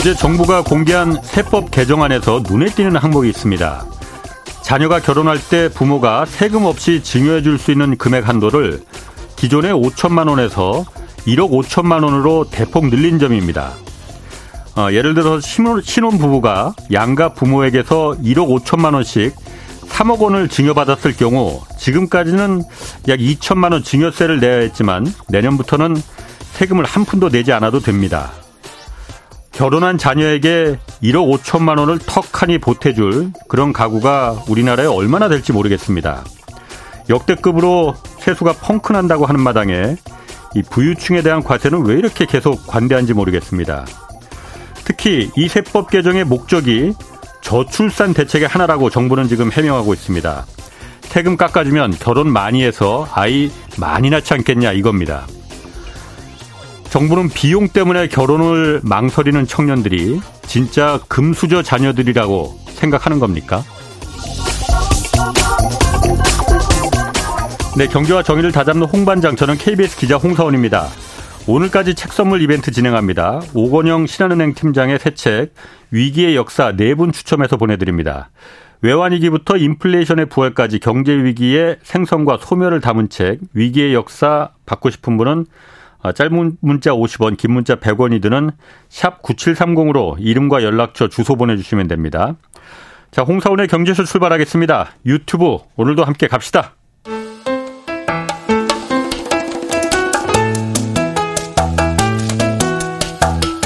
어제 0.00 0.14
정부가 0.14 0.62
공개한 0.62 1.20
세법 1.22 1.70
개정안에서 1.70 2.42
눈에 2.48 2.70
띄는 2.70 2.96
항목이 2.96 3.28
있습니다. 3.28 3.84
자녀가 4.62 4.98
결혼할 4.98 5.38
때 5.38 5.68
부모가 5.68 6.24
세금 6.24 6.64
없이 6.64 7.02
증여해 7.02 7.42
줄 7.42 7.58
수 7.58 7.70
있는 7.70 7.98
금액 7.98 8.26
한도를 8.26 8.80
기존의 9.36 9.74
5천만 9.74 10.30
원에서 10.30 10.86
1억 11.26 11.50
5천만 11.50 12.02
원으로 12.02 12.46
대폭 12.50 12.86
늘린 12.86 13.18
점입니다. 13.18 13.74
어, 14.74 14.90
예를 14.90 15.12
들어 15.12 15.38
신혼, 15.38 15.82
신혼 15.82 16.16
부부가 16.16 16.72
양가 16.90 17.34
부모에게서 17.34 18.16
1억 18.24 18.64
5천만 18.64 18.94
원씩 18.94 19.36
3억 19.86 20.18
원을 20.20 20.48
증여받았을 20.48 21.14
경우 21.14 21.60
지금까지는 21.78 22.62
약 23.08 23.18
2천만 23.18 23.72
원 23.72 23.82
증여세를 23.82 24.40
내야 24.40 24.60
했지만 24.60 25.12
내년부터는 25.28 25.94
세금을 26.52 26.86
한 26.86 27.04
푼도 27.04 27.28
내지 27.28 27.52
않아도 27.52 27.80
됩니다. 27.80 28.30
결혼한 29.52 29.98
자녀에게 29.98 30.78
1억 31.02 31.40
5천만 31.42 31.78
원을 31.78 31.98
턱하니 31.98 32.58
보태줄 32.58 33.32
그런 33.48 33.72
가구가 33.72 34.44
우리나라에 34.48 34.86
얼마나 34.86 35.28
될지 35.28 35.52
모르겠습니다. 35.52 36.24
역대급으로 37.08 37.94
세수가 38.20 38.54
펑크난다고 38.54 39.26
하는 39.26 39.40
마당에 39.40 39.96
이 40.54 40.62
부유층에 40.62 41.22
대한 41.22 41.42
과세는 41.42 41.84
왜 41.84 41.96
이렇게 41.96 42.26
계속 42.26 42.66
관대한지 42.66 43.12
모르겠습니다. 43.12 43.86
특히 44.84 45.30
이 45.36 45.48
세법 45.48 45.90
개정의 45.90 46.24
목적이 46.24 46.94
저출산 47.40 48.14
대책의 48.14 48.48
하나라고 48.48 48.90
정부는 48.90 49.28
지금 49.28 49.50
해명하고 49.52 49.94
있습니다. 49.94 50.46
세금 51.02 51.36
깎아주면 51.36 51.92
결혼 51.98 52.32
많이 52.32 52.62
해서 52.62 53.08
아이 53.12 53.50
많이 53.78 54.10
낳지 54.10 54.32
않겠냐 54.34 54.72
이겁니다. 54.72 55.26
정부는 56.90 57.28
비용 57.28 57.68
때문에 57.68 58.08
결혼을 58.08 58.80
망설이는 58.82 59.46
청년들이 59.46 60.20
진짜 60.42 60.98
금수저 61.08 61.62
자녀들이라고 61.62 62.58
생각하는 62.66 63.20
겁니까? 63.20 63.62
네, 67.78 67.86
경제와 67.86 68.24
정의를 68.24 68.50
다잡는 68.50 68.86
홍반장, 68.88 69.36
저는 69.36 69.56
KBS 69.56 69.96
기자 69.96 70.16
홍사원입니다. 70.16 70.88
오늘까지 71.46 71.94
책 71.94 72.12
선물 72.12 72.42
이벤트 72.42 72.72
진행합니다. 72.72 73.40
오건영 73.54 74.06
신한은행 74.06 74.54
팀장의 74.54 74.98
새 74.98 75.14
책, 75.14 75.54
위기의 75.92 76.34
역사 76.34 76.72
네 76.72 76.94
분 76.94 77.12
추첨해서 77.12 77.56
보내드립니다. 77.56 78.30
외환위기부터 78.82 79.56
인플레이션의 79.56 80.26
부활까지 80.26 80.80
경제위기의 80.80 81.78
생성과 81.82 82.38
소멸을 82.40 82.80
담은 82.80 83.08
책, 83.10 83.38
위기의 83.54 83.94
역사 83.94 84.50
받고 84.66 84.90
싶은 84.90 85.16
분은 85.16 85.46
아, 85.46 85.79
짧은 86.02 86.58
문자 86.60 86.92
50원, 86.92 87.36
긴 87.36 87.52
문자 87.52 87.76
100원이 87.76 88.22
드는 88.22 88.50
샵 88.88 89.22
9730으로 89.22 90.16
이름과 90.18 90.62
연락처, 90.62 91.08
주소 91.08 91.36
보내주시면 91.36 91.88
됩니다. 91.88 92.36
자, 93.10 93.22
홍사원의 93.22 93.68
경제쇼 93.68 94.04
출발하겠습니다. 94.04 94.92
유튜브 95.06 95.58
오늘도 95.76 96.04
함께 96.04 96.26
갑시다. 96.28 96.74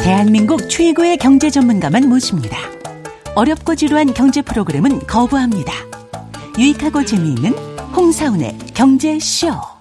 대한민국 0.03 0.69
최고의 0.69 1.17
경제 1.19 1.51
전문가만 1.51 2.09
모십니다. 2.09 2.59
어렵고 3.35 3.75
지루한 3.75 4.15
경제 4.15 4.43
프로그램은 4.43 5.01
거부합니다. 5.07 5.73
유익하고 6.59 7.05
재미있는 7.05 7.53
홍사운의 7.97 8.59
경제쇼. 8.75 9.74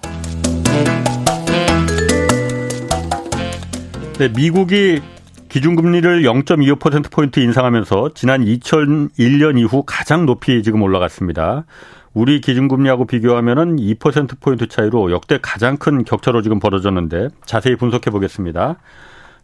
네, 4.18 4.28
미국이 4.28 5.02
기준금리를 5.48 6.22
0.25%포인트 6.22 7.40
인상하면서 7.40 8.10
지난 8.14 8.44
2001년 8.44 9.58
이후 9.58 9.82
가장 9.84 10.24
높이 10.24 10.62
지금 10.62 10.82
올라갔습니다. 10.82 11.64
우리 12.12 12.40
기준금리하고 12.40 13.06
비교하면은 13.06 13.74
2%포인트 13.74 14.68
차이로 14.68 15.10
역대 15.10 15.40
가장 15.42 15.78
큰 15.78 16.04
격차로 16.04 16.42
지금 16.42 16.60
벌어졌는데 16.60 17.30
자세히 17.44 17.74
분석해 17.74 18.10
보겠습니다. 18.10 18.76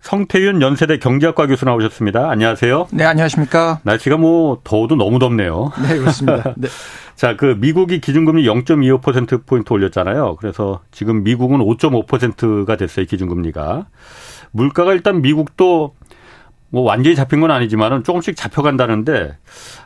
성태윤 0.02 0.62
연세대 0.62 0.98
경제학과 0.98 1.46
교수 1.46 1.64
나오셨습니다. 1.64 2.30
안녕하세요. 2.30 2.88
네, 2.92 3.04
안녕하십니까. 3.04 3.80
날씨가 3.82 4.16
뭐 4.16 4.60
더워도 4.64 4.96
너무 4.96 5.18
덥네요. 5.18 5.72
네, 5.82 5.98
그렇습니다. 5.98 6.54
네. 6.56 6.68
자, 7.16 7.36
그 7.36 7.56
미국이 7.58 8.00
기준금리 8.00 8.44
0.25%포인트 8.46 9.72
올렸잖아요. 9.72 10.36
그래서 10.36 10.80
지금 10.90 11.22
미국은 11.22 11.58
5.5%가 11.58 12.76
됐어요, 12.76 13.04
기준금리가. 13.04 13.86
물가가 14.52 14.92
일단 14.92 15.22
미국도 15.22 15.94
뭐 16.70 16.82
완전히 16.82 17.16
잡힌 17.16 17.40
건 17.40 17.50
아니지만은 17.50 18.04
조금씩 18.04 18.36
잡혀간다는데 18.36 19.36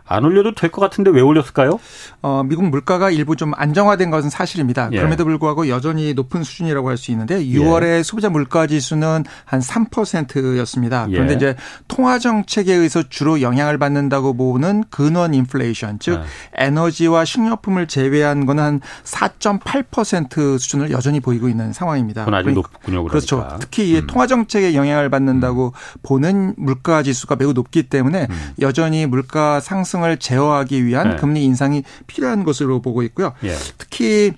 안 0.07 0.25
올려도 0.25 0.55
될 0.55 0.71
것 0.71 0.81
같은데 0.81 1.11
왜 1.11 1.21
올렸을까요? 1.21 1.79
어, 2.23 2.43
미국 2.45 2.65
물가가 2.69 3.11
일부 3.11 3.37
좀 3.37 3.53
안정화된 3.57 4.11
것은 4.11 4.29
사실입니다. 4.31 4.89
예. 4.93 4.97
그럼에도 4.97 5.25
불구하고 5.25 5.69
여전히 5.69 6.15
높은 6.15 6.43
수준이라고 6.43 6.89
할 6.89 6.97
수 6.97 7.11
있는데 7.11 7.45
6월에 7.45 7.99
예. 7.99 8.03
소비자 8.03 8.29
물가 8.31 8.67
지수는 8.67 9.25
한 9.45 9.61
3%였습니다. 9.61 11.07
그런데 11.07 11.33
예. 11.33 11.37
이제 11.37 11.57
통화 11.89 12.19
정책에 12.19 12.73
의해서 12.75 13.03
주로 13.09 13.41
영향을 13.41 13.79
받는다고 13.79 14.35
보는 14.37 14.85
근원 14.91 15.35
인플레이션, 15.35 15.99
즉 16.01 16.21
예. 16.59 16.65
에너지와 16.67 17.25
식료품을 17.25 17.87
제외한 17.89 18.47
거는 18.47 18.63
한 18.63 18.81
4.8% 19.05 20.59
수준을 20.59 20.91
여전히 20.91 21.21
보이고 21.21 21.49
있는 21.49 21.73
상황입니다. 21.73 22.25
그건 22.25 22.35
아주 22.35 22.45
그러니까, 22.45 22.69
높군요. 22.73 23.05
그러니까. 23.05 23.11
그렇죠. 23.11 23.59
특히 23.61 23.99
음. 23.99 24.07
통화 24.07 24.27
정책에 24.27 24.75
영향을 24.75 25.11
받는다고 25.11 25.67
음. 25.75 25.99
보는 26.03 26.55
물가 26.57 27.03
지수가 27.03 27.37
매우 27.37 27.53
높기 27.53 27.85
때문에 27.85 28.27
음. 28.31 28.53
여전히 28.61 29.07
물가 29.07 29.61
상승 29.61 29.94
상승을 29.95 30.19
제어하기 30.19 30.85
위한 30.85 31.11
네. 31.11 31.17
금리 31.17 31.45
인상이 31.45 31.85
필요한 32.07 32.45
것으로 32.45 32.83
보고 32.83 33.03
있고요. 33.05 33.33
예. 33.45 33.55
특히 33.79 34.33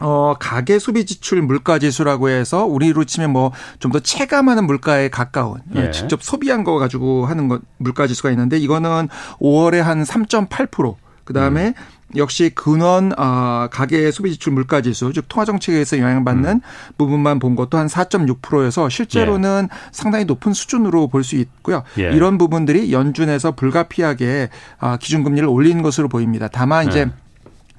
어, 0.00 0.34
가계 0.38 0.78
소비 0.78 1.06
지출 1.06 1.40
물가 1.40 1.78
지수라고 1.78 2.28
해서 2.28 2.64
우리로 2.66 3.04
치면 3.04 3.30
뭐 3.30 3.52
좀 3.78 3.92
더 3.92 4.00
체감하는 4.00 4.66
물가에 4.66 5.08
가까운 5.08 5.60
예. 5.76 5.90
직접 5.90 6.22
소비한 6.22 6.64
거 6.64 6.78
가지고 6.78 7.26
하는 7.26 7.48
것 7.48 7.62
물가 7.78 8.06
지수가 8.06 8.30
있는데 8.30 8.58
이거는 8.58 9.08
5월에 9.40 9.78
한 9.78 10.02
3.8%. 10.02 10.96
그다음에 11.24 11.68
음. 11.68 11.74
역시 12.16 12.50
근원 12.54 13.12
어, 13.18 13.68
가계 13.70 14.10
소비 14.10 14.32
지출 14.32 14.52
물가 14.52 14.80
지수 14.80 15.12
즉 15.12 15.24
통화 15.28 15.44
정책에 15.44 15.74
의해서 15.74 15.98
영향받는 15.98 16.44
을 16.44 16.54
음. 16.54 16.60
부분만 16.96 17.38
본 17.38 17.56
것도 17.56 17.78
한 17.78 17.86
4.6%여서 17.86 18.88
실제로는 18.88 19.68
예. 19.70 19.76
상당히 19.92 20.24
높은 20.24 20.52
수준으로 20.52 21.08
볼 21.08 21.24
수 21.24 21.36
있고요. 21.36 21.82
예. 21.98 22.02
이런 22.12 22.36
부분들이 22.36 22.92
연준에서 22.92 23.52
불가피하게 23.52 24.50
어, 24.80 24.96
기준금리를 24.98 25.48
올린 25.48 25.82
것으로 25.82 26.08
보입니다. 26.08 26.48
다만 26.48 26.86
이제 26.86 27.00
예. 27.00 27.23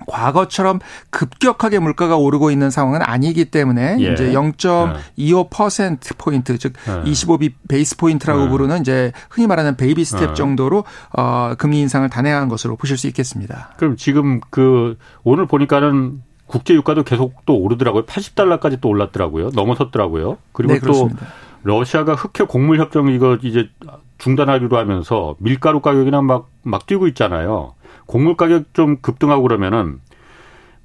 과거처럼 0.08 0.80
급격하게 1.10 1.80
물가가 1.80 2.18
오르고 2.18 2.52
있는 2.52 2.70
상황은 2.70 3.02
아니기 3.02 3.46
때문에 3.46 3.98
예. 4.00 4.14
이제 4.14 4.32
0.25% 4.32 6.18
포인트 6.18 6.58
즉 6.58 6.74
예. 6.88 7.10
25bp 7.10 7.54
베이시스 7.68 7.98
포인트라고 7.98 8.46
예. 8.46 8.50
부르는 8.50 8.82
이제 8.82 9.12
흔히 9.30 9.48
말하는 9.48 9.76
베이비 9.78 10.04
스텝 10.06 10.32
예. 10.32 10.34
정도로 10.34 10.84
어 11.18 11.54
금리 11.58 11.80
인상을 11.80 12.08
단행한 12.10 12.50
것으로 12.50 12.76
보실 12.76 12.98
수 12.98 13.08
있겠습니다. 13.08 13.74
그럼 13.78 13.96
지금 13.96 14.42
그 14.50 14.98
오늘 15.24 15.46
보니까는 15.46 16.22
국제 16.48 16.74
유가도 16.76 17.04
계속 17.04 17.46
또 17.46 17.56
오르더라고요. 17.58 18.06
80달러까지 18.06 18.80
또 18.82 18.90
올랐더라고요. 18.90 19.50
넘어섰더라고요. 19.56 20.38
그리고 20.52 20.74
네, 20.74 20.80
또 20.80 21.10
러시아가 21.64 22.14
흑해 22.14 22.48
곡물 22.48 22.80
협정 22.80 23.08
이거 23.08 23.38
이제 23.42 23.70
중단하기로 24.20 24.78
하면서 24.78 25.36
밀가루 25.40 25.82
가격이나 25.82 26.22
막 26.22 26.56
막 26.66 26.86
뛰고 26.86 27.08
있잖아요. 27.08 27.74
곡물 28.06 28.36
가격 28.38 28.74
좀 28.74 28.98
급등하고 29.02 29.44
그러면은 29.44 30.00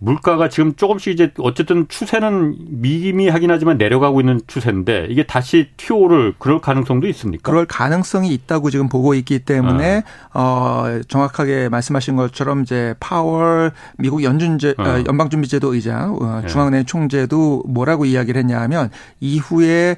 물가가 0.02 0.49
지금 0.49 0.75
조금씩 0.75 1.12
이제 1.12 1.31
어쨌든 1.38 1.87
추세는 1.87 2.56
미미하긴 2.81 3.50
하지만 3.50 3.76
내려가고 3.76 4.20
있는 4.20 4.40
추세인데 4.46 5.06
이게 5.11 5.25
다시 5.25 5.69
튀어오를 5.76 6.34
그럴 6.38 6.58
가능성도 6.58 7.06
있습니까? 7.08 7.43
그럴 7.50 7.67
가능성이 7.67 8.32
있다고 8.32 8.70
지금 8.70 8.88
보고 8.88 9.12
있기 9.12 9.40
때문에 9.40 10.02
어, 10.32 10.40
어 10.40 11.00
정확하게 11.06 11.69
말씀하신 11.69 12.17
것처럼 12.17 12.62
이제 12.62 12.94
파월 12.99 13.73
미국 13.99 14.25
연준제 14.25 14.76
어. 14.78 14.82
어 14.82 15.05
연방준비제도 15.06 15.75
의장 15.75 16.16
어, 16.20 16.40
예. 16.44 16.46
중앙은행 16.46 16.87
총재도 16.87 17.64
뭐라고 17.69 18.06
이야기를 18.06 18.38
했냐하면 18.38 18.88
이후에 19.20 19.96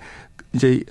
이제 0.53 0.83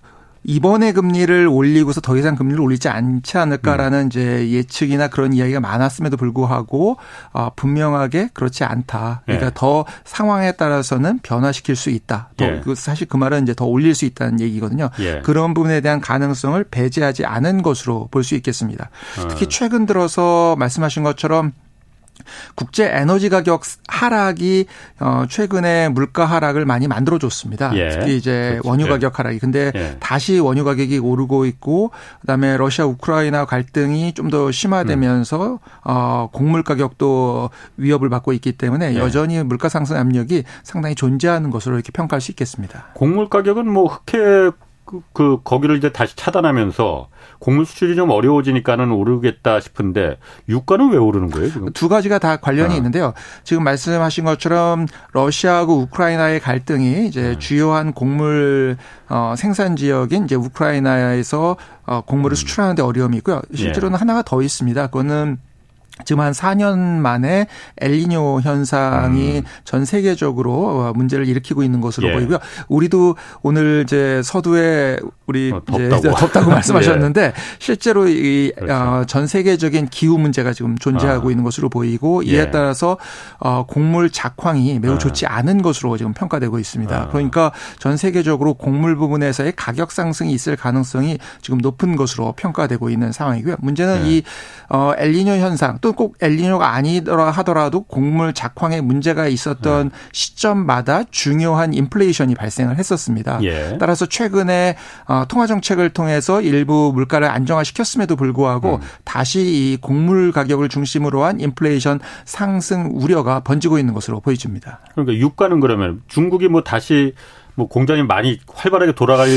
이번에 0.43 0.91
금리를 0.91 1.47
올리고서 1.47 2.01
더 2.01 2.17
이상 2.17 2.35
금리를 2.35 2.59
올리지 2.59 2.89
않지 2.89 3.37
않을까라는 3.37 3.99
음. 3.99 4.07
이제 4.07 4.49
예측이나 4.49 5.07
그런 5.07 5.33
이야기가 5.33 5.59
많았음에도 5.59 6.17
불구하고 6.17 6.97
어, 7.31 7.51
분명하게 7.55 8.29
그렇지 8.33 8.63
않다. 8.63 9.21
그러니까 9.25 9.47
예. 9.47 9.51
더 9.53 9.85
상황에 10.03 10.53
따라서는 10.53 11.19
변화시킬 11.19 11.75
수 11.75 11.89
있다. 11.89 12.29
더 12.37 12.45
예. 12.45 12.61
그 12.63 12.73
사실 12.73 13.07
그 13.07 13.17
말은 13.17 13.43
이제 13.43 13.53
더 13.53 13.65
올릴 13.65 13.93
수 13.93 14.05
있다는 14.05 14.39
얘기거든요. 14.39 14.89
예. 14.99 15.21
그런 15.21 15.53
부분에 15.53 15.81
대한 15.81 16.01
가능성을 16.01 16.63
배제하지 16.71 17.25
않은 17.25 17.61
것으로 17.61 18.07
볼 18.09 18.21
수 18.21 18.35
있겠습니다. 18.35 18.89
어. 19.19 19.27
특히 19.29 19.47
최근 19.49 19.87
들어서 19.87 20.55
말씀하신 20.57 21.01
것처럼 21.03 21.53
국제 22.55 22.89
에너지 22.91 23.29
가격 23.29 23.61
하락이 23.87 24.65
어 24.99 25.25
최근에 25.29 25.89
물가 25.89 26.25
하락을 26.25 26.65
많이 26.65 26.87
만들어 26.87 27.19
줬습니다. 27.19 27.71
예. 27.75 27.89
특히 27.91 28.17
이제 28.17 28.57
그렇지. 28.61 28.67
원유 28.67 28.85
예. 28.85 28.89
가격 28.89 29.19
하락이. 29.19 29.39
근데 29.39 29.71
예. 29.75 29.97
다시 29.99 30.39
원유 30.39 30.63
가격이 30.63 30.97
오르고 30.97 31.45
있고 31.45 31.91
그다음에 32.21 32.57
러시아 32.57 32.85
우크라이나 32.85 33.45
갈등이 33.45 34.13
좀 34.13 34.31
더 34.31 34.49
심화되면서 34.49 35.53
음. 35.53 35.57
어 35.83 36.29
곡물 36.31 36.63
가격도 36.63 37.49
위협을 37.75 38.09
받고 38.09 38.31
있기 38.33 38.53
때문에 38.53 38.93
예. 38.93 38.97
여전히 38.97 39.43
물가 39.43 39.67
상승 39.67 39.97
압력이 39.97 40.43
상당히 40.63 40.95
존재하는 40.95 41.49
것으로 41.51 41.75
이렇게 41.75 41.91
평가할 41.91 42.21
수 42.21 42.31
있겠습니다. 42.31 42.85
곡물 42.93 43.27
가격은 43.27 43.69
뭐 43.69 43.87
흑해 43.87 44.51
그, 44.85 45.01
그 45.13 45.37
거기를 45.43 45.77
이제 45.77 45.91
다시 45.91 46.15
차단하면서 46.15 47.09
곡물 47.41 47.65
수출이 47.65 47.95
좀 47.95 48.11
어려워지니까는 48.11 48.91
오르겠다 48.91 49.59
싶은데 49.59 50.17
유가는 50.47 50.91
왜 50.91 50.97
오르는 50.97 51.31
거예요? 51.31 51.51
지금? 51.51 51.73
두 51.73 51.89
가지가 51.89 52.19
다 52.19 52.37
관련이 52.37 52.75
아. 52.75 52.77
있는데요. 52.77 53.13
지금 53.43 53.63
말씀하신 53.63 54.25
것처럼 54.25 54.85
러시아하고 55.13 55.79
우크라이나의 55.79 56.39
갈등이 56.39 57.07
이제 57.07 57.31
음. 57.31 57.39
주요한 57.39 57.93
곡물 57.93 58.77
어, 59.09 59.33
생산 59.35 59.75
지역인 59.75 60.25
이제 60.25 60.35
우크라이나에서 60.35 61.57
어, 61.87 62.01
곡물을 62.01 62.33
음. 62.33 62.35
수출하는데 62.35 62.83
어려움이 62.83 63.17
있고요. 63.17 63.41
실제로는 63.55 63.95
예. 63.95 63.99
하나가 63.99 64.21
더 64.21 64.43
있습니다. 64.43 64.87
그거는 64.87 65.39
지금 66.05 66.21
한 66.21 66.31
4년 66.31 66.77
만에 66.99 67.47
엘니뇨 67.79 68.41
현상이 68.41 69.39
음. 69.39 69.43
전 69.63 69.85
세계적으로 69.85 70.93
문제를 70.93 71.27
일으키고 71.27 71.63
있는 71.63 71.81
것으로 71.81 72.09
예. 72.09 72.13
보이고요. 72.13 72.37
우리도 72.69 73.15
오늘 73.41 73.81
이제 73.83 74.21
서두에 74.23 74.97
우리 75.31 75.51
어, 75.51 75.61
덥다고, 75.65 75.97
이제 75.97 76.09
덥다고 76.09 76.51
말씀하셨는데 76.51 77.21
예. 77.21 77.33
실제로 77.59 78.07
이전 78.07 78.65
그렇죠. 78.65 79.19
어, 79.19 79.25
세계적인 79.25 79.87
기후 79.87 80.17
문제가 80.17 80.51
지금 80.51 80.77
존재하고 80.77 81.29
아. 81.29 81.31
있는 81.31 81.43
것으로 81.43 81.69
보이고 81.69 82.21
이에 82.23 82.39
예. 82.39 82.51
따라서 82.51 82.97
어, 83.39 83.65
곡물 83.65 84.09
작황이 84.09 84.79
매우 84.79 84.95
아. 84.95 84.97
좋지 84.97 85.25
않은 85.25 85.61
것으로 85.61 85.95
지금 85.97 86.13
평가되고 86.13 86.59
있습니다. 86.59 86.95
아. 86.95 87.07
그러니까 87.07 87.53
전 87.79 87.95
세계적으로 87.95 88.55
곡물 88.55 88.97
부분에서의 88.97 89.53
가격 89.55 89.93
상승이 89.93 90.33
있을 90.33 90.57
가능성이 90.57 91.19
지금 91.41 91.59
높은 91.59 91.95
것으로 91.95 92.33
평가되고 92.33 92.89
있는 92.89 93.13
상황이고요. 93.13 93.55
문제는 93.59 94.05
예. 94.05 94.09
이 94.09 94.23
어, 94.69 94.91
엘니뇨 94.97 95.37
현상 95.37 95.77
또 95.79 95.93
꼭 96.01 96.17
엘니뇨가 96.19 96.73
아니더라 96.73 97.29
하더라도 97.29 97.81
곡물 97.83 98.33
작황에 98.33 98.81
문제가 98.81 99.27
있었던 99.27 99.89
네. 99.89 99.95
시점마다 100.11 101.03
중요한 101.11 101.75
인플레이션이 101.75 102.33
발생을 102.33 102.79
했었습니다. 102.79 103.39
예. 103.43 103.77
따라서 103.79 104.07
최근에 104.07 104.77
어, 105.05 105.20
통화 105.25 105.47
정책을 105.47 105.89
통해서 105.91 106.41
일부 106.41 106.91
물가를 106.93 107.27
안정화시켰음에도 107.29 108.15
불구하고 108.15 108.75
음. 108.75 108.81
다시 109.03 109.41
이 109.41 109.77
곡물 109.81 110.31
가격을 110.31 110.69
중심으로 110.69 111.23
한 111.23 111.39
인플레이션 111.39 111.99
상승 112.25 112.91
우려가 112.93 113.41
번지고 113.41 113.79
있는 113.79 113.93
것으로 113.93 114.19
보여집니다. 114.19 114.79
그러니까 114.93 115.15
유가는 115.15 115.59
그러면 115.59 116.01
중국이 116.07 116.47
뭐 116.47 116.63
다시 116.63 117.13
뭐 117.55 117.67
공장이 117.67 118.03
많이 118.03 118.39
활발하게 118.47 118.93
돌아갈 118.93 119.27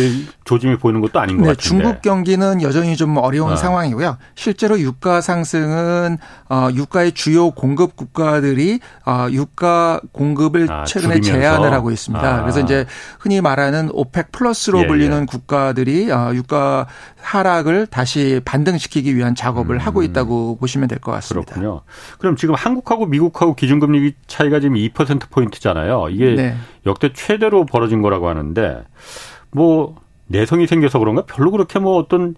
조짐이 0.45 0.79
보이는 0.79 1.01
것도 1.01 1.19
아닌 1.21 1.37
것 1.37 1.43
네, 1.45 1.49
같은데. 1.51 1.63
중국 1.63 2.03
경기는 2.03 2.63
여전히 2.63 2.97
좀 2.97 3.17
어려운 3.17 3.53
어. 3.53 3.57
상황이고요. 3.57 4.17
실제로 4.35 4.79
유가 4.81 5.21
상승은 5.21 6.19
어 6.49 6.69
유가의 6.75 7.13
주요 7.13 7.51
공급 7.51 7.97
국가들이 7.97 8.81
어 9.07 9.27
유가 9.31 10.01
공급을 10.13 10.71
아, 10.71 10.85
최근에 10.85 11.21
줄이면서? 11.21 11.41
제한을 11.41 11.73
하고 11.73 11.91
있습니다. 11.91 12.37
아. 12.37 12.41
그래서 12.43 12.61
이제 12.61 12.87
흔히 13.19 13.41
말하는 13.41 13.91
오펙 13.93 14.33
플러스로 14.33 14.81
예, 14.83 14.87
불리는 14.87 15.23
예. 15.23 15.27
국가들이 15.27 16.11
어 16.11 16.33
유가 16.35 16.87
하락을 17.21 17.87
다시 17.87 18.41
반등시키기 18.45 19.17
위한 19.17 19.35
작업을 19.35 19.77
음. 19.77 19.81
하고 19.81 20.03
있다고 20.03 20.57
보시면 20.59 20.89
될 20.89 20.99
것 21.05 21.11
같습니다. 21.13 21.55
그렇군요. 21.55 21.83
그럼 22.19 22.37
지금 22.37 22.55
한국하고 22.55 23.07
미국하고 23.07 23.55
기준금리 23.57 24.15
차이가 24.27 24.61
지금 24.61 24.77
2% 24.77 25.29
포인트잖아요. 25.31 26.07
이게 26.11 26.35
네. 26.35 26.57
역대 26.87 27.13
최대로 27.13 27.67
벌어진 27.67 28.01
거라고 28.05 28.29
하는데 28.29 28.85
뭐 29.51 29.97
내성이 30.27 30.67
생겨서 30.67 30.99
그런가 30.99 31.23
별로 31.27 31.51
그렇게 31.51 31.79
뭐 31.79 31.99
어떤 31.99 32.37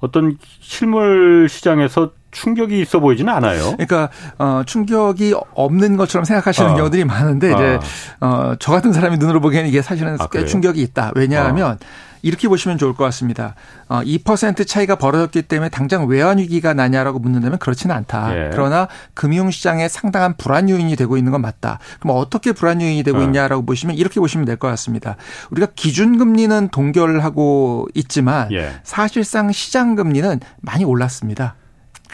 어떤 0.00 0.36
실물 0.60 1.48
시장에서 1.48 2.10
충격이 2.30 2.80
있어 2.80 3.00
보이지는 3.00 3.32
않아요. 3.32 3.72
그러니까 3.72 4.10
어 4.38 4.62
충격이 4.66 5.34
없는 5.54 5.96
것처럼 5.96 6.24
생각하시는 6.24 6.72
어. 6.72 6.74
경우들이 6.74 7.04
많은데 7.04 7.52
이제 7.52 7.78
어. 8.20 8.52
어저 8.52 8.72
같은 8.72 8.92
사람이 8.92 9.18
눈으로 9.18 9.40
보기에는 9.40 9.68
이게 9.68 9.80
사실은 9.80 10.16
아, 10.20 10.26
꽤 10.30 10.44
충격이 10.44 10.82
있다. 10.82 11.12
왜냐하면 11.14 11.72
어. 11.72 11.76
이렇게 12.24 12.48
보시면 12.48 12.78
좋을 12.78 12.94
것 12.94 13.04
같습니다. 13.04 13.54
어, 13.86 14.00
2% 14.00 14.66
차이가 14.66 14.96
벌어졌기 14.96 15.42
때문에 15.42 15.68
당장 15.68 16.06
외환 16.06 16.38
위기가 16.38 16.72
나냐라고 16.72 17.18
묻는다면 17.18 17.58
그렇지는 17.58 17.94
않다. 17.94 18.34
예. 18.36 18.50
그러나 18.50 18.88
금융 19.12 19.50
시장에 19.50 19.88
상당한 19.88 20.34
불안 20.36 20.70
요인이 20.70 20.96
되고 20.96 21.16
있는 21.18 21.32
건 21.32 21.42
맞다. 21.42 21.78
그럼 22.00 22.16
어떻게 22.16 22.52
불안 22.52 22.80
요인이 22.80 23.02
되고 23.02 23.18
어. 23.18 23.22
있냐라고 23.22 23.64
보시면 23.66 23.96
이렇게 23.96 24.20
보시면 24.20 24.46
될 24.46 24.54
것 24.56 24.68
같습니다. 24.68 25.16
우리가 25.50 25.68
기준 25.74 26.16
금리는 26.16 26.68
동결하고 26.68 27.88
있지만 27.94 28.50
예. 28.52 28.70
사실상 28.84 29.52
시장 29.52 29.94
금리는 29.94 30.40
많이 30.62 30.84
올랐습니다. 30.84 31.56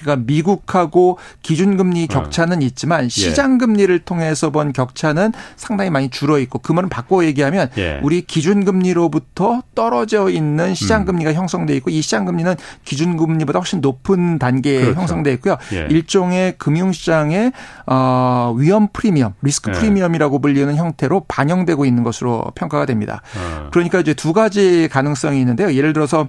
그러니까 0.00 0.24
미국하고 0.26 1.18
기준금리 1.42 2.04
어. 2.04 2.06
격차는 2.06 2.62
있지만 2.62 3.04
예. 3.04 3.08
시장금리를 3.08 3.98
통해서 4.00 4.50
본 4.50 4.72
격차는 4.72 5.32
상당히 5.56 5.90
많이 5.90 6.08
줄어 6.08 6.38
있고 6.38 6.58
그 6.58 6.72
말은 6.72 6.88
바꿔 6.88 7.24
얘기하면 7.24 7.70
예. 7.78 8.00
우리 8.02 8.22
기준금리로부터 8.22 9.62
떨어져 9.74 10.30
있는 10.30 10.74
시장금리가 10.74 11.30
음. 11.30 11.36
형성돼 11.36 11.76
있고 11.76 11.90
이 11.90 12.00
시장금리는 12.02 12.54
기준금리보다 12.84 13.58
훨씬 13.58 13.80
높은 13.80 14.38
단계에 14.38 14.80
그렇죠. 14.80 15.00
형성돼 15.00 15.32
있고요. 15.34 15.56
예. 15.72 15.86
일종의 15.90 16.54
금융시장의 16.58 17.52
어 17.86 18.54
위험 18.56 18.88
프리미엄, 18.92 19.34
리스크 19.42 19.70
프리미엄이라고 19.72 20.38
불리는 20.40 20.74
형태로 20.74 21.24
반영되고 21.28 21.84
있는 21.84 22.02
것으로 22.02 22.44
평가가 22.54 22.86
됩니다. 22.86 23.22
어. 23.36 23.68
그러니까 23.70 24.00
이제 24.00 24.14
두 24.14 24.32
가지 24.32 24.88
가능성이 24.90 25.40
있는데요. 25.40 25.72
예를 25.74 25.92
들어서 25.92 26.28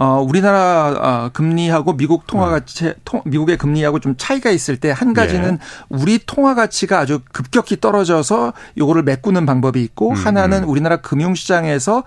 어, 0.00 0.24
우리나라 0.26 0.94
어, 1.26 1.30
금리하고 1.32 1.96
미국 1.96 2.28
통화 2.28 2.48
가치, 2.50 2.94
통, 3.04 3.20
미국의 3.24 3.58
금리하고 3.58 3.98
좀 3.98 4.14
차이가 4.16 4.48
있을 4.50 4.76
때 4.76 4.92
한 4.92 5.12
가지는 5.12 5.54
예. 5.60 5.86
우리 5.88 6.20
통화 6.24 6.54
가치가 6.54 7.00
아주 7.00 7.20
급격히 7.32 7.80
떨어져서 7.80 8.52
요거를 8.78 9.02
메꾸는 9.02 9.44
방법이 9.44 9.82
있고 9.82 10.10
음. 10.10 10.14
하나는 10.14 10.62
우리나라 10.64 10.98
금융 11.00 11.34
시장에서 11.34 12.04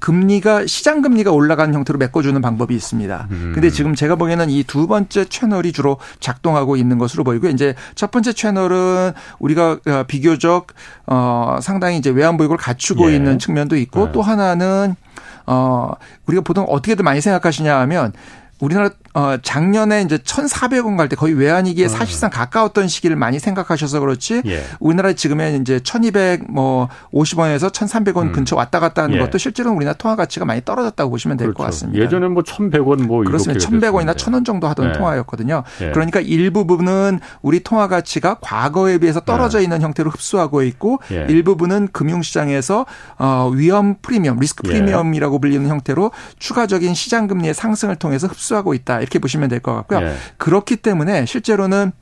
금리가 0.00 0.66
시장 0.66 1.00
금리가 1.02 1.32
올라가는 1.32 1.72
형태로 1.72 1.98
메꿔주는 1.98 2.38
방법이 2.40 2.74
있습니다. 2.74 3.28
음. 3.30 3.52
근데 3.54 3.70
지금 3.70 3.94
제가 3.94 4.16
보기에는 4.16 4.50
이 4.50 4.64
두 4.64 4.86
번째 4.86 5.24
채널이 5.26 5.72
주로 5.72 5.98
작동하고 6.20 6.76
있는 6.76 6.98
것으로 6.98 7.24
보이고 7.24 7.48
이제 7.48 7.74
첫 7.94 8.10
번째 8.10 8.32
채널은 8.32 9.12
우리가 9.38 9.78
어, 9.86 10.04
비교적 10.06 10.68
어 11.06 11.58
상당히 11.62 11.98
이제 11.98 12.08
외환 12.10 12.36
보유고를 12.38 12.58
갖추고 12.58 13.10
예. 13.12 13.16
있는 13.16 13.38
측면도 13.38 13.76
있고 13.76 14.06
네. 14.06 14.12
또 14.12 14.22
하나는 14.22 14.94
어, 15.46 15.92
우리가 16.26 16.42
보통 16.42 16.64
어떻게든 16.68 17.04
많이 17.04 17.20
생각하시냐 17.20 17.78
하면 17.80 18.12
우리나라 18.60 18.90
어 19.14 19.36
작년에 19.42 20.02
이제 20.02 20.16
1,400원 20.18 20.96
갈 20.96 21.08
때 21.08 21.16
거의 21.16 21.34
외환위기에 21.34 21.84
어. 21.84 21.88
사실상 21.88 22.30
가까웠던 22.30 22.88
시기를 22.88 23.14
많이 23.16 23.38
생각하셔서 23.38 24.00
그렇지 24.00 24.42
예. 24.46 24.64
우리나라 24.80 25.12
지금의 25.12 25.58
이제 25.60 25.78
1,200뭐 25.78 26.88
50원에서 27.12 27.70
1,300원 27.70 28.22
음. 28.22 28.32
근처 28.32 28.56
왔다 28.56 28.80
갔다 28.80 29.02
하는 29.02 29.16
예. 29.16 29.20
것도 29.20 29.38
실제로 29.38 29.70
는 29.70 29.76
우리나라 29.76 29.96
통화 29.96 30.16
가치가 30.16 30.44
많이 30.44 30.62
떨어졌다고 30.64 31.10
보시면 31.10 31.36
될것 31.36 31.54
그렇죠. 31.56 31.70
같습니다. 31.70 32.02
예전에 32.02 32.28
뭐 32.28 32.42
1,100원 32.42 33.02
뭐 33.06 33.22
그렇습니다. 33.22 33.64
1,100원이나 33.64 34.16
1,000원 34.16 34.44
정도 34.44 34.66
하던 34.68 34.88
예. 34.88 34.92
통화였거든요. 34.92 35.62
예. 35.82 35.90
그러니까 35.90 36.20
일부분은 36.20 37.20
우리 37.42 37.62
통화 37.62 37.86
가치가 37.88 38.38
과거에 38.40 38.98
비해서 38.98 39.20
떨어져 39.20 39.58
예. 39.58 39.64
있는 39.64 39.82
형태로 39.82 40.10
흡수하고 40.10 40.62
있고 40.62 41.00
예. 41.12 41.26
일부분은 41.28 41.88
금융시장에서 41.92 42.86
어 43.18 43.50
위험 43.54 43.96
프리미엄, 44.00 44.38
리스크 44.38 44.62
프리미엄이라고 44.62 45.38
불리는 45.38 45.68
형태로 45.68 46.10
추가적인 46.38 46.94
시장 46.94 47.26
금리의 47.26 47.54
상승을 47.54 47.96
통해서 47.96 48.26
흡수 48.26 48.43
하고 48.52 48.74
있다. 48.74 49.00
이렇게 49.00 49.18
보시면 49.18 49.48
될 49.48 49.60
것 49.60 49.74
같고요. 49.74 50.00
네. 50.00 50.14
그렇기 50.36 50.76
때문에 50.76 51.24
실제로는 51.24 51.92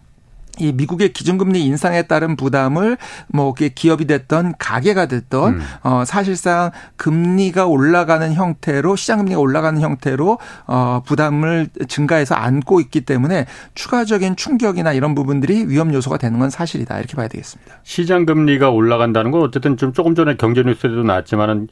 이 0.58 0.70
미국의 0.70 1.14
기준금리 1.14 1.64
인상에 1.64 2.02
따른 2.02 2.36
부담을 2.36 2.98
뭐 3.28 3.54
기업이 3.54 4.06
됐던 4.06 4.54
가게가 4.58 5.06
됐던 5.06 5.54
음. 5.54 5.60
어 5.82 6.04
사실상 6.04 6.70
금리가 6.96 7.66
올라가는 7.66 8.30
형태로 8.34 8.96
시장 8.96 9.18
금리가 9.18 9.40
올라가는 9.40 9.80
형태로 9.80 10.38
어 10.66 11.02
부담을 11.06 11.68
증가해서 11.88 12.34
안고 12.34 12.80
있기 12.80 13.00
때문에 13.02 13.46
추가적인 13.74 14.36
충격이나 14.36 14.92
이런 14.92 15.14
부분들이 15.14 15.64
위험 15.68 15.94
요소가 15.94 16.18
되는 16.18 16.38
건 16.38 16.50
사실이다 16.50 16.98
이렇게 16.98 17.14
봐야 17.16 17.28
되겠습니다. 17.28 17.76
시장 17.82 18.26
금리가 18.26 18.68
올라간다는 18.68 19.30
건 19.30 19.40
어쨌든 19.42 19.78
좀 19.78 19.94
조금 19.94 20.14
전에 20.14 20.36
경제 20.36 20.62
뉴스에도 20.62 21.02
나왔지만은 21.02 21.68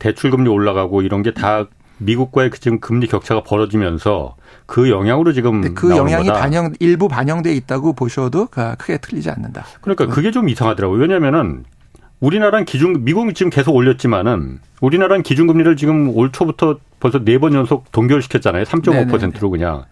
대출 0.00 0.32
금리 0.32 0.48
올라가고 0.48 1.02
이런 1.02 1.22
게 1.22 1.30
다 1.32 1.66
미국과의 1.98 2.50
그 2.50 2.60
지금 2.60 2.80
금리 2.80 3.06
격차가 3.06 3.42
벌어지면서 3.42 4.36
그 4.66 4.90
영향으로 4.90 5.32
지금 5.32 5.74
그 5.74 5.96
영향이 5.96 6.26
거다. 6.26 6.40
반영 6.40 6.72
일부 6.80 7.08
반영돼 7.08 7.54
있다고 7.54 7.92
보셔도 7.92 8.46
크게 8.46 8.98
틀리지 8.98 9.30
않는다. 9.30 9.64
그러니까 9.80 10.06
그게 10.06 10.30
좀 10.30 10.48
이상하더라고요. 10.48 11.00
왜냐하면은 11.00 11.64
우리나라는 12.20 12.64
기준 12.64 13.04
미국이 13.04 13.34
지금 13.34 13.50
계속 13.50 13.74
올렸지만은 13.74 14.60
우리나라는 14.80 15.22
기준 15.22 15.46
금리를 15.46 15.76
지금 15.76 16.08
올 16.16 16.32
초부터 16.32 16.78
벌써 17.00 17.22
네 17.22 17.38
번 17.38 17.52
연속 17.54 17.92
동결시켰잖아요. 17.92 18.64
3.5%로 18.64 19.50
그냥 19.50 19.84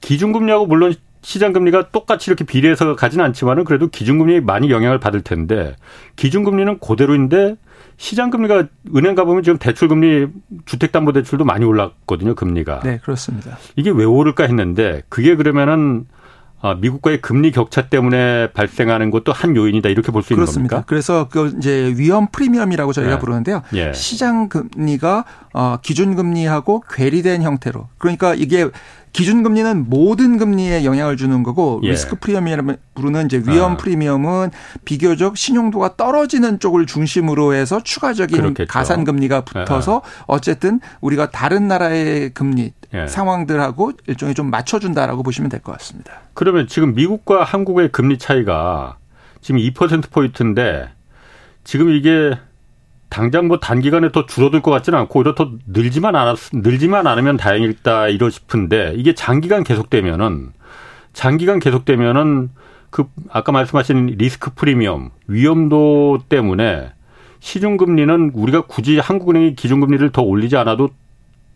기준 0.00 0.32
금리하고 0.32 0.66
물론 0.66 0.94
시장 1.22 1.52
금리가 1.52 1.90
똑같이 1.90 2.30
이렇게 2.30 2.44
비례해서 2.44 2.94
가진 2.96 3.20
않지만은 3.20 3.64
그래도 3.64 3.88
기준 3.88 4.18
금리에 4.18 4.40
많이 4.40 4.70
영향을 4.70 4.98
받을 5.00 5.20
텐데 5.22 5.74
기준 6.16 6.44
금리는 6.44 6.78
그대로인데 6.78 7.56
시장 8.00 8.30
금리가 8.30 8.64
은행 8.96 9.14
가보면 9.14 9.42
지금 9.42 9.58
대출 9.58 9.86
금리 9.88 10.26
주택담보대출도 10.64 11.44
많이 11.44 11.66
올랐거든요 11.66 12.34
금리가. 12.34 12.80
네 12.80 12.98
그렇습니다. 13.02 13.58
이게 13.76 13.90
왜 13.90 14.04
오를까 14.06 14.44
했는데 14.44 15.02
그게 15.10 15.36
그러면은 15.36 16.06
아, 16.62 16.74
미국과의 16.74 17.20
금리 17.20 17.50
격차 17.52 17.88
때문에 17.88 18.52
발생하는 18.52 19.10
것도 19.10 19.32
한 19.32 19.54
요인이다 19.56 19.88
이렇게 19.90 20.12
볼 20.12 20.22
수 20.22 20.32
있는 20.32 20.44
그렇습니다. 20.44 20.76
겁니까? 20.76 20.86
그래서 20.88 21.28
그 21.30 21.52
이제 21.58 21.92
위험 21.96 22.26
프리미엄이라고 22.32 22.92
저희가 22.94 23.14
네. 23.14 23.18
부르는데요. 23.18 23.62
예. 23.74 23.92
시장 23.92 24.48
금리가 24.48 25.24
어 25.52 25.76
기준 25.82 26.16
금리하고 26.16 26.82
괴리된 26.90 27.42
형태로. 27.42 27.88
그러니까 27.98 28.34
이게 28.34 28.68
기준 29.12 29.42
금리는 29.42 29.88
모든 29.88 30.38
금리에 30.38 30.84
영향을 30.84 31.16
주는 31.16 31.42
거고 31.42 31.80
예. 31.82 31.90
리스크 31.90 32.16
프리미엄이라고 32.16 32.74
부르는 32.94 33.26
이제 33.26 33.42
위험 33.46 33.72
아. 33.72 33.76
프리미엄은 33.76 34.50
비교적 34.84 35.36
신용도가 35.36 35.96
떨어지는 35.96 36.60
쪽을 36.60 36.86
중심으로 36.86 37.54
해서 37.54 37.82
추가적인 37.82 38.36
그렇겠죠. 38.36 38.72
가산 38.72 39.04
금리가 39.04 39.44
붙어서 39.44 40.02
어쨌든 40.26 40.80
우리가 41.00 41.30
다른 41.30 41.66
나라의 41.68 42.30
금리 42.30 42.72
예. 42.94 43.06
상황들하고 43.06 43.92
일종의 44.06 44.34
좀 44.34 44.50
맞춰준다라고 44.50 45.22
보시면 45.22 45.48
될 45.50 45.60
것 45.60 45.72
같습니다. 45.78 46.12
그러면 46.34 46.66
지금 46.68 46.94
미국과 46.94 47.44
한국의 47.44 47.90
금리 47.92 48.16
차이가 48.18 48.96
지금 49.40 49.60
2%포인트인데 49.60 50.88
지금 51.64 51.90
이게 51.90 52.36
당장 53.10 53.48
뭐 53.48 53.58
단기간에 53.58 54.12
더 54.12 54.24
줄어들 54.24 54.62
것 54.62 54.70
같지는 54.70 54.98
않고 55.00 55.18
오히려 55.18 55.34
더 55.34 55.50
늘지만 55.66 56.16
않았, 56.16 56.50
늘지만 56.52 57.06
않으면 57.06 57.36
다행이다 57.36 58.08
이러 58.08 58.30
싶은데 58.30 58.94
이게 58.96 59.14
장기간 59.14 59.64
계속되면은 59.64 60.52
장기간 61.12 61.58
계속되면은 61.58 62.50
그 62.90 63.04
아까 63.28 63.52
말씀하신 63.52 64.14
리스크 64.18 64.52
프리미엄 64.54 65.10
위험도 65.26 66.20
때문에 66.28 66.92
시중금리는 67.40 68.32
우리가 68.34 68.62
굳이 68.62 68.98
한국은행이 68.98 69.56
기준금리를 69.56 70.10
더 70.12 70.22
올리지 70.22 70.56
않아도 70.56 70.90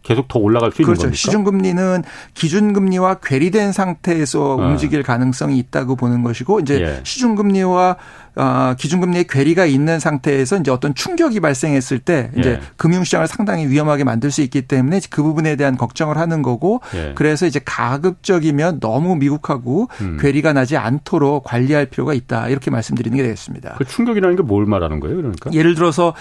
계속 0.02 0.28
더 0.28 0.38
올라갈 0.38 0.70
수 0.70 0.82
있는 0.82 0.92
그렇죠. 0.92 1.02
겁니까? 1.04 1.16
시중금리는 1.16 2.02
기준금리와 2.34 3.14
괴리된 3.22 3.72
상태에서 3.72 4.54
어. 4.54 4.56
움직일 4.56 5.02
가능성이 5.02 5.58
있다고 5.58 5.96
보는 5.96 6.22
것이고 6.22 6.60
이제 6.60 6.80
예. 6.80 7.00
시중금리와 7.02 7.96
어, 8.36 8.74
기준금리의 8.78 9.26
괴리가 9.28 9.64
있는 9.66 10.00
상태에서 10.00 10.56
이제 10.58 10.70
어떤 10.70 10.94
충격이 10.94 11.40
발생했을 11.40 11.98
때 11.98 12.30
이제 12.36 12.50
예. 12.50 12.60
금융시장을 12.76 13.28
상당히 13.28 13.66
위험하게 13.68 14.04
만들 14.04 14.30
수 14.30 14.42
있기 14.42 14.62
때문에 14.62 15.00
그 15.10 15.22
부분에 15.22 15.56
대한 15.56 15.76
걱정을 15.76 16.16
하는 16.16 16.42
거고 16.42 16.80
예. 16.94 17.12
그래서 17.14 17.46
이제 17.46 17.60
가급적이면 17.64 18.80
너무 18.80 19.16
미국하고 19.16 19.88
음. 20.00 20.18
괴리가 20.20 20.52
나지 20.52 20.76
않도록 20.76 21.44
관리할 21.44 21.86
필요가 21.86 22.14
있다 22.14 22.48
이렇게 22.48 22.70
말씀드리는 22.70 23.16
게 23.16 23.22
되겠습니다. 23.22 23.74
그 23.78 23.84
충격이라는 23.84 24.36
게 24.36 24.42
뭘 24.44 24.66
말하는 24.66 25.00
거예요? 25.00 25.16
그러니까 25.16 25.50
예를 25.54 25.74
들어서 25.74 26.14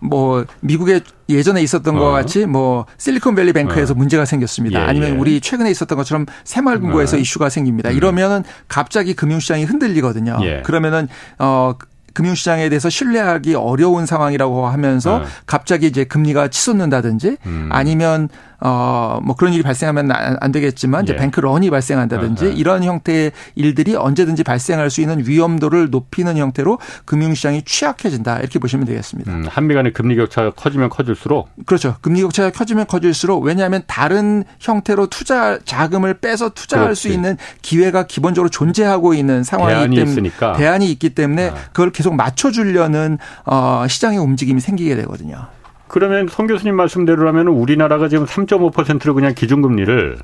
뭐 0.00 0.44
미국에 0.60 1.00
예전에 1.28 1.62
있었던 1.62 1.96
어. 1.96 1.98
것 1.98 2.10
같이 2.10 2.46
뭐 2.46 2.86
실리콘밸리 2.96 3.52
뱅크에서 3.52 3.92
어. 3.92 3.96
문제가 3.96 4.24
생겼습니다. 4.24 4.80
예, 4.80 4.84
아니면 4.84 5.10
예. 5.10 5.12
우리 5.12 5.40
최근에 5.40 5.70
있었던 5.70 5.96
것처럼 5.96 6.26
새마을금고에서 6.44 7.16
어. 7.16 7.20
이슈가 7.20 7.48
생깁니다. 7.48 7.90
음. 7.90 7.96
이러면은 7.96 8.44
갑자기 8.66 9.14
금융시장이 9.14 9.64
흔들리거든요. 9.64 10.38
예. 10.42 10.62
그러면은 10.64 11.08
어 11.38 11.74
금융시장에 12.18 12.68
대해서 12.68 12.90
신뢰하기 12.90 13.54
어려운 13.54 14.04
상황이라고 14.04 14.66
하면서 14.66 15.18
어. 15.18 15.22
갑자기 15.46 15.86
이제 15.86 16.02
금리가 16.02 16.48
치솟는다든지 16.48 17.36
음. 17.46 17.68
아니면 17.70 18.28
어뭐 18.60 19.36
그런 19.36 19.52
일이 19.52 19.62
발생하면 19.62 20.10
안, 20.10 20.36
안 20.40 20.50
되겠지만 20.50 21.04
이제 21.04 21.12
예. 21.12 21.16
뱅크런이 21.16 21.70
발생한다든지 21.70 22.44
어, 22.44 22.48
어. 22.48 22.50
이런 22.50 22.82
형태의 22.82 23.30
일들이 23.54 23.94
언제든지 23.94 24.42
발생할 24.42 24.90
수 24.90 25.00
있는 25.00 25.24
위험도를 25.24 25.90
높이는 25.90 26.36
형태로 26.36 26.80
금융시장이 27.04 27.62
취약해진다 27.62 28.40
이렇게 28.40 28.58
보시면 28.58 28.84
되겠습니다. 28.86 29.30
음, 29.30 29.46
한미 29.48 29.74
간의 29.74 29.92
금리 29.92 30.16
격차가 30.16 30.50
커지면 30.50 30.88
커질수록 30.88 31.50
그렇죠. 31.66 31.94
금리 32.00 32.20
격차가 32.22 32.50
커지면 32.50 32.88
커질수록 32.88 33.44
왜냐하면 33.44 33.82
다른 33.86 34.42
형태로 34.58 35.06
투자 35.06 35.60
자금을 35.64 36.14
빼서 36.14 36.48
투자할 36.48 36.86
그렇지. 36.86 37.00
수 37.00 37.08
있는 37.08 37.36
기회가 37.62 38.08
기본적으로 38.08 38.48
존재하고 38.48 39.14
있는 39.14 39.44
상황이기 39.44 39.94
때문에 39.94 40.10
있으니까. 40.10 40.54
대안이 40.54 40.90
있기 40.90 41.10
때문에 41.10 41.50
아. 41.50 41.54
그걸 41.66 41.92
계속 41.92 42.07
맞춰주려는 42.16 43.18
어, 43.44 43.84
시장의 43.88 44.18
움직임이 44.18 44.60
생기게 44.60 44.96
되거든요. 44.96 45.46
그러면 45.88 46.28
성 46.28 46.46
교수님 46.46 46.76
말씀대로라면 46.76 47.48
우리나라가 47.48 48.08
지금 48.08 48.26
3.5%로 48.26 49.14
그냥 49.14 49.34
기준금리를 49.34 50.18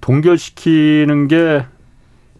동결시키는 0.00 1.28
게 1.28 1.64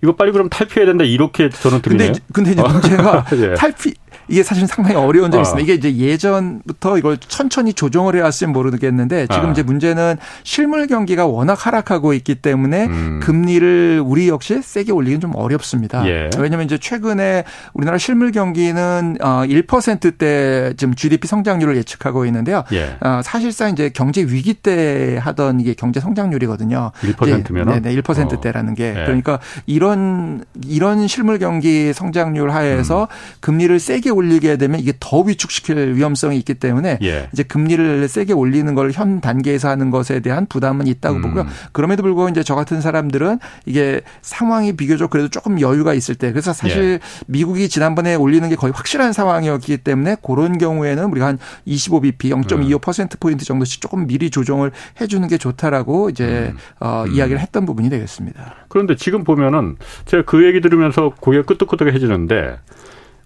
이거 0.02 0.16
빨리 0.16 0.32
그럼 0.32 0.48
탈피해야 0.48 0.86
된다 0.86 1.04
이렇게 1.04 1.50
저는 1.50 1.82
근데 1.82 1.98
들리네요. 1.98 2.10
이제- 2.12 2.20
근데 2.32 2.52
이제 2.52 2.62
문제가 2.62 3.24
예. 3.36 3.54
탈피 3.54 3.94
이게 4.30 4.42
사실 4.42 4.66
상당히 4.66 4.96
어려운 4.96 5.30
점이 5.30 5.40
어. 5.40 5.42
있습니다. 5.42 5.62
이게 5.62 5.74
이제 5.74 5.96
예전부터 5.96 6.98
이걸 6.98 7.18
천천히 7.18 7.74
조정을 7.74 8.14
해왔으면 8.16 8.52
모르겠는데 8.52 9.26
지금 9.26 9.48
아. 9.48 9.50
이제 9.52 9.62
문제는 9.62 10.16
실물 10.44 10.86
경기가 10.86 11.26
워낙 11.26 11.66
하락하고 11.66 12.14
있기 12.14 12.36
때문에 12.36 12.86
음. 12.86 13.20
금리를 13.22 14.02
우리 14.04 14.28
역시 14.28 14.60
세게 14.62 14.92
올리기는 14.92 15.20
좀 15.20 15.32
어렵습니다. 15.34 16.06
예. 16.06 16.30
왜냐하면 16.38 16.66
이제 16.66 16.78
최근에 16.78 17.44
우리나라 17.74 17.98
실물 17.98 18.30
경기는 18.30 19.16
어 19.20 19.42
1%대 19.44 20.74
지금 20.76 20.94
GDP 20.94 21.26
성장률을 21.26 21.76
예측하고 21.76 22.24
있는데요. 22.26 22.62
예. 22.72 22.96
어, 23.00 23.20
사실상 23.24 23.70
이제 23.70 23.90
경제 23.92 24.22
위기 24.22 24.54
때 24.54 25.18
하던 25.20 25.60
이게 25.60 25.74
경제 25.74 25.98
성장률이거든요. 25.98 26.92
1%면은? 27.00 27.82
네, 27.82 27.94
네, 27.94 28.00
1%대라는 28.00 28.74
게 28.74 28.90
예. 28.90 29.04
그러니까 29.04 29.40
이런 29.66 30.44
이런 30.64 31.08
실물 31.08 31.38
경기 31.38 31.92
성장률 31.92 32.50
하에서 32.50 33.08
금리를 33.40 33.78
세게 33.80 34.10
올리게 34.20 34.56
되면 34.56 34.78
이게 34.78 34.92
더 35.00 35.20
위축시킬 35.20 35.94
위험성이 35.96 36.36
있기 36.38 36.54
때문에 36.54 36.98
예. 37.02 37.28
이제 37.32 37.42
금리를 37.42 38.06
세게 38.08 38.34
올리는 38.34 38.72
걸 38.74 38.90
현 38.92 39.20
단계에서 39.20 39.68
하는 39.68 39.90
것에 39.90 40.20
대한 40.20 40.46
부담은 40.46 40.86
있다고 40.86 41.16
음. 41.16 41.22
보고요. 41.22 41.46
그럼에도 41.72 42.02
불구하고 42.02 42.30
이제 42.30 42.42
저 42.42 42.54
같은 42.54 42.80
사람들은 42.80 43.38
이게 43.66 44.00
상황이 44.20 44.74
비교적 44.76 45.10
그래도 45.10 45.28
조금 45.28 45.60
여유가 45.60 45.94
있을 45.94 46.14
때 46.14 46.30
그래서 46.30 46.52
사실 46.52 46.82
예. 46.84 46.98
미국이 47.26 47.68
지난번에 47.68 48.14
올리는 48.14 48.46
게 48.48 48.56
거의 48.56 48.72
확실한 48.74 49.12
상황이었기 49.12 49.78
때문에 49.78 50.16
그런 50.22 50.58
경우에는 50.58 51.04
우리가 51.04 51.26
한 51.26 51.38
25bp, 51.66 52.30
0.25% 52.44 53.20
포인트 53.20 53.44
정도씩 53.44 53.80
조금 53.80 54.06
미리 54.06 54.30
조정을 54.30 54.72
해 55.00 55.06
주는 55.06 55.26
게 55.28 55.38
좋다라고 55.38 56.10
이제 56.10 56.52
어, 56.80 57.04
이야기를 57.06 57.40
했던 57.40 57.64
부분이 57.66 57.88
되겠습니다. 57.90 58.66
그런데 58.68 58.96
지금 58.96 59.24
보면은 59.24 59.76
제가 60.04 60.24
그 60.26 60.44
얘기 60.46 60.60
들으면서 60.60 61.14
고개가 61.20 61.44
끄덕끄덕해지는데 61.44 62.58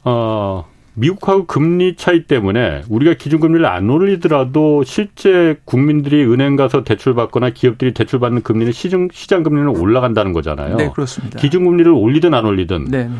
어 0.04 0.64
미국하고 0.94 1.46
금리 1.46 1.96
차이 1.96 2.24
때문에 2.24 2.82
우리가 2.88 3.14
기준금리를 3.14 3.66
안 3.66 3.90
올리더라도 3.90 4.84
실제 4.84 5.58
국민들이 5.64 6.24
은행 6.24 6.56
가서 6.56 6.84
대출 6.84 7.14
받거나 7.14 7.50
기업들이 7.50 7.92
대출 7.92 8.20
받는 8.20 8.42
금리는 8.42 8.72
시중 8.72 9.08
시장 9.12 9.42
금리는 9.42 9.68
올라간다는 9.68 10.32
거잖아요. 10.32 10.76
네, 10.76 10.90
그렇습니다. 10.94 11.38
기준금리를 11.40 11.90
올리든 11.90 12.32
안 12.32 12.44
올리든 12.44 12.86
네. 12.86 13.10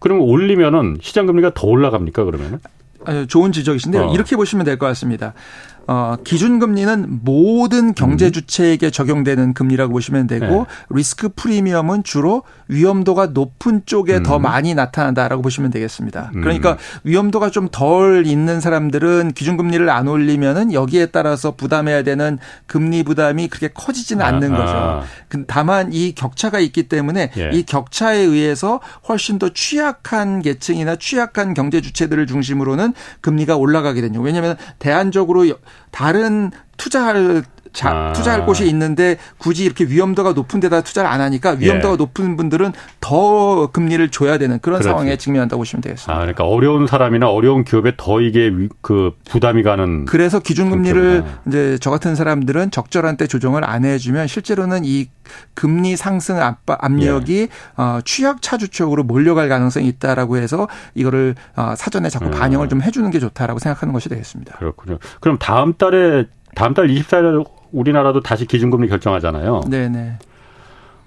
그러면 0.00 0.24
올리면은 0.24 0.98
시장 1.00 1.26
금리가 1.26 1.52
더 1.54 1.66
올라갑니까 1.68 2.24
그러면은? 2.24 2.58
좋은 3.28 3.52
지적이신데요. 3.52 4.02
어. 4.06 4.14
이렇게 4.14 4.34
보시면 4.34 4.64
될 4.64 4.78
것 4.78 4.86
같습니다. 4.86 5.32
어, 5.86 6.16
기준금리는 6.24 7.20
모든 7.22 7.88
음. 7.88 7.94
경제 7.94 8.30
주체에게 8.30 8.90
적용되는 8.90 9.54
금리라고 9.54 9.92
보시면 9.92 10.26
되고 10.26 10.46
네. 10.46 10.64
리스크 10.90 11.28
프리미엄은 11.28 12.02
주로 12.02 12.42
위험도가 12.68 13.26
높은 13.26 13.82
쪽에 13.86 14.22
더 14.22 14.38
음. 14.38 14.42
많이 14.42 14.74
나타난다라고 14.74 15.42
보시면 15.42 15.70
되겠습니다. 15.70 16.32
음. 16.34 16.40
그러니까 16.40 16.78
위험도가 17.04 17.50
좀 17.50 17.66
덜 17.76 18.26
있는 18.26 18.60
사람들은 18.60 19.32
기준금리를 19.32 19.88
안 19.90 20.08
올리면은 20.08 20.72
여기에 20.72 21.06
따라서 21.06 21.56
부담해야 21.56 22.02
되는 22.02 22.38
금리 22.66 23.02
부담이 23.02 23.48
그렇게 23.48 23.68
커지지는 23.68 24.24
아, 24.24 24.28
않는 24.28 24.54
아. 24.54 24.56
거죠. 24.56 25.08
그 25.28 25.44
다만 25.46 25.92
이 25.92 26.14
격차가 26.14 26.58
있기 26.60 26.84
때문에 26.84 27.32
예. 27.36 27.50
이 27.52 27.64
격차에 27.64 28.18
의해서 28.18 28.80
훨씬 29.08 29.38
더 29.38 29.50
취약한 29.50 30.40
계층이나 30.40 30.96
취약한 30.96 31.54
경제 31.54 31.80
주체들을 31.80 32.26
중심으로는 32.26 32.94
금리가 33.20 33.56
올라가게 33.56 34.00
되죠. 34.00 34.20
왜냐하면 34.20 34.56
대안적으로 34.78 35.46
다른 35.90 36.50
투자할 36.76 37.44
자, 37.76 37.90
아. 37.90 38.12
투자할 38.14 38.46
곳이 38.46 38.66
있는데 38.68 39.18
굳이 39.36 39.66
이렇게 39.66 39.84
위험도가 39.84 40.32
높은 40.32 40.60
데다 40.60 40.80
투자를 40.80 41.10
안 41.10 41.20
하니까 41.20 41.50
위험도가 41.58 41.92
예. 41.92 41.96
높은 41.98 42.34
분들은 42.38 42.72
더 43.00 43.66
금리를 43.70 44.08
줘야 44.08 44.38
되는 44.38 44.58
그런 44.60 44.78
그렇지. 44.78 44.88
상황에 44.88 45.16
직면한다고 45.16 45.60
보시면 45.60 45.82
되겠습니다. 45.82 46.10
아 46.14 46.16
그러니까 46.20 46.44
어려운 46.44 46.86
사람이나 46.86 47.28
어려운 47.28 47.64
기업에 47.64 47.92
더 47.98 48.22
이게 48.22 48.48
위- 48.48 48.70
그 48.80 49.12
부담이 49.28 49.62
가는 49.62 50.06
그래서 50.06 50.38
기준금리를 50.40 51.02
그렇구나. 51.22 51.40
이제 51.48 51.78
저 51.82 51.90
같은 51.90 52.14
사람들은 52.14 52.70
적절한 52.70 53.18
때 53.18 53.26
조정을 53.26 53.62
안 53.68 53.84
해주면 53.84 54.26
실제로는 54.26 54.84
이 54.86 55.08
금리 55.52 55.96
상승 55.96 56.40
압박, 56.40 56.82
압력이 56.82 57.36
예. 57.42 57.48
어, 57.76 57.98
취약 58.06 58.40
차주 58.40 58.68
쪽으로 58.68 59.02
몰려갈 59.02 59.50
가능성이 59.50 59.86
있다라고 59.88 60.38
해서 60.38 60.66
이거를 60.94 61.34
어, 61.56 61.74
사전에 61.76 62.08
자꾸 62.08 62.26
음. 62.26 62.30
반영을 62.30 62.70
좀 62.70 62.80
해주는 62.80 63.10
게 63.10 63.18
좋다라고 63.18 63.58
생각하는 63.58 63.92
것이 63.92 64.08
되겠습니다. 64.08 64.56
그렇군요. 64.56 64.96
그럼 65.20 65.36
다음 65.38 65.74
달에 65.74 66.24
다음 66.54 66.72
달 66.72 66.86
24일 66.88 67.44
우리나라도 67.72 68.20
다시 68.20 68.46
기준금리 68.46 68.88
결정하잖아요. 68.88 69.62
네네. 69.70 70.18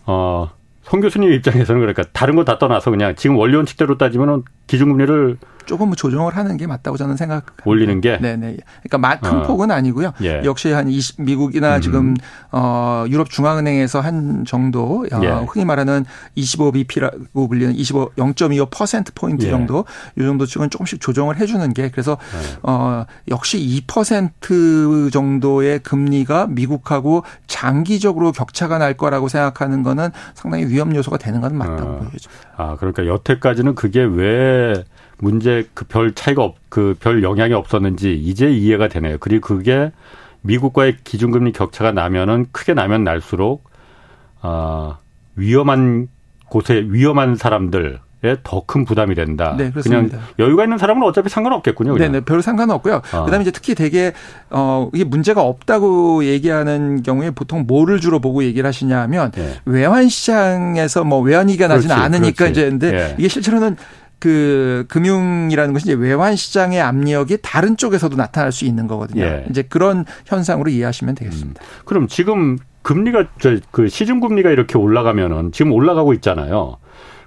어, 0.05 0.49
송 0.83 1.01
교수님 1.01 1.31
입장에서는 1.33 1.79
그러니까 1.81 2.03
다른 2.13 2.35
거 2.35 2.43
다 2.43 2.57
떠나서 2.57 2.89
그냥 2.91 3.15
지금 3.15 3.37
원리 3.37 3.55
원칙대로 3.55 3.97
따지면은 3.97 4.43
기준금리를 4.69 5.37
조금 5.69 5.93
조정을 5.93 6.35
하는 6.35 6.57
게 6.57 6.65
맞다고 6.65 6.97
저는 6.97 7.15
생각. 7.15 7.45
올리는 7.63 8.01
게. 8.01 8.17
네네. 8.17 8.57
그러니까 8.89 9.19
큰 9.19 9.39
어. 9.39 9.43
폭은 9.43 9.69
아니고요. 9.69 10.13
예. 10.23 10.41
역시 10.43 10.71
한 10.71 10.89
20, 10.89 11.21
미국이나 11.21 11.75
음. 11.75 11.81
지금 11.81 12.15
어 12.51 13.05
유럽 13.07 13.29
중앙은행에서 13.29 13.99
한 13.99 14.45
정도 14.45 15.05
어, 15.11 15.19
예. 15.21 15.27
흔히 15.47 15.65
말하는 15.65 16.05
25bp라고 16.35 17.47
불리는 17.47 17.75
25 17.75 18.13
0.25% 18.17 19.13
포인트 19.13 19.45
예. 19.45 19.51
정도 19.51 19.85
이 20.17 20.21
정도 20.21 20.47
측은 20.47 20.71
조금씩 20.71 20.99
조정을 20.99 21.37
해주는 21.37 21.71
게 21.75 21.89
그래서 21.89 22.17
예. 22.33 22.57
어 22.63 23.05
역시 23.27 23.83
2% 23.87 25.11
정도의 25.11 25.79
금리가 25.79 26.47
미국하고 26.47 27.23
장기적으로 27.45 28.31
격차가 28.31 28.79
날 28.79 28.95
거라고 28.95 29.27
생각하는 29.27 29.83
거는 29.83 30.09
상당히 30.33 30.65
위험 30.65 30.95
요소가 30.95 31.17
되는 31.17 31.41
건 31.41 31.55
맞다고 31.55 31.89
어. 31.89 31.97
보여집니다. 31.99 32.49
아 32.57 32.75
그러니까 32.77 33.05
여태까지는 33.05 33.75
그게 33.75 34.01
왜 34.01 34.58
문제 35.19 35.67
그 35.73 35.85
별 35.85 36.13
차이가 36.13 36.43
없, 36.43 36.55
그 36.69 36.95
별 36.99 37.23
영향이 37.23 37.53
없었는지 37.53 38.15
이제 38.15 38.49
이해가 38.49 38.87
되네요. 38.87 39.17
그리고 39.19 39.47
그게 39.55 39.91
미국과의 40.41 40.97
기준금리 41.03 41.51
격차가 41.51 41.91
나면은 41.91 42.45
크게 42.51 42.73
나면 42.73 43.03
날수록 43.03 43.63
아 44.41 44.97
위험한 45.35 46.07
곳에 46.49 46.85
위험한 46.87 47.35
사람들 47.35 47.99
더큰 48.43 48.83
부담이 48.83 49.15
된다. 49.15 49.55
네, 49.57 49.69
그렇습니다. 49.71 50.09
그냥 50.17 50.23
여유가 50.39 50.63
있는 50.63 50.77
사람은 50.77 51.03
어차피 51.07 51.29
상관없겠군요. 51.29 51.97
네, 51.97 52.09
네, 52.09 52.19
별 52.19 52.41
상관없고요. 52.41 52.95
어. 53.13 53.23
그다음에 53.25 53.43
이제 53.43 53.51
특히 53.51 53.75
되게 53.75 54.11
어 54.49 54.89
이게 54.93 55.05
문제가 55.05 55.41
없다고 55.41 56.25
얘기하는 56.25 57.01
경우에 57.01 57.31
보통 57.31 57.63
뭐를 57.65 58.01
주로 58.01 58.19
보고 58.19 58.43
얘기를 58.43 58.67
하시냐면 58.67 59.31
네. 59.31 59.53
외환 59.65 60.09
시장에서 60.09 61.05
뭐 61.05 61.21
외환위기가 61.21 61.67
나지는 61.67 61.95
않으니까 61.95 62.45
그렇지. 62.45 62.51
이제 62.51 62.69
근데 62.69 62.91
네. 62.91 63.15
이게 63.19 63.27
실제로는 63.29 63.77
그 64.19 64.85
금융이라는 64.89 65.73
것이 65.73 65.85
이제 65.85 65.93
외환 65.93 66.35
시장의 66.35 66.81
압력이 66.81 67.37
다른 67.41 67.77
쪽에서도 67.77 68.15
나타날 68.15 68.51
수 68.51 68.65
있는 68.65 68.87
거거든요. 68.87 69.23
예. 69.23 69.45
이제 69.49 69.61
그런 69.63 70.05
현상으로 70.25 70.69
이해하시면 70.69 71.15
되겠습니다. 71.15 71.61
음. 71.61 71.81
그럼 71.85 72.07
지금 72.07 72.57
금리가 72.81 73.27
그 73.71 73.87
시중 73.87 74.19
금리가 74.19 74.49
이렇게 74.49 74.77
올라가면은 74.77 75.51
지금 75.51 75.71
올라가고 75.71 76.13
있잖아요. 76.13 76.77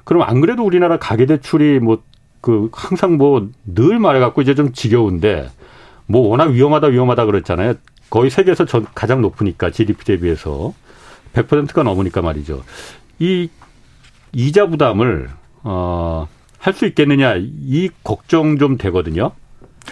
그럼 0.05 0.23
안 0.23 0.41
그래도 0.41 0.65
우리나라 0.65 0.99
가계 0.99 1.27
대출이 1.27 1.81
뭐 1.81 2.03
그 2.43 2.69
항상 2.73 3.17
뭐 3.17 3.49
늘 3.65 3.99
말해 3.99 4.21
갖고 4.21 4.43
이제 4.43 4.55
좀 4.55 4.73
지겨운데 4.73 5.49
뭐 6.07 6.29
워낙 6.29 6.51
위험하다 6.51 6.89
위험하다 6.89 7.25
그랬잖아요. 7.25 7.75
거의 8.11 8.29
세계에서 8.29 8.67
전 8.67 8.85
가장 8.95 9.23
높으니까 9.23 9.71
GDP 9.71 10.05
대비해서 10.05 10.75
100%가 11.33 11.83
넘으니까 11.85 12.21
말이죠. 12.21 12.63
이 13.19 13.49
이자 14.33 14.67
부담을 14.67 15.31
어 15.63 16.29
할 16.63 16.75
수 16.75 16.87
있겠느냐 16.87 17.35
이 17.39 17.91
걱정 18.05 18.57
좀 18.57 18.79
되거든요. 18.79 19.33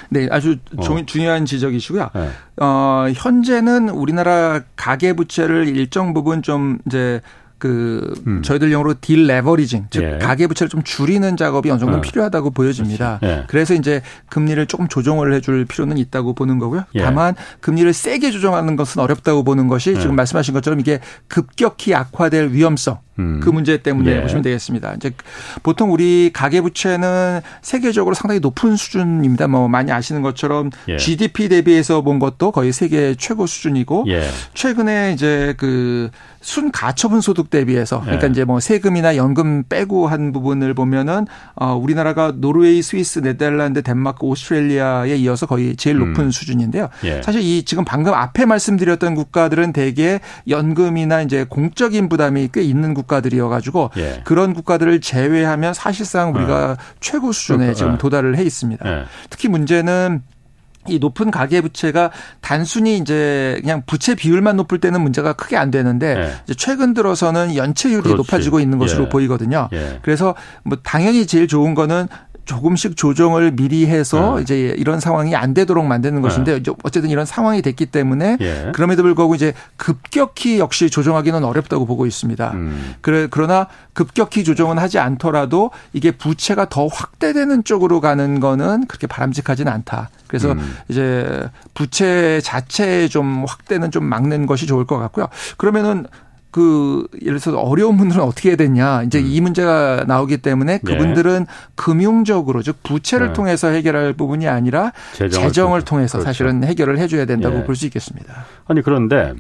네, 0.09 0.29
아주 0.31 0.57
어. 0.77 1.05
중요한 1.05 1.45
지적이시고요. 1.45 2.11
네. 2.15 2.29
어, 2.59 3.07
현재는 3.13 3.89
우리나라 3.89 4.61
가계 4.77 5.15
부채를 5.15 5.67
일정 5.67 6.15
부분 6.15 6.43
좀 6.43 6.79
이제 6.87 7.21
그 7.59 8.15
음. 8.27 8.41
저희들 8.43 8.73
용어로 8.73 8.95
딜 9.03 9.27
레버리징 9.27 9.89
즉 9.91 10.03
예. 10.03 10.19
가계 10.19 10.47
부채를 10.47 10.71
좀 10.71 10.83
줄이는 10.83 11.37
작업이 11.37 11.71
어느 11.71 11.79
정도 11.79 11.99
어. 11.99 12.01
필요하다고 12.01 12.53
보여집니다. 12.53 13.19
예. 13.23 13.45
그래서 13.49 13.75
이제 13.75 14.01
금리를 14.31 14.65
조금 14.67 14.89
조정을 14.89 15.35
해줄 15.35 15.67
필요는 15.67 15.99
있다고 15.99 16.35
보는 16.35 16.59
거고요. 16.59 16.85
예. 16.95 17.03
다만 17.03 17.35
금리를 17.61 17.93
세게 17.93 18.31
조정하는 18.31 18.77
것은 18.77 19.03
어렵다고 19.03 19.43
보는 19.45 19.69
것이 19.69 19.95
지금 19.95 20.13
예. 20.13 20.15
말씀하신 20.15 20.55
것처럼 20.55 20.81
이게 20.81 21.01
급격히 21.29 21.95
악화될 21.95 22.53
위험성 22.53 22.99
음. 23.21 23.41
그 23.41 23.51
문제 23.51 23.77
때문에 23.79 24.17
예. 24.17 24.23
보시면 24.23 24.43
되겠습니다. 24.43 24.95
이제 24.95 25.13
보통 25.63 25.93
우리 25.93 26.31
가계 26.33 26.61
부채는 26.61 27.41
세계적으로 27.63 28.15
상당히 28.15 28.41
높은 28.41 28.77
수준입니다. 28.77 29.49
뭐 29.49 29.69
많이 29.69 29.93
아시는 29.93 30.23
것처럼 30.23 30.71
예. 30.89 30.97
GDP 30.97 31.49
대비해서 31.49 32.03
본 32.03 32.19
것도 32.19 32.53
거의 32.53 32.73
세계 32.73 33.15
최고 33.15 33.47
수준이고 33.47 34.07
최근에 34.55 35.13
이제 35.13 35.55
그 35.57 36.11
순가처분 36.41 37.21
소득 37.21 37.51
대비해서 37.51 38.01
그러니까 38.01 38.27
네. 38.27 38.33
이제 38.33 38.45
뭐 38.45 38.61
세금이나 38.61 39.17
연금 39.17 39.63
빼고 39.69 40.09
한 40.09 40.33
부분을 40.33 40.75
보면은 40.75 41.27
어 41.55 41.75
우리나라가 41.75 42.33
노르웨이, 42.35 42.83
스위스, 42.83 43.19
네덜란드, 43.21 43.83
덴마크, 43.83 44.25
오스트레일리아에 44.27 45.17
이어서 45.17 45.47
거의 45.47 45.77
제일 45.77 45.97
음. 45.97 46.09
높은 46.09 46.25
음. 46.25 46.31
수준인데요. 46.31 46.89
예. 47.05 47.21
사실 47.23 47.43
이 47.43 47.63
지금 47.65 47.85
방금 47.85 48.15
앞에 48.15 48.47
말씀드렸던 48.47 49.15
국가들은 49.15 49.73
대개 49.73 50.21
연금이나 50.49 51.23
이제 51.23 51.45
공적인 51.45 52.09
부담이 52.09 52.49
꽤 52.53 52.63
있는 52.63 52.95
국가 52.95 53.10
들이어 53.21 53.49
가지고 53.49 53.91
예. 53.97 54.21
그런 54.23 54.55
국가들을 54.55 55.01
제외하면 55.01 55.75
사실상 55.75 56.33
우리가 56.33 56.73
어. 56.73 56.77
최고 57.01 57.33
수준에 57.33 57.65
그렇죠. 57.65 57.79
지금 57.79 57.95
어. 57.95 57.99
도달을 57.99 58.37
해 58.37 58.45
있습니다. 58.45 58.89
예. 58.89 59.05
특히 59.29 59.49
문제는 59.49 60.23
이 60.89 60.99
높은 60.99 61.31
가계 61.31 61.61
부채가 61.61 62.11
단순히 62.41 62.97
이제 62.97 63.59
그냥 63.61 63.83
부채 63.85 64.15
비율만 64.15 64.57
높을 64.57 64.79
때는 64.79 65.03
문제가 65.03 65.35
크게 65.35 65.57
안 65.57 65.71
되는데 65.71 66.15
네. 66.15 66.33
이제 66.45 66.55
최근 66.55 66.95
들어서는 66.95 67.55
연체율이 67.55 68.03
그렇지. 68.03 68.17
높아지고 68.17 68.61
있는 68.61 68.79
것으로 68.79 69.05
예. 69.05 69.09
보이거든요. 69.11 69.69
예. 69.73 69.99
그래서 70.03 70.35
뭐 70.63 70.79
당연히 70.83 71.27
제일 71.27 71.49
좋은 71.49 71.75
거는 71.75 72.09
조금씩 72.45 72.97
조정을 72.97 73.53
미리 73.53 73.87
해서 73.87 74.37
네. 74.37 74.43
이제 74.43 74.75
이런 74.77 75.01
상황이 75.01 75.37
안 75.37 75.55
되도록 75.55 75.85
만드는 75.87 76.21
것인데 76.21 76.63
네. 76.63 76.73
어쨌든 76.83 77.11
이런 77.11 77.25
상황이 77.25 77.63
됐기 77.63 77.87
때문에 77.87 78.39
예. 78.41 78.73
그럼에도 78.75 79.03
불구하고 79.03 79.35
이제 79.35 79.53
급격히 79.77 80.59
역시 80.59 80.91
조정하기는 80.91 81.45
어렵다고 81.45 81.87
보고 81.87 82.07
있습니다. 82.07 82.51
음. 82.55 82.95
그래 83.01 83.29
그러나 83.31 83.69
급격히 83.93 84.45
조정은 84.45 84.79
하지 84.79 84.99
않더라도 84.99 85.71
이게 85.93 86.11
부채가 86.11 86.69
더 86.69 86.87
확대되는 86.87 87.65
쪽으로 87.65 88.01
가는 88.01 88.41
거는 88.41 88.87
그렇게 88.87 89.07
바람직하지는 89.07 89.71
않다. 89.73 90.11
그래서 90.27 90.53
음. 90.53 90.77
이제 90.89 91.49
부채 91.75 92.41
자체의 92.43 93.09
좀 93.09 93.45
확대는 93.47 93.91
좀 93.91 94.05
막는 94.05 94.47
것이 94.47 94.67
좋을 94.67 94.87
것 94.87 94.99
같고요. 94.99 95.29
그러면은 95.57 96.07
그 96.51 97.07
예를 97.23 97.39
들어서 97.39 97.61
어려운 97.61 97.97
분들은 97.97 98.23
어떻게 98.23 98.51
해야 98.51 98.57
되냐 98.57 99.03
이제 99.05 99.21
음. 99.21 99.27
이 99.27 99.41
문제가 99.41 100.05
나오기 100.07 100.39
때문에 100.39 100.79
네. 100.79 100.93
그분들은 100.93 101.41
네. 101.41 101.47
금융적으로 101.77 102.63
즉 102.63 102.83
부채를 102.83 103.29
네. 103.29 103.33
통해서 103.33 103.69
해결할 103.69 104.15
부분이 104.15 104.49
아니라 104.49 104.93
재정을, 105.13 105.49
재정을 105.49 105.83
통해서 105.83 106.19
그렇죠. 106.19 106.25
사실은 106.25 106.65
해결을 106.65 106.99
해줘야 106.99 107.25
된다고 107.25 107.59
네. 107.59 107.65
볼수 107.65 107.87
있겠습니다. 107.87 108.47
아니 108.67 108.83
그런데 108.83 109.33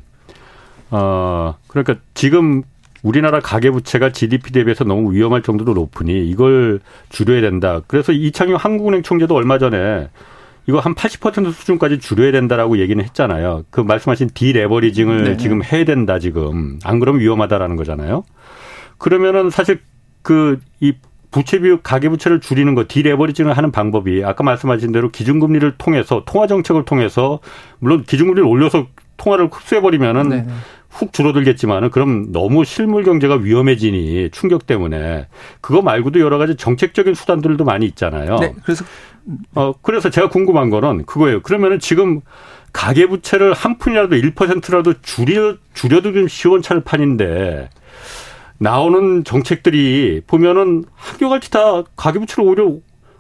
어 0.90 1.56
그러니까 1.66 1.96
지금 2.14 2.62
우리나라 3.02 3.40
가계 3.40 3.70
부채가 3.70 4.12
GDP 4.12 4.52
대비해서 4.52 4.84
너무 4.84 5.12
위험할 5.12 5.42
정도로 5.42 5.74
높으니 5.74 6.28
이걸 6.28 6.80
줄여야 7.08 7.40
된다. 7.40 7.80
그래서 7.86 8.12
이창용 8.12 8.56
한국은행 8.56 9.02
총재도 9.02 9.34
얼마 9.34 9.58
전에 9.58 10.08
이거 10.70 10.78
한 10.78 10.94
80% 10.94 11.52
수준까지 11.52 11.98
줄여야 11.98 12.30
된다라고 12.32 12.78
얘기는 12.78 13.02
했잖아요. 13.02 13.64
그 13.70 13.80
말씀하신 13.80 14.30
디레버리징을 14.34 15.24
네 15.24 15.36
지금 15.36 15.62
해야 15.64 15.84
된다 15.84 16.20
지금. 16.20 16.78
안 16.84 17.00
그러면 17.00 17.20
위험하다라는 17.20 17.74
거잖아요. 17.76 18.22
그러면은 18.98 19.50
사실 19.50 19.80
그 20.22 20.60
이 20.80 20.94
부채 21.30 21.60
비율 21.60 21.80
가계 21.82 22.08
부채를 22.08 22.40
줄이는 22.40 22.74
거 22.74 22.84
디레버리징을 22.88 23.56
하는 23.56 23.70
방법이 23.70 24.24
아까 24.24 24.42
말씀하신 24.42 24.92
대로 24.92 25.10
기준금리를 25.10 25.76
통해서 25.78 26.24
통화 26.26 26.46
정책을 26.46 26.84
통해서 26.84 27.38
물론 27.78 28.02
기준금리를 28.02 28.46
올려서 28.46 28.88
통화를 29.16 29.48
흡수해 29.52 29.80
버리면은 29.80 30.28
네, 30.28 30.36
네. 30.42 30.52
훅 30.90 31.12
줄어들겠지만은 31.12 31.90
그럼 31.90 32.32
너무 32.32 32.64
실물 32.64 33.04
경제가 33.04 33.36
위험해지니 33.36 34.30
충격 34.32 34.66
때문에 34.66 35.28
그거 35.60 35.82
말고도 35.82 36.20
여러 36.20 36.36
가지 36.36 36.56
정책적인 36.56 37.14
수단들도 37.14 37.64
많이 37.64 37.86
있잖아요. 37.86 38.38
네. 38.38 38.54
그래서 38.64 38.84
어 39.54 39.72
그래서 39.82 40.10
제가 40.10 40.28
궁금한 40.28 40.68
거는 40.68 41.06
그거예요. 41.06 41.42
그러면은 41.42 41.78
지금 41.78 42.20
가계 42.72 43.06
부채를 43.06 43.52
한 43.52 43.78
푼이라도 43.78 44.16
1%라도 44.16 44.94
줄여 45.00 45.56
줄여도 45.74 46.12
좀 46.12 46.28
시원찮을 46.28 46.82
판인데 46.82 47.70
나오는 48.58 49.24
정책들이 49.24 50.22
보면은 50.26 50.84
학교같이 50.94 51.50
다 51.50 51.82
가계 51.96 52.18
부채를 52.18 52.48
오히려 52.48 52.76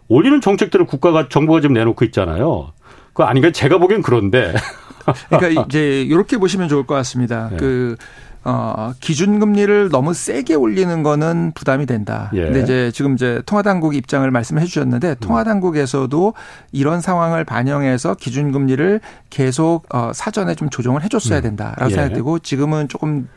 올리는 0.08 0.40
정책들을 0.40 0.86
국가가 0.86 1.28
정부가 1.28 1.60
지금 1.60 1.74
내놓고 1.74 2.04
있잖아요. 2.06 2.72
그 3.12 3.22
아닌가 3.22 3.50
제가 3.50 3.78
보기엔 3.78 4.02
그런데 4.02 4.52
그러니까 5.28 5.64
이제 5.66 6.02
이렇게 6.02 6.36
보시면 6.36 6.68
좋을 6.68 6.86
것 6.86 6.94
같습니다. 6.94 7.48
네. 7.50 7.56
그 7.56 7.96
어, 8.42 8.92
기준금리를 9.00 9.90
너무 9.90 10.14
세게 10.14 10.54
올리는 10.54 11.02
거는 11.02 11.52
부담이 11.54 11.84
된다. 11.84 12.30
예. 12.32 12.44
근데 12.44 12.62
이제 12.62 12.90
지금 12.92 13.14
이제 13.14 13.42
통화당국 13.44 13.94
입장을 13.94 14.28
말씀해 14.30 14.64
주셨는데 14.64 15.16
통화당국에서도 15.16 16.32
이런 16.72 17.00
상황을 17.02 17.44
반영해서 17.44 18.14
기준금리를 18.14 19.00
계속 19.28 19.84
어, 19.94 20.12
사전에 20.14 20.54
좀 20.54 20.70
조정을 20.70 21.04
해 21.04 21.08
줬어야 21.08 21.40
음. 21.40 21.42
된다라고 21.42 21.90
예. 21.90 21.94
생각되고 21.94 22.38
지금은 22.38 22.88
조금 22.88 23.28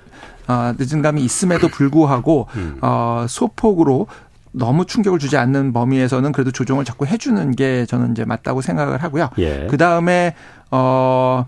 어, 0.47 0.73
늦은 0.77 1.01
감이 1.01 1.23
있음에도 1.23 1.67
불구하고 1.67 2.47
음. 2.55 2.77
어, 2.81 3.25
소폭으로 3.27 4.07
너무 4.53 4.85
충격을 4.85 5.19
주지 5.19 5.35
않는 5.35 5.73
범위에서는 5.73 6.31
그래도 6.31 6.51
조정을 6.51 6.85
자꾸 6.85 7.07
해주는 7.07 7.51
게 7.55 7.85
저는 7.87 8.11
이제 8.11 8.23
맞다고 8.23 8.61
생각을 8.61 9.01
하고요. 9.01 9.29
예. 9.39 9.67
그 9.69 9.77
다음에 9.77 10.35
어 10.75 11.45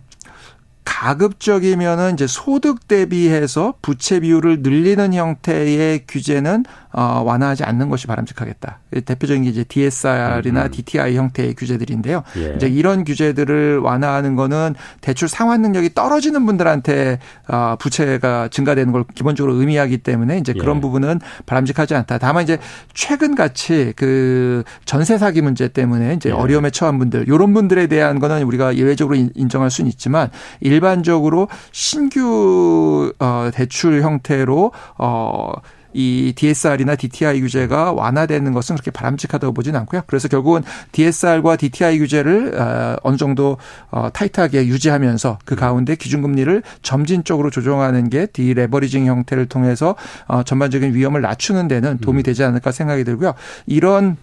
가급적이면은 0.83 2.13
이제 2.13 2.27
소득 2.27 2.87
대비해서 2.87 3.73
부채 3.81 4.19
비율을 4.19 4.59
늘리는 4.61 5.15
형태의 5.15 6.05
규제는 6.07 6.63
어, 6.97 7.21
완화하지 7.25 7.65
않는 7.65 7.89
것이 7.89 8.07
바람직하겠다. 8.07 8.79
대표적인 9.03 9.43
게 9.43 9.49
이제 9.49 9.65
DSR이나 9.65 10.63
음. 10.63 10.71
DTI 10.71 11.17
형태의 11.17 11.53
규제들인데요. 11.55 12.23
예. 12.37 12.53
이제 12.55 12.67
이런 12.67 13.03
규제들을 13.03 13.79
완화하는 13.79 14.37
거는 14.37 14.75
대출 15.01 15.27
상환 15.27 15.61
능력이 15.61 15.93
떨어지는 15.93 16.45
분들한테 16.45 17.19
어, 17.49 17.75
부채가 17.77 18.47
증가되는 18.47 18.93
걸 18.93 19.03
기본적으로 19.13 19.55
의미하기 19.55 19.97
때문에 19.99 20.37
이제 20.37 20.53
그런 20.53 20.77
예. 20.77 20.81
부분은 20.81 21.19
바람직하지 21.45 21.95
않다. 21.95 22.17
다만 22.17 22.43
이제 22.43 22.59
최근 22.93 23.35
같이 23.35 23.91
그 23.97 24.63
전세 24.85 25.17
사기 25.17 25.41
문제 25.41 25.67
때문에 25.67 26.13
이제 26.13 26.29
예. 26.29 26.33
어려움에 26.33 26.69
처한 26.69 26.97
분들 26.97 27.25
이런 27.27 27.53
분들에 27.53 27.87
대한 27.87 28.19
거는 28.19 28.41
우리가 28.43 28.77
예외적으로 28.77 29.17
인정할 29.35 29.69
수는 29.69 29.89
있지만 29.89 30.29
일반적으로 30.61 31.49
신규 31.73 33.11
어 33.19 33.49
대출 33.53 34.01
형태로 34.01 34.71
어 34.97 35.51
이 35.95 36.33
DSR이나 36.35 36.95
DTI 36.97 37.39
규제가 37.39 37.93
완화되는 37.93 38.51
것은 38.51 38.75
그렇게 38.75 38.91
바람직하다고 38.91 39.53
보지는 39.53 39.79
않고요. 39.79 40.01
그래서 40.07 40.27
결국은 40.27 40.61
DSR과 40.91 41.55
DTI 41.55 41.99
규제를 41.99 42.59
어, 42.59 42.97
어느 43.01 43.15
정도 43.15 43.57
어, 43.91 44.09
타이트하게 44.11 44.67
유지하면서 44.67 45.39
그 45.45 45.55
가운데 45.55 45.95
기준금리를 45.95 46.61
점진적으로 46.81 47.49
조정하는 47.49 48.09
게 48.09 48.25
디레버리징 48.25 49.05
형태를 49.05 49.45
통해서 49.45 49.95
어, 50.27 50.43
전반적인 50.43 50.93
위험을 50.93 51.21
낮추는 51.21 51.69
데는 51.69 51.99
도움이 51.99 52.23
되지 52.23 52.43
않을까 52.43 52.73
생각이 52.73 53.05
들고요. 53.05 53.33
이런 53.65 54.17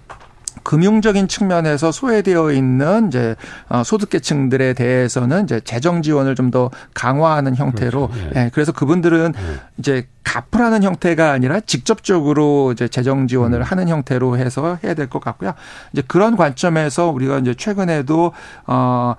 금융적인 0.63 1.29
측면에서 1.29 1.91
소외되어 1.93 2.53
있는 2.53 3.09
이제 3.09 3.35
어, 3.69 3.83
소득계층들에 3.85 4.75
대해서는 4.75 5.45
이제 5.45 5.61
재정 5.61 6.03
지원을 6.03 6.35
좀 6.37 6.53
더 6.53 6.71
강화하는 6.93 7.57
형태로 7.57 8.09
그렇죠. 8.09 8.31
예. 8.37 8.45
예. 8.45 8.51
그래서 8.53 8.73
그분들은 8.73 9.33
예. 9.35 9.61
이제 9.79 10.07
갚으라는 10.23 10.83
형태가 10.83 11.31
아니라 11.33 11.61
직접적으로 11.61 12.73
이제 12.73 12.89
재정 12.89 13.27
지원을 13.27 13.61
음. 13.61 13.63
하는 13.63 13.89
형태로 13.89 14.37
해서 14.37 14.79
해야 14.85 14.93
될 14.95 15.09
것 15.09 15.21
같고요. 15.21 15.55
이제 15.93 16.03
그런 16.07 16.37
관점에서 16.37 17.09
우리가 17.09 17.39
이제 17.39 17.55
최근에도 17.55 18.33
어 18.67 19.15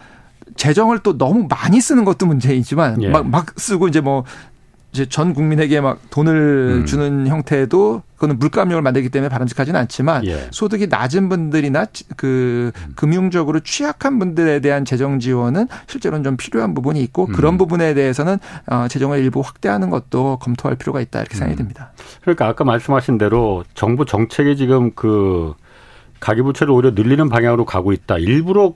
재정을 0.56 1.00
또 1.00 1.17
너무 1.17 1.48
많이 1.50 1.82
쓰는 1.82 2.06
것도 2.06 2.26
문제이지만 2.28 3.02
예. 3.02 3.10
막, 3.10 3.28
막 3.28 3.48
쓰고 3.58 3.88
이제 3.88 4.00
뭐 4.02 4.24
이제 4.93 5.08
전 5.08 5.34
국민에게 5.34 5.82
막 5.82 5.99
돈을 6.12 6.82
음. 6.82 6.86
주는 6.86 7.27
형태도 7.27 8.03
그거는 8.13 8.38
물감력을 8.38 8.79
만들기 8.79 9.10
때문에 9.10 9.27
바람직하지는 9.27 9.79
않지만 9.82 10.23
예. 10.27 10.47
소득이 10.51 10.86
낮은 10.86 11.29
분들이나 11.29 11.88
그 12.15 12.71
음. 12.75 12.93
금융적으로 12.95 13.60
취약한 13.62 14.19
분들에 14.19 14.60
대한 14.60 14.86
재정 14.86 15.19
지원은 15.19 15.67
실제로는 15.88 16.23
좀 16.23 16.38
필요한 16.38 16.75
부분이 16.75 17.01
있고 17.01 17.25
음. 17.25 17.34
그런 17.34 17.58
부분에 17.58 17.95
대해서는 17.95 18.38
어 18.67 18.88
재정을 18.88 19.17
일부 19.17 19.41
확대하는 19.41 19.89
것도 19.89 20.38
검토할 20.39 20.77
필요가 20.77 21.01
있다 21.01 21.21
이렇게 21.21 21.36
생각이 21.36 21.56
음. 21.56 21.58
듭니다. 21.58 21.91
그러니까 22.21 22.47
아까 22.47 22.63
말씀하신 22.63 23.17
대로 23.17 23.63
정부 23.73 24.06
정책이 24.06 24.56
지금 24.58 24.91
그 24.93 25.56
가계부채를 26.19 26.71
오히려 26.71 26.91
늘리는 26.91 27.27
방향으로 27.29 27.65
가고 27.65 27.93
있다. 27.93 28.19
일부러 28.19 28.75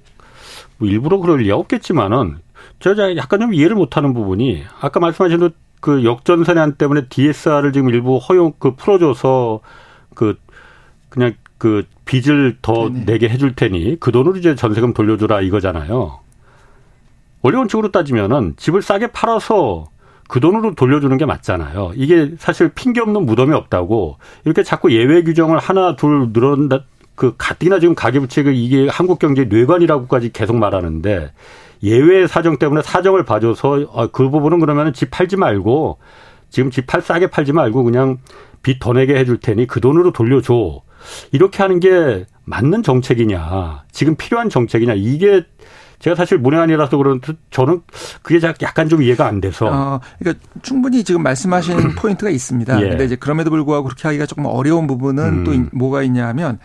뭐 0.78 0.90
일부러 0.90 1.20
그럴 1.20 1.42
리 1.42 1.52
없겠지만은 1.52 2.40
제가 2.80 3.16
약간 3.18 3.40
좀 3.40 3.54
이해를 3.54 3.76
못하는 3.76 4.16
부분이 4.16 4.64
아까 4.82 5.00
말씀하신 5.00 5.40
대로 5.40 5.52
그 5.80 6.04
역전 6.04 6.44
선안 6.44 6.76
때문에 6.76 7.08
DSR을 7.10 7.74
지금 7.74 7.90
일부 7.90 8.18
허용 8.18 8.54
그 8.60 8.76
풀어줘서 8.76 9.62
그 10.16 10.38
그냥 11.10 11.34
그 11.58 11.86
빚을 12.06 12.58
더 12.62 12.90
네네. 12.90 13.06
내게 13.06 13.30
해줄 13.30 13.56
테니 13.56 14.00
그 14.00 14.12
돈으로 14.12 14.38
이제 14.38 14.56
전세금 14.56 14.94
돌려주라 14.94 15.42
이거잖아요. 15.42 16.20
쪽으로 17.68 17.92
따지면은 17.92 18.56
집을 18.58 18.82
싸게 18.82 19.08
팔아서 19.08 19.86
그 20.28 20.40
돈으로 20.40 20.76
돌려주는 20.76 21.16
게 21.18 21.26
맞잖아요. 21.26 21.94
이게 21.96 22.34
사실 22.38 22.70
핑계 22.70 23.00
없는 23.00 23.26
무덤이 23.26 23.54
없다고 23.54 24.18
이렇게 24.46 24.64
자꾸 24.64 24.92
예외 24.92 25.24
규정을 25.24 25.58
하나 25.58 25.96
둘 25.96 26.30
늘어난다 26.34 26.84
그 27.16 27.34
가뜩이나 27.38 27.80
지금 27.80 27.96
가계부채가 27.96 28.52
이게 28.52 28.88
한국 28.90 29.20
경제 29.20 29.46
뇌관이라고까지 29.46 30.34
계속 30.34 30.58
말하는데 30.58 31.32
예외 31.84 32.28
사정 32.28 32.58
때문에 32.58 32.82
사정을 32.82 33.24
봐줘서 33.26 33.86
아, 33.94 34.08
그 34.12 34.30
부분은 34.30 34.60
그러면 34.60 34.94
집 34.94 35.12
팔지 35.12 35.36
말고 35.38 35.98
지금 36.50 36.72
집 36.72 36.88
팔 36.88 37.02
싸게 37.02 37.28
팔지 37.28 37.54
말고 37.54 37.84
그냥 37.84 38.18
빚 38.64 38.80
더 38.80 38.94
내게 38.94 39.16
해줄 39.16 39.40
테니 39.40 39.68
그 39.68 39.80
돈으로 39.82 40.12
돌려줘. 40.12 40.82
이렇게 41.32 41.62
하는 41.62 41.80
게 41.80 42.26
맞는 42.46 42.84
정책이냐. 42.84 43.84
지금 43.92 44.16
필요한 44.16 44.50
정책이냐. 44.50 44.94
이게 44.96 45.44
제가 46.00 46.16
사실 46.16 46.38
문외한이라서 46.38 46.98
그런데 46.98 47.34
저는 47.50 47.82
그게 48.22 48.46
약간 48.62 48.90
좀 48.90 49.02
이해가 49.02 49.26
안 49.26 49.42
돼서. 49.42 49.68
어, 49.68 50.00
그러니까 50.20 50.44
충분히 50.62 51.04
지금 51.04 51.24
말씀하신 51.24 51.96
포인트가 51.98 52.30
있습니다. 52.30 52.82
예. 52.82 52.90
근데 52.90 53.06
이제 53.06 53.16
그럼에도 53.16 53.50
불구하고 53.50 53.86
그렇게 53.86 54.08
하기가 54.08 54.26
조금 54.26 54.46
어려운 54.46 54.86
부분은 54.88 55.24
음. 55.24 55.44
또 55.44 55.78
뭐가 55.78 56.04
있냐 56.04 56.28
하면 56.28 56.60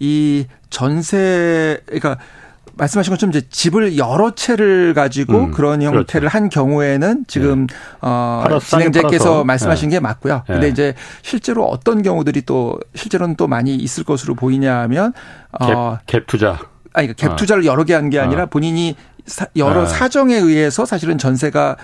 이 0.00 0.46
전세, 0.70 1.80
그러니까 1.86 2.18
말씀하신 2.76 3.12
것처럼 3.12 3.30
이제 3.30 3.42
집을 3.48 3.96
여러 3.98 4.34
채를 4.34 4.94
가지고 4.94 5.38
음, 5.38 5.50
그런. 5.50 5.82
형태를 5.82 6.28
그렇죠. 6.28 6.28
한 6.28 6.48
경우에는 6.48 7.24
지금 7.28 7.66
네. 7.66 7.74
어 8.00 8.44
진행자께서 8.62 9.44
말씀하신 9.44 9.88
네. 9.90 9.96
게 9.96 10.00
맞고요. 10.00 10.42
네. 10.48 10.52
근데 10.54 10.68
이제 10.68 10.94
실제로 11.22 11.64
어떤 11.66 12.02
경우들이 12.02 12.42
또 12.42 12.78
실제로는 12.94 13.36
또 13.36 13.46
많이 13.48 13.74
있을 13.76 14.04
것으로 14.04 14.34
보이냐 14.34 14.78
하면 14.80 15.12
어 15.60 15.98
갭, 16.06 16.22
갭 16.22 16.26
투자. 16.26 16.58
아니 16.92 17.08
그러니까 17.08 17.28
갭 17.28 17.32
어. 17.32 17.36
투자를 17.36 17.64
여러 17.64 17.84
개 17.84 17.94
한 17.94 18.10
게 18.10 18.18
아니라 18.20 18.44
어. 18.44 18.46
본인이 18.46 18.94
여러 19.56 19.84
네. 19.84 19.86
사정에 19.88 20.36
의해서 20.36 20.84
사실은 20.84 21.16
전세가 21.18 21.76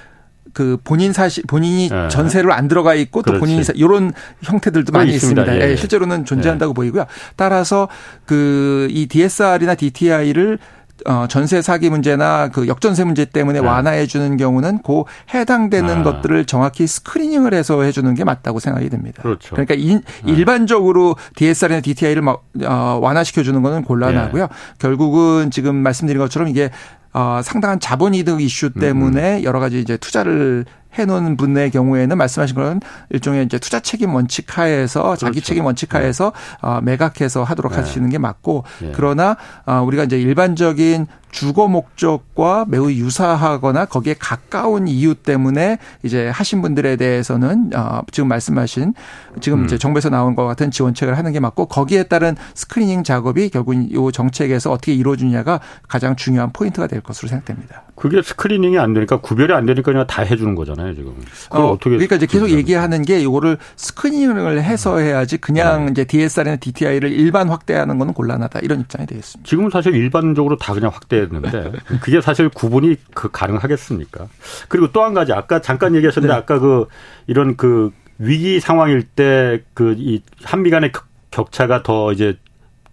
그 0.52 0.78
본인 0.82 1.12
사실 1.12 1.44
본인이 1.46 1.88
네. 1.88 2.08
전세로 2.08 2.52
안 2.52 2.66
들어가 2.66 2.94
있고 2.94 3.22
또 3.22 3.26
그렇지. 3.32 3.40
본인이 3.40 3.62
사, 3.64 3.72
이런 3.76 4.12
형태들도 4.42 4.92
많이 4.92 5.12
있습니다. 5.14 5.42
있습니다. 5.42 5.64
예. 5.66 5.70
예. 5.70 5.76
실제로는 5.76 6.24
존재한다고 6.24 6.72
예. 6.72 6.74
보이고요. 6.74 7.06
따라서 7.36 7.88
그 8.26 8.88
이 8.90 9.06
DSR이나 9.06 9.74
DTI를 9.76 10.58
어, 11.06 11.26
전세 11.28 11.62
사기 11.62 11.90
문제나 11.90 12.48
그 12.48 12.68
역전세 12.68 13.04
문제 13.04 13.24
때문에 13.24 13.60
네. 13.60 13.66
완화해 13.66 14.06
주는 14.06 14.36
경우는 14.36 14.80
그 14.82 15.04
해당되는 15.32 16.00
아. 16.00 16.02
것들을 16.02 16.44
정확히 16.46 16.86
스크리닝을 16.86 17.54
해서 17.54 17.82
해 17.82 17.92
주는 17.92 18.12
게 18.14 18.24
맞다고 18.24 18.60
생각이 18.60 18.88
듭니다. 18.88 19.22
그렇죠. 19.22 19.50
그러니까 19.50 19.74
인, 19.74 20.02
네. 20.24 20.32
일반적으로 20.32 21.16
DSR이나 21.36 21.80
DTI를 21.80 22.22
막 22.22 22.44
어, 22.64 22.98
완화시켜 23.02 23.42
주는 23.42 23.62
거는 23.62 23.84
곤란하고요. 23.84 24.42
네. 24.42 24.54
결국은 24.78 25.50
지금 25.50 25.76
말씀드린 25.76 26.20
것처럼 26.20 26.48
이게 26.48 26.70
어, 27.12 27.40
상당한 27.42 27.80
자본 27.80 28.14
이득 28.14 28.40
이슈 28.40 28.70
때문에 28.70 29.38
음. 29.38 29.44
여러 29.44 29.58
가지 29.58 29.80
이제 29.80 29.96
투자를 29.96 30.64
해놓은 30.98 31.36
분의 31.36 31.70
경우에는 31.70 32.16
말씀하신 32.16 32.56
건 32.56 32.80
일종의 33.10 33.44
이제 33.44 33.58
투자 33.58 33.80
책임 33.80 34.14
원칙 34.14 34.58
하에서 34.58 35.02
그렇죠. 35.02 35.26
자기 35.26 35.40
책임 35.40 35.64
원칙 35.64 35.94
하에서 35.94 36.32
네. 36.62 36.68
어, 36.68 36.80
매각해서 36.82 37.44
하도록 37.44 37.72
네. 37.72 37.78
하시는 37.78 38.08
게 38.08 38.18
맞고 38.18 38.64
네. 38.80 38.92
그러나 38.94 39.36
어, 39.66 39.82
우리가 39.84 40.04
이제 40.04 40.20
일반적인 40.20 41.06
주거 41.30 41.68
목적과 41.68 42.64
매우 42.68 42.90
유사하거나 42.90 43.86
거기에 43.86 44.14
가까운 44.18 44.88
이유 44.88 45.14
때문에 45.14 45.78
이제 46.02 46.28
하신 46.28 46.62
분들에 46.62 46.96
대해서는 46.96 47.70
어 47.74 48.02
지금 48.10 48.28
말씀하신 48.28 48.94
지금 49.40 49.60
음. 49.60 49.64
이제 49.64 49.78
정부에서 49.78 50.10
나온 50.10 50.34
것 50.34 50.44
같은 50.46 50.70
지원책을 50.70 51.16
하는 51.16 51.32
게 51.32 51.40
맞고 51.40 51.66
거기에 51.66 52.04
따른 52.04 52.36
스크리닝 52.54 53.04
작업이 53.04 53.48
결국 53.50 53.74
이 53.74 54.10
정책에서 54.12 54.70
어떻게 54.70 54.92
이루어지냐가 54.94 55.60
가장 55.88 56.16
중요한 56.16 56.52
포인트가 56.52 56.86
될 56.86 57.00
것으로 57.00 57.28
생각됩니다. 57.28 57.82
그게 57.94 58.22
스크리닝이 58.22 58.78
안 58.78 58.94
되니까 58.94 59.18
구별이 59.18 59.52
안 59.52 59.66
되니까 59.66 59.92
그냥 59.92 60.06
다 60.06 60.22
해주는 60.22 60.54
거잖아요 60.54 60.94
지금. 60.94 61.14
그걸 61.50 61.62
어, 61.62 61.76
떻게 61.78 61.90
그러니까 61.90 62.16
이제 62.16 62.26
계속 62.26 62.50
얘기하는 62.50 63.02
게 63.02 63.20
이거를 63.20 63.58
스크리닝을 63.76 64.62
해서 64.62 64.98
해야지 64.98 65.36
그냥 65.36 65.86
네. 65.86 65.90
이제 65.92 66.04
DSR이나 66.04 66.56
DTI를 66.56 67.12
일반 67.12 67.48
확대하는 67.50 67.98
거는 67.98 68.14
곤란하다 68.14 68.60
이런 68.60 68.80
입장이 68.80 69.06
되겠습니다. 69.06 69.46
지금은 69.46 69.70
사실 69.70 69.94
일반적으로 69.94 70.56
다 70.56 70.72
그냥 70.72 70.90
확대 70.92 71.19
했는데 71.20 71.72
그게 72.00 72.20
사실 72.20 72.48
구분이 72.48 72.96
그 73.14 73.30
가능하겠습니까? 73.30 74.26
그리고 74.68 74.92
또 74.92 75.02
한 75.04 75.14
가지 75.14 75.32
아까 75.32 75.60
잠깐 75.60 75.94
얘기하셨는데 75.94 76.32
네. 76.34 76.38
아까 76.38 76.58
그 76.58 76.86
이런 77.26 77.56
그 77.56 77.90
위기 78.18 78.60
상황일 78.60 79.02
때 79.02 79.62
그 79.74 79.94
이 79.98 80.22
한미 80.44 80.70
간의 80.70 80.92
격차가 81.30 81.82
더 81.82 82.12
이제 82.12 82.38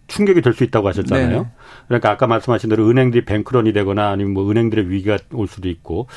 충격이 0.08 0.42
될 0.42 0.54
수 0.54 0.64
있다고 0.64 0.88
하셨잖아요. 0.88 1.42
네 1.42 1.48
그러니까 1.88 2.12
아까 2.12 2.28
말씀하신 2.28 2.70
대로 2.70 2.88
은행들이 2.90 3.26
뱅크런이 3.26 3.74
되거나 3.74 4.10
아니면 4.10 4.34
뭐 4.34 4.50
은행들의 4.50 4.90
위기가 4.90 5.18
올 5.34 5.48
수도 5.48 5.68
있고 5.70 6.08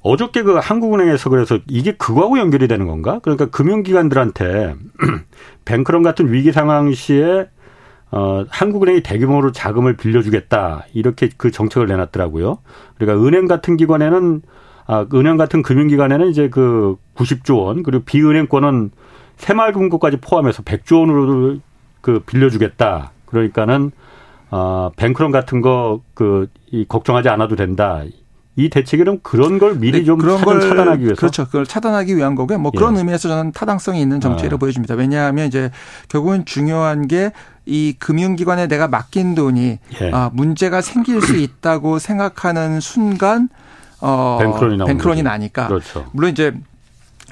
어저께 0.00 0.42
그 0.42 0.54
한국은행에서 0.54 1.30
그래서 1.30 1.58
이게 1.68 1.92
그거하고 1.92 2.38
연결이 2.38 2.68
되는 2.68 2.86
건가? 2.86 3.18
그러니까 3.22 3.46
금융기관들한테 3.46 4.74
뱅크런 5.66 6.02
같은 6.02 6.32
위기 6.32 6.52
상황 6.52 6.92
시에 6.92 7.48
어, 8.10 8.44
한국은행이 8.48 9.02
대규모로 9.02 9.52
자금을 9.52 9.96
빌려주겠다 9.96 10.86
이렇게 10.94 11.28
그 11.36 11.50
정책을 11.50 11.86
내놨더라고요. 11.88 12.58
그러니까 12.98 13.26
은행 13.26 13.46
같은 13.46 13.76
기관에는 13.76 14.42
아, 14.86 15.06
은행 15.14 15.36
같은 15.36 15.62
금융기관에는 15.62 16.28
이제 16.28 16.48
그 16.48 16.96
90조 17.16 17.64
원 17.64 17.82
그리고 17.82 18.04
비은행권은 18.04 18.90
새마을금고까지 19.36 20.18
포함해서 20.18 20.62
100조 20.62 21.00
원으로 21.00 21.58
그 22.00 22.20
빌려주겠다. 22.20 23.10
그러니까는 23.26 23.90
어, 24.50 24.90
뱅크런 24.96 25.30
같은 25.32 25.60
거 25.60 26.00
그 26.14 26.46
이 26.72 26.84
걱정하지 26.88 27.28
않아도 27.28 27.54
된다. 27.56 28.02
이 28.58 28.70
대책은 28.70 29.20
그런 29.22 29.58
걸 29.58 29.74
미리 29.78 29.98
네, 29.98 30.04
좀 30.04 30.18
그런 30.18 30.40
걸 30.40 30.60
차단하기 30.62 31.04
위해서 31.04 31.16
그렇죠. 31.16 31.44
그걸 31.44 31.66
차단하기 31.66 32.16
위한 32.16 32.34
거고요. 32.34 32.58
뭐 32.58 32.70
그런 32.70 32.94
예. 32.94 32.98
의미에서 32.98 33.28
저는 33.28 33.52
타당성이 33.52 34.00
있는 34.00 34.18
정책이라고 34.18 34.56
아. 34.56 34.58
보여집니다. 34.58 34.94
왜냐하면 34.94 35.46
이제 35.46 35.70
결국은 36.08 36.46
중요한 36.46 37.06
게이 37.06 37.92
금융기관에 37.98 38.66
내가 38.66 38.88
맡긴 38.88 39.34
돈이 39.34 39.78
예. 40.00 40.10
아, 40.10 40.30
문제가 40.32 40.80
생길 40.80 41.20
수 41.20 41.36
있다고 41.36 41.98
생각하는 42.00 42.80
순간 42.80 43.50
어 44.00 44.38
뱅크론이, 44.40 44.84
뱅크론이 44.86 45.22
나니까 45.22 45.68
그렇죠. 45.68 46.06
물론 46.12 46.30
이제 46.30 46.54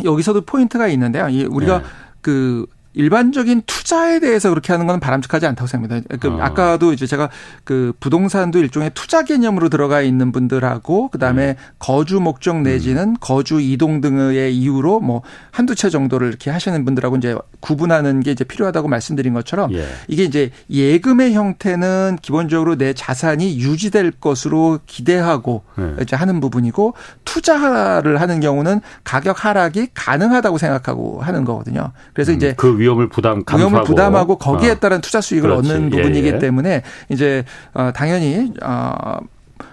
여기서도 0.04 0.42
포인트가 0.42 0.88
있는데요. 0.88 1.30
이 1.30 1.44
우리가 1.44 1.76
예. 1.76 1.82
그 2.20 2.66
일반적인 2.94 3.62
투자에 3.66 4.20
대해서 4.20 4.48
그렇게 4.48 4.72
하는 4.72 4.86
건 4.86 5.00
바람직하지 5.00 5.46
않다고 5.46 5.66
생각합니다. 5.66 6.16
그 6.18 6.28
어. 6.28 6.38
아까도 6.40 6.92
이제 6.92 7.06
제가 7.06 7.28
그 7.64 7.92
부동산도 8.00 8.58
일종의 8.60 8.92
투자 8.94 9.24
개념으로 9.24 9.68
들어가 9.68 10.00
있는 10.00 10.32
분들하고 10.32 11.08
그다음에 11.08 11.50
음. 11.50 11.54
거주 11.78 12.20
목적 12.20 12.62
내지는 12.62 13.10
음. 13.10 13.16
거주 13.20 13.60
이동 13.60 14.00
등의 14.00 14.56
이유로 14.56 15.00
뭐 15.00 15.22
한두 15.50 15.74
채 15.74 15.90
정도를 15.90 16.28
이렇게 16.28 16.50
하시는 16.50 16.84
분들하고 16.84 17.16
이제 17.16 17.36
구분하는 17.60 18.20
게 18.20 18.30
이제 18.30 18.44
필요하다고 18.44 18.88
말씀드린 18.88 19.34
것처럼 19.34 19.72
예. 19.72 19.86
이게 20.08 20.24
이제 20.24 20.50
예금의 20.70 21.34
형태는 21.34 22.18
기본적으로 22.22 22.76
내 22.76 22.92
자산이 22.92 23.58
유지될 23.58 24.12
것으로 24.20 24.78
기대하고 24.86 25.62
예. 25.78 26.02
이제 26.02 26.16
하는 26.16 26.40
부분이고 26.40 26.94
투자를 27.24 28.20
하는 28.20 28.40
경우는 28.40 28.80
가격 29.02 29.44
하락이 29.44 29.88
가능하다고 29.94 30.58
생각하고 30.58 31.20
하는 31.20 31.44
거거든요. 31.44 31.92
그래서 32.12 32.32
음. 32.32 32.36
이제 32.36 32.54
그 32.56 32.83
위험을 32.84 33.08
부담 33.08 33.44
감수하고. 33.44 33.70
위험을 33.74 33.86
부담하고 33.86 34.38
거기에 34.38 34.70
어. 34.72 34.74
따른 34.76 35.00
투자 35.00 35.20
수익을 35.20 35.50
그렇지. 35.50 35.70
얻는 35.72 35.90
부분이기 35.90 36.28
예, 36.28 36.32
예. 36.34 36.38
때문에 36.38 36.82
이제 37.08 37.44
어 37.72 37.90
당연히 37.94 38.52
어 38.62 39.18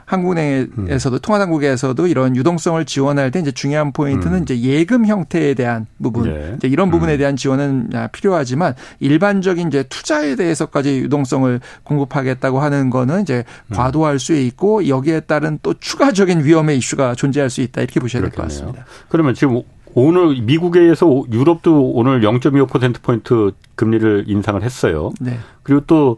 한국은행에서도 0.05 1.15
음. 1.15 1.19
통화당국에서도 1.21 2.05
이런 2.07 2.35
유동성을 2.35 2.83
지원할 2.85 3.31
때 3.31 3.39
이제 3.39 3.51
중요한 3.51 3.93
포인트는 3.93 4.39
음. 4.39 4.43
이제 4.43 4.59
예금 4.59 5.05
형태에 5.07 5.53
대한 5.53 5.87
부분, 6.03 6.31
네. 6.31 6.53
이제 6.57 6.67
이런 6.67 6.91
부분에 6.91 7.13
음. 7.13 7.17
대한 7.17 7.35
지원은 7.37 7.89
필요하지만 8.11 8.75
일반적인 8.99 9.69
이제 9.69 9.83
투자에 9.83 10.35
대해서까지 10.35 10.99
유동성을 10.99 11.59
공급하겠다고 11.83 12.59
하는 12.59 12.89
거는 12.89 13.21
이제 13.21 13.43
음. 13.67 13.75
과도할 13.75 14.19
수 14.19 14.35
있고 14.35 14.87
여기에 14.87 15.21
따른 15.21 15.57
또 15.63 15.73
추가적인 15.73 16.43
위험의 16.43 16.77
이슈가 16.77 17.15
존재할 17.15 17.49
수 17.49 17.61
있다 17.61 17.81
이렇게 17.81 17.99
보셔야 17.99 18.21
될 18.21 18.31
것 18.31 18.41
같습니다. 18.43 18.85
그러면 19.09 19.33
지금 19.33 19.61
오늘 19.93 20.41
미국에서 20.41 21.23
유럽도 21.31 21.91
오늘 21.91 22.21
0.25%포인트 22.21 23.51
금리를 23.75 24.25
인상을 24.27 24.61
했어요. 24.63 25.11
네. 25.19 25.37
그리고 25.63 25.81
또, 25.85 26.17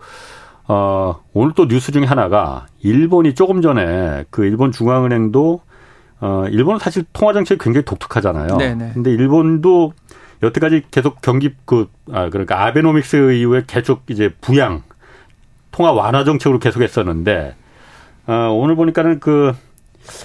어, 0.67 1.21
오늘 1.33 1.53
또 1.55 1.67
뉴스 1.67 1.91
중에 1.91 2.05
하나가 2.05 2.67
일본이 2.81 3.33
조금 3.35 3.61
전에 3.61 4.25
그 4.29 4.45
일본 4.45 4.71
중앙은행도 4.71 5.61
어, 6.21 6.45
일본은 6.49 6.79
사실 6.79 7.03
통화정책이 7.11 7.61
굉장히 7.61 7.83
독특하잖아요. 7.83 8.55
네네. 8.57 8.75
네. 8.75 8.91
근데 8.93 9.11
일본도 9.11 9.91
여태까지 10.41 10.83
계속 10.89 11.21
경기 11.21 11.53
그, 11.65 11.89
아, 12.11 12.29
그러니까 12.29 12.63
아베노믹스 12.65 13.33
이후에 13.33 13.63
계속 13.67 14.03
이제 14.09 14.33
부양, 14.39 14.83
통화 15.71 15.91
완화 15.91 16.23
정책으로 16.23 16.59
계속 16.59 16.81
했었는데, 16.81 17.55
어, 18.27 18.33
오늘 18.53 18.75
보니까는 18.75 19.19
그 19.19 19.53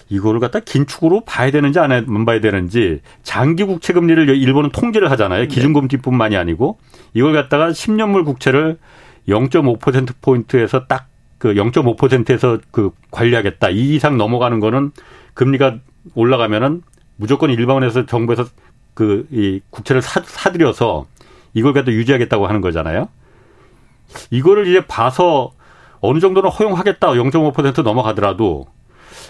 이거를 0.09 0.41
갖다 0.41 0.61
긴축으로 0.61 1.23
봐야 1.25 1.51
되는지 1.51 1.79
안 1.79 2.25
봐야 2.25 2.41
되는지 2.41 3.01
장기 3.23 3.65
국채 3.65 3.93
금리를 3.93 4.29
일본은 4.29 4.71
통제를 4.71 5.11
하잖아요. 5.13 5.43
네. 5.43 5.47
기준금리뿐만이 5.47 6.37
아니고 6.37 6.79
이걸 7.15 7.33
갖다가 7.33 7.71
10년물 7.71 8.25
국채를 8.25 8.79
0.5% 9.29 10.15
포인트에서 10.21 10.87
딱 10.87 11.09
그 11.39 11.55
0.5%에서 11.55 12.59
그 12.71 12.91
관리하겠다. 13.11 13.71
이 13.71 13.95
이상 13.95 14.19
넘어가는 14.19 14.61
거는 14.61 14.91
금리가 15.35 15.79
올라가면은 16.15 16.83
무조건 17.17 17.51
일본에서 17.51 18.07
정부에서 18.07 18.45
그 18.95 19.27
이 19.31 19.61
국채를 19.71 20.03
사, 20.03 20.21
사들여서 20.25 21.07
이걸 21.55 21.73
갖다 21.73 21.93
유지하겠다고 21.93 22.49
하는 22.49 22.61
거잖아요. 22.61 23.09
이거를 24.31 24.67
이제 24.67 24.85
봐서 24.87 25.53
어느 26.01 26.19
정도는 26.19 26.51
허용하겠다. 26.51 27.13
0.5% 27.13 27.83
넘어가더라도 27.83 28.67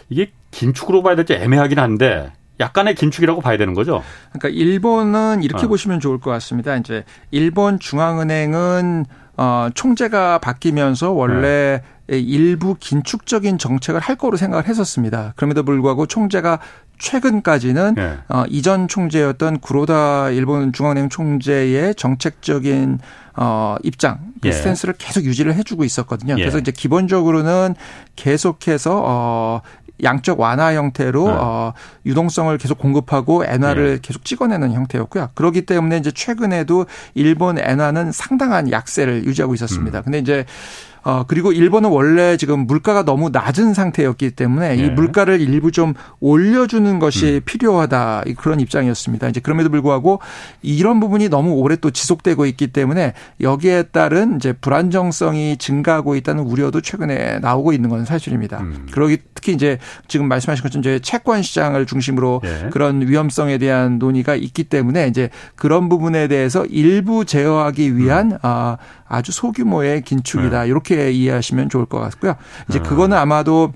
이게 0.09 0.33
긴축으로 0.51 1.03
봐야 1.03 1.17
될지 1.17 1.35
애매하긴 1.35 1.79
한데 1.79 2.33
약간의 2.61 2.95
긴축이라고 2.95 3.41
봐야 3.41 3.57
되는 3.57 3.75
거죠. 3.75 4.03
그러니까 4.33 4.49
일본은 4.49 5.43
이렇게 5.43 5.67
어. 5.67 5.69
보시면 5.69 6.01
좋을 6.01 6.19
것 6.19 6.31
같습니다. 6.33 6.77
이제 6.77 7.05
일본 7.31 7.79
중앙은행은 7.79 9.07
어 9.37 9.69
총재가 9.73 10.39
바뀌면서 10.39 11.13
원래 11.13 11.83
네. 12.09 12.19
일부 12.19 12.75
긴축적인 12.75 13.59
정책을 13.59 14.01
할 14.01 14.17
거로 14.17 14.37
생각을 14.37 14.67
했었습니다. 14.67 15.35
그럼에도 15.37 15.63
불구하고 15.63 16.07
총재가 16.07 16.59
최근까지는 16.99 17.95
네. 17.95 18.19
어, 18.29 18.45
이전 18.49 18.89
총재였던 18.89 19.61
구로다 19.61 20.31
일본 20.31 20.73
중앙은행 20.73 21.09
총재의 21.11 21.95
정책적인 21.95 22.99
어, 23.37 23.77
입장, 23.85 24.19
그 24.41 24.49
예. 24.49 24.53
스탠스를 24.53 24.95
계속 24.99 25.23
유지를 25.23 25.55
해주고 25.55 25.85
있었거든요. 25.85 26.35
예. 26.39 26.43
그래서 26.43 26.59
이제 26.59 26.73
기본적으로는 26.73 27.77
계속해서 28.17 29.03
어, 29.07 29.61
양적 30.03 30.41
완화 30.41 30.75
형태로 30.75 31.27
네. 31.29 31.35
어, 31.37 31.73
유동성을 32.07 32.57
계속 32.59 32.79
공급하고 32.79 33.45
엔화를 33.45 33.95
네. 33.95 33.99
계속 34.03 34.25
찍어내는 34.25 34.73
형태였고요. 34.73 35.31
그렇기 35.35 35.67
때문에 35.67 35.99
이제 35.99 36.11
최근에도 36.11 36.87
일본 37.15 37.59
엔화는 37.59 38.13
상당한 38.13 38.71
약세를 38.71 39.25
유지하고 39.25 39.55
있었습니다. 39.55 39.99
음. 40.01 40.03
근데 40.05 40.19
이제 40.19 40.45
어, 41.03 41.25
그리고 41.27 41.53
일본은 41.53 41.91
원래 41.91 42.37
지금 42.37 42.67
물가가 42.67 43.05
너무 43.05 43.31
낮은 43.31 43.75
상태였기 43.75 44.33
때문에 44.33 44.77
네. 44.77 44.85
이 44.85 44.91
물가를 44.91 45.41
일부 45.41 45.73
좀 45.73 45.95
올려주는 46.21 46.99
것이 46.99 47.37
음. 47.37 47.41
필요하다. 47.45 48.25
그런 48.37 48.61
입장이었습니다. 48.61 49.29
이제 49.29 49.41
그럼에도 49.41 49.71
불구하고 49.71 50.21
이런 50.63 51.01
부분이 51.01 51.29
너무 51.29 51.53
오래 51.53 51.77
또 51.77 51.91
지속되고 51.91 52.47
있기 52.47 52.69
때문에 52.69 53.15
여기에 53.41 53.85
따른 53.85 54.37
이제 54.37 54.53
불안정성이 54.53 55.57
증가하고 55.57 56.17
있다는 56.17 56.45
우려도 56.45 56.81
최근에 56.81 57.39
나오고 57.41 57.73
있는 57.73 57.91
건 57.91 58.05
사실입니다. 58.05 58.61
음. 58.61 58.87
그러기 58.91 59.19
특히 59.35 59.53
이제 59.53 59.79
지금 60.09 60.29
말씀하신 60.29 60.63
것처럼 60.63 60.81
이제 60.81 60.99
채권 61.01 61.43
시장을 61.43 61.87
중심으로 61.87 62.41
네. 62.43 62.71
그런 62.71 63.07
위험성에 63.07 63.59
대한 63.59 63.99
논의가 63.99 64.35
있기 64.35 64.65
때문에 64.65 65.09
이제 65.09 65.31
그런 65.55 65.89
부분에 65.89 66.29
대해서 66.29 66.65
일부 66.67 67.25
제어하기 67.25 67.97
위한 67.97 68.33
음. 68.33 68.39
아, 68.43 68.77
아주 69.09 69.33
소규모의 69.33 70.03
긴축이다. 70.03 70.63
네. 70.63 70.69
이렇게 70.69 71.11
이해하시면 71.11 71.69
좋을 71.69 71.87
것 71.87 71.99
같고요. 72.01 72.37
이제 72.69 72.79
아. 72.79 72.83
그거는 72.83 73.17
아마도 73.17 73.73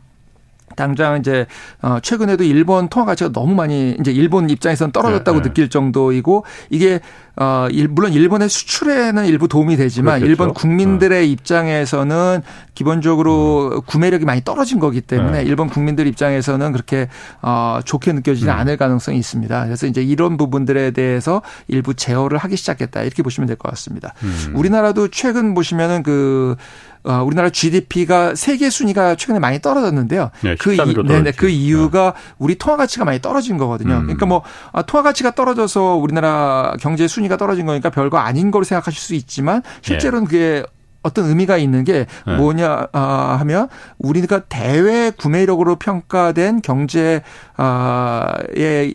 당장 0.76 1.18
이제 1.18 1.46
어 1.80 1.98
최근에도 2.02 2.44
일본 2.44 2.88
통화 2.88 3.06
가치가 3.06 3.30
너무 3.32 3.54
많이 3.54 3.96
이제 4.00 4.12
일본 4.12 4.50
입장에서는 4.50 4.92
떨어졌다고 4.92 5.38
네, 5.38 5.42
네. 5.42 5.48
느낄 5.48 5.68
정도이고 5.70 6.44
이게 6.70 7.00
어 7.36 7.66
물론 7.88 8.12
일본의 8.12 8.48
수출에는 8.50 9.24
일부 9.26 9.48
도움이 9.48 9.76
되지만 9.76 10.20
그렇겠죠. 10.20 10.30
일본 10.30 10.52
국민들의 10.54 11.20
네. 11.20 11.26
입장에서는 11.26 12.42
기본적으로 12.74 13.70
음. 13.74 13.80
구매력이 13.86 14.24
많이 14.24 14.42
떨어진 14.44 14.78
거기 14.80 15.00
때문에 15.00 15.42
네. 15.42 15.44
일본 15.44 15.68
국민들 15.68 16.06
입장에서는 16.06 16.72
그렇게 16.72 17.08
어 17.40 17.80
좋게 17.84 18.12
느껴지지 18.12 18.46
음. 18.46 18.50
않을 18.50 18.76
가능성이 18.76 19.18
있습니다. 19.18 19.64
그래서 19.64 19.86
이제 19.86 20.02
이런 20.02 20.36
부분들에 20.36 20.90
대해서 20.90 21.40
일부 21.68 21.94
제어를 21.94 22.36
하기 22.38 22.56
시작했다 22.56 23.02
이렇게 23.02 23.22
보시면 23.22 23.46
될 23.46 23.56
것 23.56 23.68
같습니다. 23.70 24.12
음. 24.22 24.52
우리나라도 24.54 25.08
최근 25.08 25.54
보시면은 25.54 26.02
그 26.02 26.56
어, 27.04 27.22
우리나라 27.24 27.50
GDP가 27.50 28.34
세계 28.34 28.70
순위가 28.70 29.16
최근에 29.16 29.38
많이 29.40 29.60
떨어졌는데요. 29.60 30.30
네, 30.42 30.54
그, 30.56 30.72
이, 30.74 30.76
네네, 30.76 31.32
그 31.32 31.48
이유가 31.48 32.14
네. 32.14 32.34
우리 32.38 32.54
통화 32.56 32.76
가치가 32.76 33.04
많이 33.04 33.20
떨어진 33.20 33.58
거거든요. 33.58 33.94
음. 33.96 34.02
그러니까 34.02 34.26
뭐 34.26 34.42
아, 34.72 34.82
통화 34.82 35.02
가치가 35.02 35.32
떨어져서 35.32 35.96
우리나라 35.96 36.74
경제 36.80 37.08
순위가 37.08 37.36
떨어진 37.36 37.66
거니까 37.66 37.90
별거 37.90 38.18
아닌 38.18 38.50
걸로 38.50 38.64
생각하실 38.64 39.00
수 39.00 39.14
있지만 39.14 39.62
실제로는 39.80 40.26
네. 40.26 40.30
그게 40.30 40.64
어떤 41.02 41.26
의미가 41.26 41.58
있는 41.58 41.82
게 41.84 42.06
네. 42.26 42.36
뭐냐 42.36 42.86
아, 42.92 43.36
하면 43.40 43.68
우리가 43.98 44.44
대외 44.44 45.10
구매력으로 45.10 45.76
평가된 45.76 46.62
경제의 46.62 47.22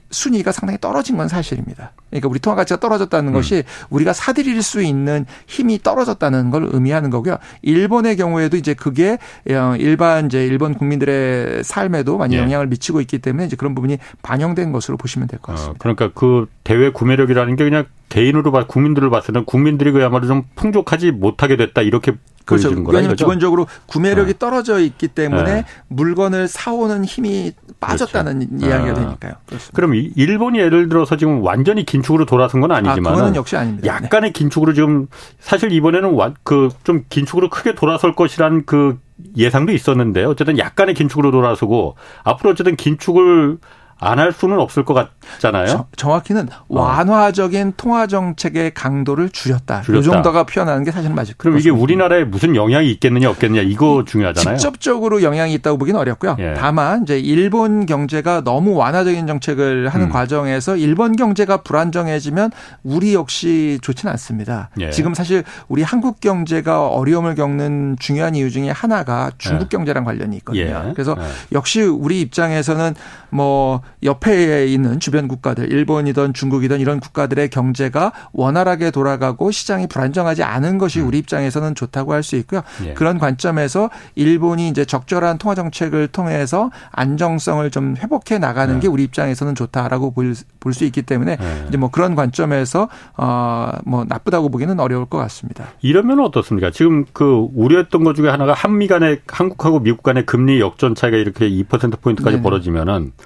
순위가 0.10 0.52
상당히 0.54 0.80
떨어진 0.80 1.18
건 1.18 1.28
사실입니다. 1.28 1.92
그러니까 2.10 2.30
우리 2.30 2.40
통화 2.40 2.56
가치가 2.56 2.80
떨어졌다는 2.80 3.30
음. 3.30 3.34
것이 3.34 3.64
우리가 3.90 4.14
사들일 4.14 4.62
수 4.62 4.82
있는 4.82 5.26
힘이 5.46 5.82
떨어졌다는 5.82 6.52
걸 6.52 6.68
의미하는 6.72 7.10
거고요. 7.10 7.38
일본의 7.62 8.18
경우에도 8.18 8.58
이제 8.58 8.74
그게 8.74 9.18
어, 9.50 9.76
일반 9.78 10.28
이제 10.28 10.46
일본 10.46 10.74
국민들의 10.74 11.64
삶에도 11.64 12.18
많이 12.18 12.36
예. 12.36 12.40
영향을 12.40 12.68
미치고 12.68 13.02
있기 13.02 13.20
때문에 13.20 13.46
이제 13.46 13.56
그런 13.56 13.76
부분이 13.76 13.98
반영된 14.22 14.72
것으로 14.72 14.98
보시면 14.98 15.28
될것 15.28 15.50
어, 15.50 15.54
같습니다. 15.54 15.74
어, 15.74 15.76
그러니까 15.80 16.12
그 16.14 16.48
대외 16.64 16.90
구매력이라는 16.92 17.56
게 17.56 17.64
그냥 17.64 17.86
개인으로 18.10 18.52
봐 18.52 18.66
국민들을 18.66 19.10
봤을 19.10 19.34
때는 19.34 19.46
국민들이 19.46 19.92
그야말로 19.92 20.28
좀 20.28 20.44
풍족하지 20.56 21.12
못하게 21.12 21.58
됐다 21.58 21.82
이렇게 21.82 22.14
그렇죠. 22.48 22.70
왜냐하면 22.70 23.16
기본적으로 23.16 23.68
구매력이 23.86 24.34
네. 24.34 24.40
떨어져 24.40 24.80
있기 24.80 25.10
때문에 25.10 25.44
네. 25.44 25.66
물건을 25.90 26.48
사오는 26.48 27.06
힘이 27.06 27.54
빠졌다는 27.80 28.48
그렇죠. 28.48 28.66
이야기가 28.66 28.92
아. 28.92 28.94
되니까요. 28.96 29.34
그렇습니다. 29.46 29.76
그럼 29.76 29.94
일본이 29.94 30.60
예를 30.60 30.90
들어서 30.90 31.18
지금 31.18 31.44
완전히 31.44 31.86
긴축으로 31.86 32.26
돌아선 32.26 32.62
건 32.62 32.72
아니지만 32.72 33.14
아, 33.14 33.16
그거는 33.16 33.36
역시 33.36 33.56
아닙니다. 33.56 33.88
약간의 33.88 34.34
긴축으로 34.34 34.74
지금 34.74 35.08
사실 35.40 35.72
이번에는 35.72 36.18
그 36.44 36.70
좀 36.84 37.04
긴축으로 37.10 37.50
크게 37.50 37.76
돌아설 37.76 38.16
것이란 38.16 38.66
그 38.66 38.98
예상도 39.36 39.74
있었는데 39.74 40.24
어쨌든 40.24 40.58
약간의 40.58 40.96
긴축으로 40.96 41.32
돌아서고 41.32 41.96
앞으로 42.24 42.52
어쨌든 42.52 42.76
긴축을 42.76 43.58
안 44.00 44.18
할 44.20 44.32
수는 44.32 44.60
없을 44.60 44.84
것 44.84 44.94
같잖아요. 44.94 45.68
저, 45.68 45.86
정확히는 45.96 46.50
어. 46.50 46.66
완화적인 46.70 47.74
통화 47.78 48.08
정책의 48.08 48.74
강도를 48.74 49.30
줄였다. 49.30 49.82
줄였다. 49.82 50.00
이 50.00 50.04
정도가 50.04 50.44
표현하는 50.46 50.84
게 50.84 50.92
사실은 50.92 51.16
맞을 51.16 51.36
그럼 51.38 51.58
이게 51.58 51.70
우리나라에 51.70 52.24
무슨 52.24 52.56
영향이 52.56 52.90
있겠느냐 52.92 53.30
없겠느냐 53.30 53.62
이거 53.62 54.04
중요하잖아요. 54.06 54.58
직접적으로 54.58 55.22
영향이 55.24 55.54
있다고 55.56 55.78
보기는 55.78 56.00
어렵고요. 56.00 56.36
예. 56.40 56.54
다만 56.58 57.04
이제 57.04 57.20
일본 57.20 57.86
경제가 57.86 58.42
너무 58.44 58.76
완화적인 58.76 59.28
정책을 59.28 59.90
하는 59.90 60.08
음. 60.08 60.12
과정에서 60.12 60.76
일본 60.78 61.16
경제가 61.16 61.58
불안정해지면 61.58 62.52
우리 62.84 63.14
역시 63.14 63.80
좋지는 63.82 64.12
않습니다. 64.14 64.70
예. 64.80 64.90
지금 64.92 65.14
사실 65.14 65.44
우리 65.68 65.84
한국 65.84 66.20
경제가 66.20 66.88
어려움을 66.88 67.36
겪는 67.36 67.98
중요한 68.00 68.36
이유 68.36 68.50
중에 68.50 68.70
하나가 68.72 69.32
중국 69.38 69.66
예. 69.66 69.78
경제랑 69.78 70.04
관련이 70.04 70.38
있거든요. 70.38 70.86
예. 70.90 70.94
그래서 70.94 71.16
예. 71.20 71.24
역시 71.52 71.82
우리 71.82 72.22
입장에서는 72.22 72.96
뭐 73.30 73.82
옆에 74.04 74.68
있는 74.68 75.00
주변 75.00 75.28
국가들, 75.28 75.72
일본이든 75.72 76.34
중국이든 76.34 76.80
이런 76.80 77.00
국가들의 77.00 77.50
경제가 77.50 78.12
원활하게 78.32 78.92
돌아가고 78.92 79.52
시장이 79.52 79.88
불안정하지 79.88 80.44
않은 80.44 80.78
것이 80.78 81.02
음. 81.02 81.08
우리 81.08 81.18
입장에서는 81.20 81.74
좋다고 81.76 82.14
할 82.14 82.24
수 82.28 82.36
있고요. 82.38 82.62
예. 82.86 82.94
그런 82.94 83.20
관점에서 83.20 83.90
일본이 84.16 84.68
이제 84.70 84.84
적절한 84.86 85.38
통화 85.38 85.56
정책을 85.56 86.10
통해서 86.10 86.72
안정성을 86.92 87.70
좀 87.72 87.96
회복해 87.98 88.38
나가는 88.38 88.76
예. 88.76 88.80
게 88.80 88.88
우리 88.88 89.04
입장에서는 89.04 89.56
좋다라고 89.56 90.12
볼 90.12 90.36
수 90.74 90.84
있기 90.84 91.02
때문에 91.04 91.38
예. 91.40 91.66
이제 91.70 91.78
뭐 91.78 91.90
그런 91.90 92.14
관점에서 92.16 92.90
어뭐 93.16 94.06
나쁘다고 94.08 94.50
보기는 94.50 94.78
어려울 94.80 95.06
것 95.06 95.18
같습니다. 95.20 95.66
이러면 95.82 96.20
어떻습니까? 96.20 96.72
지금 96.72 97.06
그 97.14 97.48
우려했던 97.56 98.04
것 98.04 98.16
중에 98.16 98.30
하나가 98.30 98.54
한미 98.54 98.88
간의 98.88 99.22
한국하고 99.28 99.80
미국 99.80 100.04
간의 100.04 100.26
금리 100.26 100.60
역전 100.60 100.94
차이가 100.94 101.16
이렇게 101.18 101.50
2% 101.50 102.02
포인트까지. 102.02 102.42
벌어지면은 102.42 103.14
어, 103.18 103.24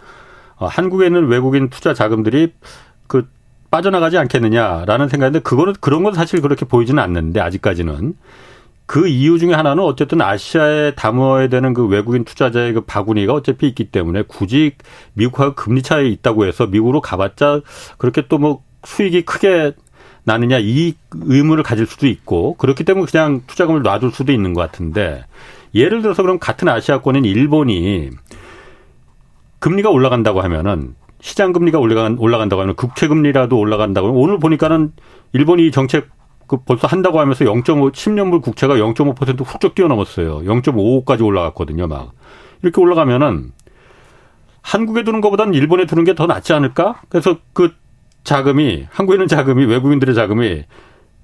한국에 0.68 1.08
있는 1.08 1.28
외국인 1.28 1.70
투자 1.70 1.94
자금들이 1.94 2.54
그 3.08 3.28
빠져나가지 3.70 4.18
않겠느냐라는 4.18 5.08
생각인데 5.10 5.40
그거는 5.40 5.74
그런 5.80 6.04
건 6.04 6.14
사실 6.14 6.42
그렇게 6.42 6.66
보이지는 6.66 7.02
않는데 7.02 7.40
아직까지는. 7.40 8.16
그 8.88 9.08
이유 9.08 9.40
중에 9.40 9.54
하나는 9.54 9.84
어쨌든 9.84 10.22
아시아에 10.22 10.96
담아야 10.96 11.48
되는 11.48 11.74
그 11.74 11.88
외국인 11.88 12.26
투자자의 12.26 12.74
그 12.74 12.82
바구니가 12.82 13.32
어차피 13.32 13.70
있기 13.70 13.86
때문에 13.86 14.24
굳이 14.28 14.74
미국하고 15.14 15.56
금리 15.56 15.82
차이 15.82 16.12
있다고 16.12 16.46
해서 16.46 16.68
미국으로 16.68 17.00
가봤자 17.00 17.62
그렇게 17.98 18.28
또 18.28 18.38
뭐 18.38 18.64
수익이 18.84 19.22
크게 19.22 19.74
나느냐 20.24 20.58
이 20.60 20.94
의문을 21.14 21.64
가질 21.64 21.88
수도 21.88 22.08
있고 22.08 22.56
그렇기 22.56 22.84
때문에 22.84 23.06
그냥 23.10 23.42
투자금을 23.48 23.82
놔둘 23.82 24.12
수도 24.12 24.32
있는 24.32 24.54
것 24.54 24.62
같은데 24.62 25.24
예를 25.74 26.02
들어서 26.02 26.22
그럼 26.22 26.38
같은 26.40 26.68
아시아권인 26.68 27.26
일본이 27.26 28.10
금리가 29.62 29.90
올라간다고 29.90 30.42
하면은 30.42 30.96
시장 31.22 31.54
금리가 31.54 31.80
올라간 31.80 32.18
올라간다고 32.20 32.62
하면 32.64 32.76
국채 32.76 33.08
금리라도 33.08 33.58
올라간다고 33.58 34.08
하면 34.10 34.20
오늘 34.20 34.40
보니까는 34.40 34.92
일본이 35.34 35.72
정책 35.72 36.10
그 36.48 36.58
벌써 36.66 36.88
한다고 36.88 37.20
하면서 37.22 37.46
0.5 37.46 37.94
10년물 37.94 38.42
국채가 38.42 38.76
0.5% 38.76 39.46
훌쩍 39.46 39.74
뛰어넘었어요. 39.76 40.40
0.55까지 40.40 41.24
올라갔거든요, 41.24 41.88
막. 41.88 42.12
이렇게 42.62 42.82
올라가면은 42.82 43.52
한국에 44.62 45.04
두는 45.04 45.22
것보다는 45.22 45.54
일본에 45.54 45.86
두는 45.86 46.04
게 46.04 46.14
더 46.14 46.26
낫지 46.26 46.52
않을까? 46.54 47.02
그래서 47.08 47.38
그 47.54 47.72
자금이 48.24 48.88
한국에 48.92 49.16
있는 49.16 49.28
자금이 49.28 49.64
외국인들의 49.66 50.14
자금이 50.14 50.66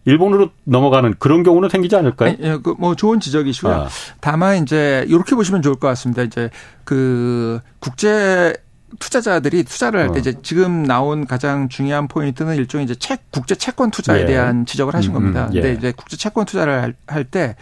일본으로 0.08 0.52
넘어가는 0.63 1.15
그런 1.20 1.43
경우는 1.43 1.67
생기지 1.67 1.98
않을까요? 1.98 2.36
예, 2.39 2.58
그 2.58 2.76
뭐 2.80 2.96
좋은 2.96 3.20
지적이시고요. 3.20 3.74
아. 3.74 3.88
다만 4.22 4.63
이제 4.63 5.04
이렇게 5.10 5.36
보시면 5.36 5.62
좋을 5.62 5.76
것 5.76 5.88
같습니다. 5.89 6.22
이제 6.22 6.50
그 6.86 7.60
국제 7.80 8.56
투자자들이 9.00 9.65
투자를 9.65 10.00
할때 10.00 10.13
어. 10.15 10.17
이제 10.20 10.34
지금 10.43 10.84
나온 10.84 11.28
가장 11.28 11.67
중요한 11.67 12.08
포인트는 12.08 12.56
일종의 12.56 12.86
이제 12.86 12.96
책 12.96 13.30
국제 13.32 13.56
채권 13.56 13.91
투자에 13.91 14.22
예. 14.22 14.26
대한 14.26 14.65
지적을 14.65 14.93
하신 14.96 15.12
음, 15.12 15.13
겁니다. 15.13 15.48
음, 15.48 15.56
예. 15.56 15.62
근데 15.62 15.78
이제 15.78 15.91
국제 15.91 16.15
채권 16.15 16.46
투자를 16.46 16.96
할때 17.06 17.58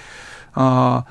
어. 0.53 1.03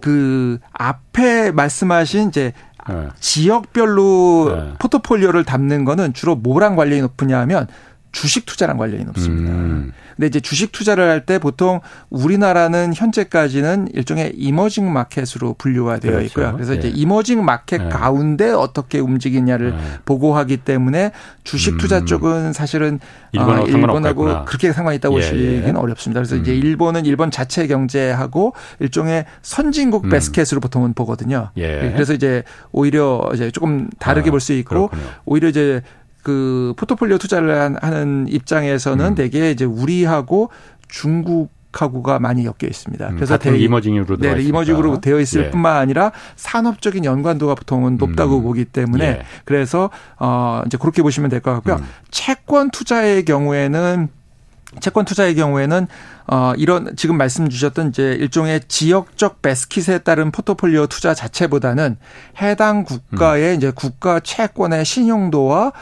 그 0.00 0.58
앞에 0.72 1.52
말씀하신 1.52 2.30
이제 2.30 2.52
네. 2.88 3.08
지역별로 3.20 4.52
네. 4.52 4.72
포트폴리오를 4.80 5.44
담는 5.44 5.84
거는 5.84 6.12
주로 6.12 6.34
뭐랑 6.34 6.74
관련이 6.74 7.02
높으냐 7.02 7.38
하면 7.42 7.68
주식 8.12 8.46
투자랑 8.46 8.76
관련이 8.76 9.04
높습니다. 9.04 9.52
음. 9.52 9.92
근데 10.14 10.26
이제 10.26 10.40
주식 10.40 10.70
투자를 10.72 11.08
할 11.08 11.22
때 11.22 11.38
보통 11.38 11.80
우리나라는 12.10 12.92
현재까지는 12.94 13.88
일종의 13.94 14.32
이머징 14.36 14.92
마켓으로 14.92 15.54
분류가 15.54 15.98
되어 16.00 16.12
그렇죠. 16.12 16.26
있고요. 16.26 16.52
그래서 16.54 16.74
예. 16.74 16.78
이제 16.78 16.88
이머징 16.88 17.44
마켓 17.44 17.80
예. 17.80 17.88
가운데 17.88 18.50
어떻게 18.50 18.98
움직이냐를 18.98 19.72
예. 19.72 19.98
보고하기 20.04 20.58
때문에 20.58 21.12
주식 21.44 21.78
투자 21.78 21.98
음. 21.98 22.06
쪽은 22.06 22.52
사실은 22.52 22.98
일본하고, 23.32 23.64
어, 23.64 23.68
일본하고 23.68 24.44
그렇게 24.44 24.72
상관이 24.72 24.96
있다고 24.96 25.14
예, 25.16 25.20
보시기는 25.20 25.68
예. 25.68 25.72
어렵습니다. 25.78 26.20
그래서 26.20 26.34
음. 26.34 26.40
이제 26.42 26.54
일본은 26.54 27.06
일본 27.06 27.30
자체 27.30 27.66
경제하고 27.68 28.52
일종의 28.80 29.24
선진국 29.42 30.04
음. 30.06 30.10
베스켓으로 30.10 30.60
보통은 30.60 30.94
보거든요. 30.94 31.50
예. 31.56 31.92
그래서 31.94 32.12
이제 32.12 32.42
오히려 32.72 33.30
이제 33.32 33.50
조금 33.52 33.88
다르게 33.98 34.28
아, 34.28 34.32
볼수 34.32 34.52
있고 34.54 34.88
그렇군요. 34.88 35.02
오히려 35.24 35.48
이제 35.48 35.82
그 36.22 36.74
포트폴리오 36.76 37.18
투자를 37.18 37.76
하는 37.80 38.26
입장에서는 38.28 39.04
음. 39.06 39.14
대개 39.14 39.50
이제 39.50 39.64
우리하고 39.64 40.50
중국 40.88 41.50
하고가 41.72 42.18
많이 42.18 42.44
엮여 42.44 42.68
있습니다. 42.68 43.08
음, 43.08 43.14
그래서 43.16 43.38
대 43.38 43.56
이머징으로 43.56 44.18
네, 44.18 44.42
이머징으로 44.42 45.00
되어 45.00 45.18
있을 45.20 45.46
예. 45.46 45.50
뿐만 45.50 45.76
아니라 45.76 46.12
산업적인 46.36 47.04
연관도가 47.04 47.54
보통은 47.54 47.96
높다고 47.96 48.38
음. 48.38 48.42
보기 48.42 48.66
때문에 48.66 49.04
예. 49.04 49.22
그래서 49.46 49.88
어 50.18 50.62
이제 50.66 50.76
그렇게 50.76 51.02
보시면 51.02 51.30
될 51.30 51.40
것 51.40 51.52
같고요. 51.54 51.76
음. 51.76 51.84
채권 52.10 52.70
투자의 52.70 53.24
경우에는 53.24 54.08
채권 54.80 55.04
투자의 55.04 55.34
경우에는 55.34 55.86
어 56.28 56.52
이런 56.56 56.94
지금 56.96 57.16
말씀 57.16 57.48
주셨던 57.48 57.88
이제 57.88 58.12
일종의 58.20 58.60
지역적 58.68 59.42
베스킷에 59.42 59.98
따른 59.98 60.30
포트폴리오 60.30 60.86
투자 60.86 61.14
자체보다는 61.14 61.96
해당 62.40 62.84
국가의 62.84 63.52
음. 63.52 63.56
이제 63.56 63.72
국가 63.74 64.20
채권의 64.20 64.84
신용도와 64.84 65.72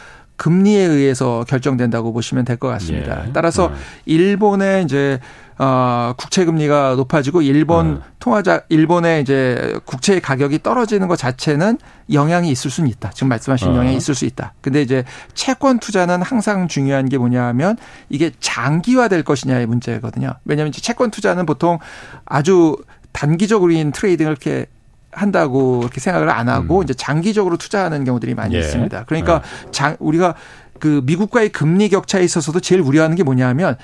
금리에 0.40 0.80
의해서 0.82 1.44
결정된다고 1.46 2.14
보시면 2.14 2.46
될 2.46 2.56
것 2.56 2.68
같습니다. 2.68 3.24
예. 3.26 3.32
따라서 3.32 3.68
네. 3.68 3.74
일본의 4.06 4.84
이제 4.84 5.20
어 5.58 6.14
국채 6.16 6.46
금리가 6.46 6.94
높아지고 6.96 7.42
일본 7.42 7.94
네. 7.96 8.00
통화자 8.20 8.62
일본의 8.70 9.20
이제 9.20 9.78
국채 9.84 10.18
가격이 10.18 10.62
떨어지는 10.62 11.08
것 11.08 11.16
자체는 11.16 11.76
영향이 12.10 12.50
있을 12.50 12.70
수는 12.70 12.88
있다. 12.88 13.10
지금 13.10 13.28
말씀하신 13.28 13.68
어. 13.68 13.76
영향이 13.76 13.96
있을 13.96 14.14
수 14.14 14.24
있다. 14.24 14.54
근데 14.62 14.80
이제 14.80 15.04
채권 15.34 15.78
투자는 15.78 16.22
항상 16.22 16.68
중요한 16.68 17.08
게 17.10 17.18
뭐냐하면 17.18 17.76
이게 18.08 18.30
장기화될 18.40 19.22
것이냐의 19.22 19.66
문제거든요. 19.66 20.32
왜냐하면 20.46 20.72
채권 20.72 21.10
투자는 21.10 21.44
보통 21.44 21.78
아주 22.24 22.76
단기적으로인 23.12 23.92
트레이딩을 23.92 24.30
이렇게 24.32 24.66
한다고 25.12 25.80
이렇게 25.82 26.00
생각을 26.00 26.30
안 26.30 26.48
하고 26.48 26.78
음. 26.78 26.82
이제 26.84 26.94
장기적으로 26.94 27.56
투자하는 27.56 28.04
경우들이 28.04 28.34
많이 28.34 28.54
예. 28.54 28.60
있습니다. 28.60 29.04
그러니까 29.04 29.42
네. 29.42 29.70
장 29.70 29.96
우리가 29.98 30.34
그 30.78 31.02
미국과의 31.04 31.50
금리 31.50 31.88
격차에 31.88 32.22
있어서도 32.22 32.60
제일 32.60 32.80
우려하는 32.80 33.16
게 33.16 33.22
뭐냐하면 33.22 33.76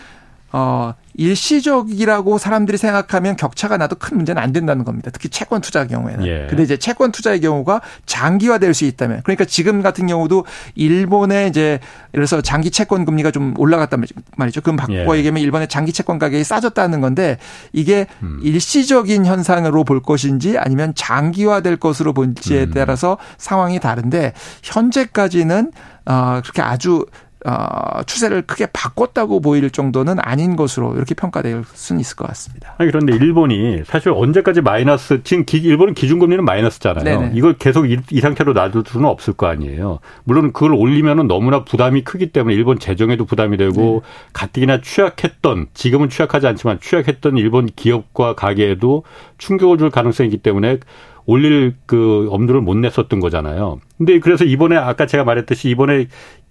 어, 0.58 0.94
일시적이라고 1.12 2.38
사람들이 2.38 2.78
생각하면 2.78 3.36
격차가 3.36 3.76
나도 3.76 3.96
큰 3.96 4.16
문제는 4.16 4.40
안 4.40 4.52
된다는 4.52 4.86
겁니다. 4.86 5.10
특히 5.12 5.28
채권 5.28 5.60
투자 5.60 5.86
경우에는. 5.86 6.26
예. 6.26 6.46
근데 6.48 6.62
이제 6.62 6.78
채권 6.78 7.12
투자의 7.12 7.42
경우가 7.42 7.82
장기화될 8.06 8.72
수 8.72 8.86
있다면 8.86 9.20
그러니까 9.22 9.44
지금 9.44 9.82
같은 9.82 10.06
경우도 10.06 10.46
일본의 10.74 11.50
이제 11.50 11.60
예를 11.60 11.80
들어서 12.26 12.40
장기 12.40 12.70
채권 12.70 13.04
금리가 13.04 13.32
좀 13.32 13.52
올라갔단 13.58 14.02
말이죠. 14.36 14.62
그럼 14.62 14.76
바꿔 14.76 14.94
예. 14.94 15.18
얘기하면 15.18 15.42
일본의 15.42 15.68
장기 15.68 15.92
채권 15.92 16.18
가격이 16.18 16.42
싸졌다는 16.42 17.02
건데 17.02 17.36
이게 17.74 18.06
음. 18.22 18.40
일시적인 18.42 19.26
현상으로 19.26 19.84
볼 19.84 20.00
것인지 20.00 20.56
아니면 20.56 20.94
장기화될 20.94 21.76
것으로 21.76 22.14
본지에 22.14 22.64
음. 22.64 22.72
따라서 22.74 23.18
상황이 23.36 23.78
다른데 23.78 24.32
현재까지는 24.62 25.72
어, 26.06 26.40
그렇게 26.42 26.62
아주 26.62 27.04
어, 27.46 28.02
추세를 28.02 28.42
크게 28.42 28.66
바꿨다고 28.72 29.40
보일 29.40 29.70
정도는 29.70 30.16
아닌 30.20 30.56
것으로 30.56 30.96
이렇게 30.96 31.14
평가될 31.14 31.62
수는 31.72 32.00
있을 32.00 32.16
것 32.16 32.26
같습니다. 32.26 32.74
아니, 32.76 32.90
그런데 32.90 33.14
일본이 33.14 33.82
사실 33.84 34.10
언제까지 34.10 34.62
마이너스 34.62 35.22
지금 35.22 35.44
기, 35.44 35.58
일본은 35.58 35.94
기준금리는 35.94 36.44
마이너스잖아요. 36.44 37.04
네네. 37.04 37.32
이걸 37.34 37.54
계속 37.56 37.88
이, 37.88 37.98
이, 38.10 38.20
상태로 38.20 38.52
놔둘 38.52 38.82
수는 38.88 39.08
없을 39.08 39.32
거 39.32 39.46
아니에요. 39.46 40.00
물론 40.24 40.52
그걸 40.52 40.74
올리면은 40.74 41.28
너무나 41.28 41.62
부담이 41.62 42.02
크기 42.02 42.32
때문에 42.32 42.52
일본 42.56 42.80
재정에도 42.80 43.24
부담이 43.24 43.56
되고 43.58 44.02
네. 44.04 44.10
가뜩이나 44.32 44.80
취약했던 44.80 45.68
지금은 45.72 46.08
취약하지 46.08 46.48
않지만 46.48 46.80
취약했던 46.80 47.36
일본 47.36 47.66
기업과 47.66 48.34
가게에도 48.34 49.04
충격을 49.38 49.78
줄 49.78 49.90
가능성이 49.90 50.30
있기 50.30 50.38
때문에 50.38 50.80
올릴 51.26 51.74
그 51.86 52.28
엄두를 52.30 52.60
못 52.60 52.76
냈었던 52.76 53.20
거잖아요. 53.20 53.80
근데 53.98 54.20
그래서 54.20 54.44
이번에 54.44 54.76
아까 54.76 55.06
제가 55.06 55.24
말했듯이 55.24 55.68
이번에 55.68 56.06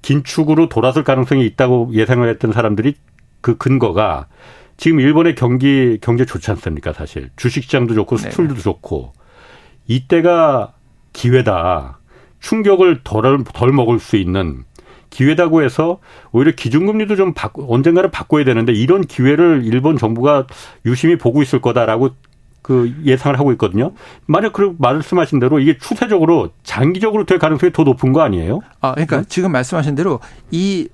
긴축으로 0.05 0.69
돌아설 0.69 1.03
가능성이 1.03 1.47
있다고 1.47 1.89
예상을 1.91 2.29
했던 2.29 2.51
사람들이 2.51 2.93
그 3.41 3.57
근거가 3.57 4.27
지금 4.77 4.99
일본의 4.99 5.33
경기 5.33 5.97
경제 5.99 6.25
좋지 6.25 6.51
않습니까 6.51 6.93
사실 6.93 7.31
주식시장도 7.35 7.95
좋고 7.95 8.17
네. 8.17 8.29
수출도 8.29 8.53
네. 8.53 8.61
좋고 8.61 9.13
이때가 9.87 10.73
기회다 11.11 11.97
충격을 12.39 13.01
덜, 13.03 13.43
덜 13.43 13.71
먹을 13.71 13.97
수 13.97 14.15
있는 14.15 14.63
기회다고 15.09 15.63
해서 15.63 15.99
오히려 16.31 16.51
기준금리도 16.51 17.15
좀 17.15 17.33
바꾸, 17.33 17.65
언젠가는 17.67 18.11
바꿔야 18.11 18.43
되는데 18.43 18.73
이런 18.73 19.01
기회를 19.01 19.61
일본 19.63 19.97
정부가 19.97 20.45
유심히 20.85 21.17
보고 21.17 21.41
있을 21.41 21.61
거다라고 21.61 22.09
그 22.65 22.91
예상을 23.05 23.37
하고 23.37 23.51
있거든요. 23.51 23.91
만약 24.25 24.51
그 24.51 24.73
말씀하신 24.79 25.39
대로 25.39 25.59
이게 25.59 25.77
추세적으로 25.77 26.49
장기적으로 26.63 27.23
될 27.23 27.37
가능성이 27.37 27.71
더 27.71 27.83
높은 27.83 28.11
거 28.11 28.21
아니에요? 28.21 28.61
아, 28.81 28.93
그러니까 28.93 29.19
음? 29.19 29.25
지금 29.29 29.51
말씀하신 29.51 29.93
대로 29.93 30.19
이 30.49 30.87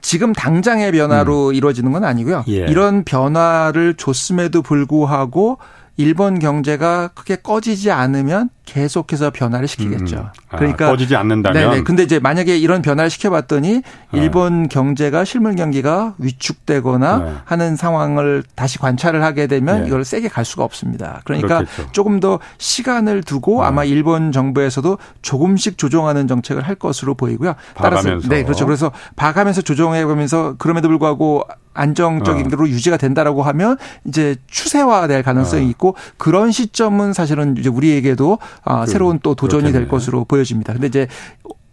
지금 0.00 0.32
당장의 0.32 0.92
변화로 0.92 1.48
음. 1.48 1.54
이루어지는 1.54 1.92
건 1.92 2.04
아니고요. 2.04 2.44
예. 2.48 2.64
이런 2.70 3.04
변화를 3.04 3.96
줬음에도 3.98 4.62
불구하고 4.62 5.58
일본 6.00 6.38
경제가 6.38 7.08
크게 7.08 7.36
꺼지지 7.36 7.90
않으면 7.90 8.48
계속해서 8.64 9.30
변화를 9.32 9.68
시키겠죠. 9.68 10.16
음. 10.16 10.26
아, 10.48 10.56
그러니까 10.56 10.86
꺼지지 10.88 11.14
않는다면. 11.14 11.70
네네. 11.70 11.82
근데 11.82 12.04
이제 12.04 12.18
만약에 12.18 12.56
이런 12.56 12.80
변화를 12.80 13.10
시켜봤더니 13.10 13.82
아. 13.84 14.16
일본 14.16 14.62
네. 14.62 14.68
경제가 14.68 15.24
실물 15.24 15.56
경기가 15.56 16.14
위축되거나 16.16 17.18
네. 17.18 17.32
하는 17.44 17.76
상황을 17.76 18.44
다시 18.54 18.78
관찰을 18.78 19.22
하게 19.22 19.46
되면 19.46 19.82
네. 19.82 19.88
이걸 19.88 20.04
세게 20.04 20.28
갈 20.28 20.46
수가 20.46 20.64
없습니다. 20.64 21.20
그러니까 21.24 21.58
그렇겠죠. 21.58 21.92
조금 21.92 22.18
더 22.20 22.38
시간을 22.56 23.22
두고 23.22 23.60
네. 23.60 23.66
아마 23.66 23.84
일본 23.84 24.32
정부에서도 24.32 24.96
조금씩 25.20 25.76
조정하는 25.76 26.28
정책을 26.28 26.62
할 26.62 26.76
것으로 26.76 27.14
보이고요. 27.14 27.56
따라서 27.74 28.20
네 28.28 28.42
그렇죠. 28.44 28.64
그래서 28.64 28.90
봐가면서 29.16 29.60
조정해가면서 29.60 30.54
그럼에도 30.56 30.88
불구하고 30.88 31.44
안정적인 31.72 32.48
대로 32.48 32.64
어. 32.64 32.68
유지가 32.68 32.96
된다라고 32.96 33.42
하면 33.42 33.76
이제 34.04 34.36
추세화될 34.48 35.22
가능성이 35.22 35.66
어. 35.66 35.68
있고 35.68 35.89
그런 36.16 36.50
시점은 36.50 37.12
사실은 37.12 37.56
이제 37.56 37.68
우리에게도 37.68 38.38
아, 38.64 38.84
그, 38.84 38.90
새로운 38.90 39.18
또 39.22 39.34
도전이 39.34 39.62
그렇겠네요. 39.62 39.82
될 39.82 39.88
것으로 39.88 40.24
보여집니다. 40.24 40.72
근데 40.72 40.86
이제 40.86 41.08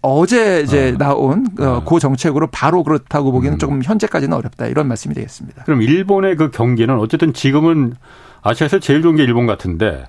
어제 0.02 0.62
이제 0.62 0.94
어. 0.94 0.98
나온 0.98 1.48
어. 1.60 1.84
그 1.84 2.00
정책으로 2.00 2.48
바로 2.48 2.84
그렇다고 2.84 3.32
보기는 3.32 3.56
음. 3.56 3.60
조금 3.60 3.84
현재까지는 3.84 4.36
어렵다 4.38 4.68
이런 4.68 4.88
말씀이 4.88 5.14
되겠습니다. 5.16 5.64
그럼 5.64 5.82
일본의 5.82 6.36
그 6.36 6.52
경기는 6.52 6.98
어쨌든 7.00 7.34
지금은 7.34 7.96
아시아에서 8.42 8.80
제일 8.80 9.02
좋은 9.02 9.16
게 9.16 9.24
일본 9.24 9.48
같은데 9.48 10.06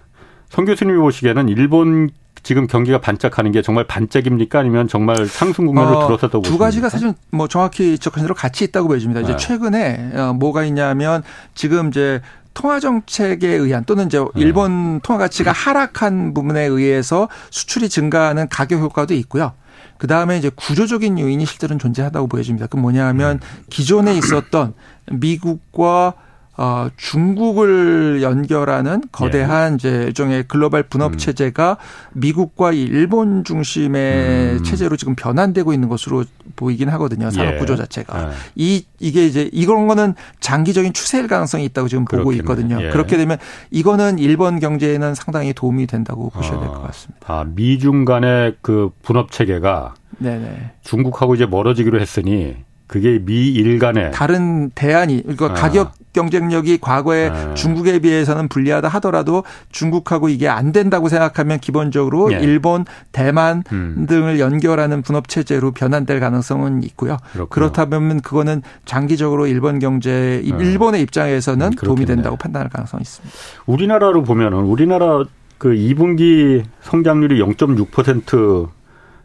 성 0.49 0.65
교수님이 0.65 0.99
보시기에는 0.99 1.49
일본 1.49 2.11
지금 2.43 2.67
경기가 2.67 3.01
반짝하는 3.01 3.53
게 3.53 3.63
정말 3.63 3.85
반짝입니까 3.87 4.61
아니면 4.61 4.89
정말 4.89 5.27
상승 5.27 5.67
국면으로 5.67 5.99
어, 5.99 6.07
들어섰다고 6.07 6.43
두 6.43 6.57
가지가 6.57 6.89
사실 6.89 7.13
뭐 7.31 7.49
정확히 7.49 7.99
지적하신 7.99 8.25
대로 8.25 8.35
같이 8.35 8.65
있다고 8.65 8.89
보여집니다. 8.89 9.21
이제 9.21 9.33
네. 9.33 9.37
최근에 9.37 10.11
어, 10.15 10.33
뭐가 10.35 10.65
있냐면 10.65 11.23
지금 11.55 11.89
이제 11.89 12.21
통화 12.59 12.81
정책에 12.81 13.47
의한 13.47 13.85
또는 13.85 14.07
이제 14.07 14.19
네. 14.19 14.27
일본 14.35 14.99
통화 15.05 15.17
가치가 15.17 15.53
하락한 15.53 16.35
부분에 16.35 16.65
의해서 16.65 17.29
수출이 17.51 17.89
증가하는 17.89 18.49
가격 18.49 18.81
효과도 18.81 19.15
있고요. 19.15 19.53
그 19.97 20.09
다음에 20.09 20.39
이제 20.39 20.51
구조적인 20.57 21.21
요인이 21.21 21.47
실제로는 21.47 21.79
존재하다고 21.79 22.27
보여집니다. 22.27 22.67
그 22.67 22.77
뭐냐 22.77 23.07
하면 23.07 23.39
네. 23.39 23.47
기존에 23.71 24.17
있었던 24.19 24.75
미국과 25.13 26.15
어, 26.61 26.89
중국을 26.97 28.21
연결하는 28.21 29.03
거대한 29.13 29.73
예. 29.73 29.75
이제 29.77 29.89
일종의 30.09 30.45
글로벌 30.49 30.83
분업 30.83 31.13
음. 31.13 31.17
체제가 31.17 31.77
미국과 32.15 32.73
일본 32.73 33.45
중심의 33.45 34.57
음. 34.59 34.63
체제로 34.65 34.97
지금 34.97 35.15
변환되고 35.15 35.73
있는 35.73 35.89
것으로 35.89 36.25
보이긴 36.57 36.89
하거든요. 36.89 37.31
산업 37.31 37.55
예. 37.55 37.59
구조 37.59 37.77
자체가. 37.77 38.25
예. 38.25 38.33
이 38.57 38.85
이게 38.99 39.25
이제 39.27 39.49
이런 39.53 39.87
거는 39.87 40.15
장기적인 40.41 40.95
추세일 40.95 41.29
가능성이 41.29 41.65
있다고 41.67 41.87
지금 41.87 42.05
보고 42.05 42.25
그렇겠네. 42.25 42.39
있거든요. 42.39 42.83
예. 42.83 42.91
그렇게 42.91 43.17
되면 43.17 43.39
이거는 43.71 44.19
일본 44.19 44.59
경제에는 44.59 45.15
상당히 45.15 45.53
도움이 45.53 45.87
된다고 45.87 46.29
보셔야 46.31 46.59
될것 46.59 46.77
아. 46.77 46.87
같습니다. 46.89 47.27
아, 47.33 47.45
미중 47.47 48.05
간의 48.05 48.57
그 48.63 48.91
분업 49.03 49.31
체계가 49.31 49.95
네네. 50.19 50.73
중국하고 50.83 51.37
이제 51.37 51.47
멀어지기로 51.47 52.01
했으니 52.01 52.57
그게 52.89 53.19
미일 53.19 53.79
간의 53.79 54.11
다른 54.13 54.71
대안이 54.71 55.23
그러니까 55.23 55.47
아. 55.47 55.55
가격 55.55 55.93
경쟁력이 56.15 56.79
과거에 56.79 57.29
아. 57.29 57.55
중국에 57.55 58.01
비해서는 58.01 58.49
불리하다 58.49 58.89
하더라도 58.89 59.45
중국하고 59.71 60.31
이게 60.31 60.49
안 60.49 60.73
된다고 60.73 61.09
생각하면 61.09 61.61
기본적으로 61.61 62.33
예. 62.33 62.39
일본, 62.39 62.87
대만 63.13 63.63
음. 63.73 64.07
등을 64.09 64.41
연결하는 64.41 65.03
분업 65.03 65.29
체제로 65.29 65.71
변환될 65.71 66.19
가능성은 66.19 66.83
있고요. 66.85 67.19
그렇구나. 67.33 67.49
그렇다면 67.51 68.21
그거는 68.23 68.63
장기적으로 68.87 69.47
일본 69.47 69.79
경제 69.79 70.43
아. 70.51 70.57
일본의 70.57 71.03
입장에서는 71.03 71.67
음, 71.67 71.73
도움이 71.73 72.07
된다고 72.07 72.37
판단할 72.37 72.71
가능성이 72.71 73.03
있습니다. 73.03 73.37
우리나라로 73.67 74.23
보면은 74.25 74.61
우리나라 74.61 75.25
그 75.59 75.69
2분기 75.69 76.65
성장률이 76.81 77.39
0.6% 77.41 78.71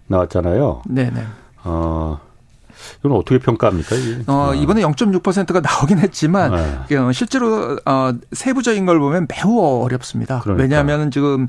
나왔잖아요. 0.07 0.81
네네. 0.85 1.23
어 1.63 2.19
이건 2.99 3.17
어떻게 3.17 3.39
평가합니까? 3.39 3.95
어, 4.27 4.51
아. 4.51 4.55
이번에 4.55 4.81
0.6%가 4.81 5.59
나오긴 5.59 5.99
했지만 5.99 6.85
네. 6.89 6.95
어, 6.95 7.11
실제로 7.11 7.77
어, 7.85 8.13
세부적인 8.31 8.85
걸 8.85 8.99
보면 8.99 9.27
매우 9.29 9.81
어렵습니다. 9.83 10.39
그러니까. 10.39 10.63
왜냐하면 10.63 11.11
지금 11.11 11.47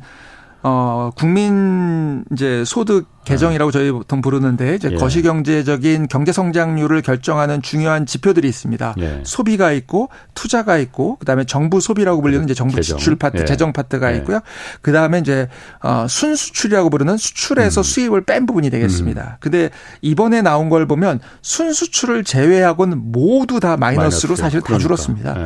어, 0.66 1.10
국민 1.14 2.24
이제 2.32 2.64
소득 2.64 3.06
개정이라고 3.26 3.70
저희 3.70 3.90
보통 3.90 4.22
부르는데 4.22 4.76
이제 4.76 4.90
예. 4.92 4.96
거시경제적인 4.96 6.08
경제 6.08 6.32
성장률을 6.32 7.02
결정하는 7.02 7.60
중요한 7.60 8.06
지표들이 8.06 8.48
있습니다. 8.48 8.94
예. 8.98 9.20
소비가 9.24 9.72
있고 9.72 10.08
투자가 10.32 10.78
있고 10.78 11.16
그다음에 11.16 11.44
정부 11.44 11.80
소비라고 11.80 12.22
불리는 12.22 12.44
이제 12.44 12.54
정부 12.54 12.76
재정. 12.76 12.96
지출 12.96 13.16
파트, 13.16 13.42
예. 13.42 13.44
재정 13.44 13.74
파트가 13.74 14.12
예. 14.14 14.16
있고요. 14.18 14.40
그다음에 14.80 15.18
이제 15.18 15.48
어 15.82 16.06
순수출이라고 16.08 16.88
부르는 16.88 17.18
수출에서 17.18 17.80
음. 17.80 17.82
수입을 17.82 18.24
뺀 18.24 18.46
부분이 18.46 18.70
되겠습니다. 18.70 19.22
음. 19.22 19.36
근데 19.40 19.68
이번에 20.00 20.40
나온 20.40 20.70
걸 20.70 20.86
보면 20.86 21.20
순수출을 21.42 22.24
제외하고는 22.24 23.12
모두 23.12 23.60
다 23.60 23.76
마이너스로 23.76 24.30
마이너스. 24.30 24.42
사실 24.42 24.60
다 24.60 24.66
그러니까. 24.66 24.82
줄었습니다. 24.82 25.36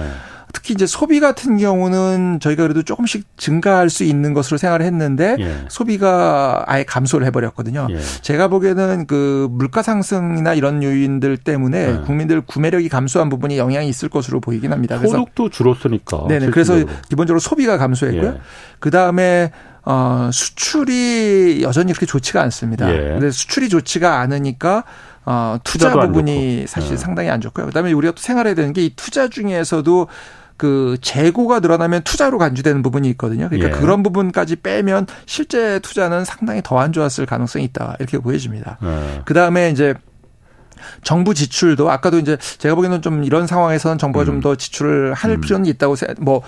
예. 0.59 0.69
특히 0.69 0.75
이제 0.75 0.87
소비 0.87 1.21
같은 1.21 1.57
경우는 1.57 2.41
저희가 2.41 2.65
그래도 2.65 2.83
조금씩 2.83 3.25
증가할 3.37 3.91
수 3.91 4.03
있는 4.05 4.35
것으로 4.35 4.59
생각을 4.59 4.83
했는데 4.85 5.37
예. 5.39 5.55
소비가 5.69 6.65
아예 6.67 6.83
감소를 6.85 7.27
해버렸거든요. 7.29 7.87
예. 7.91 7.99
제가 8.23 8.49
보기에는 8.49 9.07
그 9.07 9.49
물가 9.51 9.83
상승이나 9.83 10.55
이런 10.55 10.83
요인들 10.83 11.37
때문에 11.39 11.79
예. 11.79 12.03
국민들 12.05 12.41
구매력이 12.41 12.89
감소한 12.89 13.29
부분이 13.29 13.57
영향이 13.59 13.89
있을 13.89 14.09
것으로 14.09 14.41
보이긴 14.41 14.73
합니다. 14.73 14.99
그래서 14.99 15.19
소득도 15.19 15.49
줄었으니까. 15.49 16.27
네네. 16.29 16.51
그래서 16.51 16.75
기본적으로 17.09 17.39
소비가 17.41 17.79
감소했고요. 17.79 18.31
예. 18.31 18.41
그 18.81 18.91
다음에 18.91 19.53
어, 19.85 20.29
수출이 20.33 21.61
여전히 21.63 21.93
그렇게 21.93 22.05
좋지가 22.07 22.43
않습니다. 22.43 22.93
예. 22.93 22.99
근데 22.99 23.31
수출이 23.31 23.69
좋지가 23.69 24.19
않으니까 24.21 24.85
어, 25.25 25.59
투자 25.63 25.93
부분이 25.93 26.67
사실 26.67 26.93
네. 26.93 26.97
상당히 26.97 27.29
안 27.31 27.41
좋고요. 27.41 27.67
그다음에 27.67 27.93
우리가 27.93 28.13
또 28.15 28.21
생활해야 28.21 28.55
되는 28.55 28.73
게 28.73 28.79
이 28.83 28.93
투자 28.97 29.29
중에서도 29.29 30.09
그 30.59 30.99
재고가 31.01 31.61
늘어나면 31.61 32.03
투자로 32.03 32.37
간주되는 32.37 32.83
부분이 32.83 33.09
있거든요. 33.11 33.49
그러니까 33.49 33.75
예. 33.75 33.81
그런 33.81 34.03
부분까지 34.03 34.57
빼면 34.57 35.07
실제 35.25 35.79
투자는 35.79 36.25
상당히 36.25 36.61
더 36.63 36.79
안 36.79 36.93
좋았을 36.93 37.27
가능성이 37.27 37.65
있다 37.65 37.97
이렇게 37.99 38.19
보여집니다. 38.19 38.79
예. 38.83 39.23
그 39.25 39.35
다음에 39.35 39.71
이제 39.71 39.95
정부 41.03 41.35
지출도 41.35 41.91
아까도 41.91 42.19
이제 42.19 42.37
제가 42.59 42.75
보기에는 42.75 43.03
좀 43.03 43.25
이런 43.25 43.47
상황에서는 43.47 43.99
정부가 43.99 44.25
음. 44.25 44.27
좀더 44.27 44.57
지출을 44.57 45.15
할 45.15 45.33
음. 45.33 45.41
필요는 45.41 45.67
있다고 45.67 45.97
뭐 46.21 46.43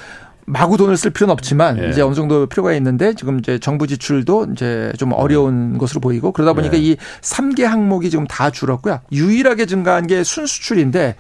마구 0.51 0.76
돈을 0.76 0.96
쓸 0.96 1.11
필요는 1.11 1.32
없지만 1.32 1.82
예. 1.82 1.88
이제 1.90 2.03
어느 2.03 2.14
정도 2.14 2.46
필요가 2.46 2.72
있는데 2.74 3.14
지금 3.14 3.38
이제 3.38 3.59
정부 3.59 3.86
지출도 3.86 4.48
이제 4.53 4.92
좀 4.98 5.12
어려운 5.12 5.74
음. 5.74 5.78
것으로 5.78 6.01
보이고 6.01 6.32
그러다 6.32 6.53
보니까 6.55 6.76
예. 6.76 6.80
이 6.80 6.96
3개 7.20 7.62
항목이 7.62 8.11
지금 8.11 8.26
다 8.26 8.51
줄었고요. 8.51 9.01
유일하게 9.12 9.66
증가한 9.66 10.07
게 10.07 10.24
순수출인데 10.24 11.14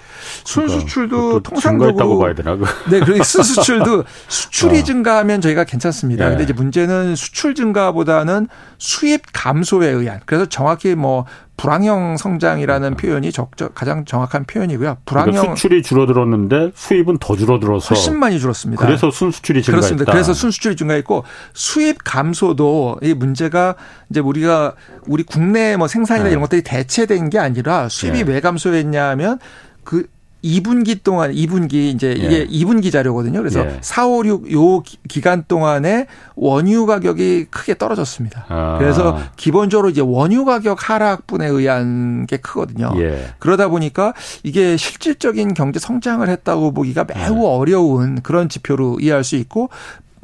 순수출도 0.44 1.16
그러니까, 1.16 1.50
통상적으로 1.50 2.18
봐야 2.18 2.34
되나? 2.34 2.56
네, 2.90 3.00
그리고 3.00 3.22
순수출도 3.22 4.04
수출이 4.28 4.80
어. 4.80 4.84
증가하면 4.84 5.40
저희가 5.40 5.64
괜찮습니다. 5.64 6.24
예. 6.24 6.30
근데 6.30 6.44
이제 6.44 6.52
문제는 6.52 7.14
수출 7.14 7.54
증가보다는 7.54 8.48
수입 8.78 9.22
감소에 9.32 9.88
의한 9.88 10.20
그래서 10.26 10.46
정확히 10.46 10.94
뭐 10.94 11.24
불황형 11.60 12.16
성장이라는 12.16 12.96
표현이 12.96 13.32
적적 13.32 13.74
가장 13.74 14.06
정확한 14.06 14.44
표현이고요. 14.44 14.96
불황형 15.04 15.30
그러니까 15.32 15.54
수출이 15.54 15.82
줄어들었는데 15.82 16.72
수입은 16.74 17.18
더 17.18 17.36
줄어들어서 17.36 17.94
훨씬 17.94 18.18
많이 18.18 18.40
줄었습니다. 18.40 18.84
그래서 18.84 19.10
순수출이 19.10 19.62
증가했다. 19.62 19.86
그렇습니다. 19.88 20.12
그래서 20.12 20.32
순수출이 20.32 20.76
증가했고 20.76 21.24
수입 21.52 21.98
감소도 22.02 23.00
이 23.02 23.12
문제가 23.12 23.74
이제 24.08 24.20
우리가 24.20 24.74
우리 25.06 25.22
국내 25.22 25.76
뭐 25.76 25.86
생산이나 25.86 26.24
네. 26.24 26.30
이런 26.30 26.40
것들이 26.40 26.62
대체된 26.62 27.28
게 27.28 27.38
아니라 27.38 27.90
수입이 27.90 28.24
네. 28.24 28.32
왜 28.32 28.40
감소했냐 28.40 29.10
하면 29.10 29.38
그 29.84 30.06
2분기 30.42 31.02
동안 31.02 31.32
2분기 31.32 31.74
이제 31.74 32.12
이게 32.12 32.40
예. 32.40 32.46
2분기 32.46 32.90
자료거든요. 32.90 33.38
그래서 33.38 33.60
예. 33.60 33.78
4, 33.80 34.06
5, 34.06 34.24
6 34.26 34.52
요 34.52 34.82
기간 35.08 35.44
동안에 35.46 36.06
원유 36.36 36.86
가격이 36.86 37.46
크게 37.50 37.76
떨어졌습니다. 37.76 38.46
아. 38.48 38.78
그래서 38.78 39.18
기본적으로 39.36 39.90
이제 39.90 40.00
원유 40.00 40.44
가격 40.44 40.88
하락분에 40.88 41.46
의한 41.46 42.26
게 42.26 42.38
크거든요. 42.38 42.92
예. 42.96 43.34
그러다 43.38 43.68
보니까 43.68 44.14
이게 44.42 44.76
실질적인 44.76 45.54
경제 45.54 45.78
성장을 45.78 46.26
했다고 46.28 46.72
보기가 46.72 47.04
매우 47.04 47.36
예. 47.36 47.46
어려운 47.46 48.22
그런 48.22 48.48
지표로 48.48 49.00
이해할 49.00 49.24
수 49.24 49.36
있고 49.36 49.68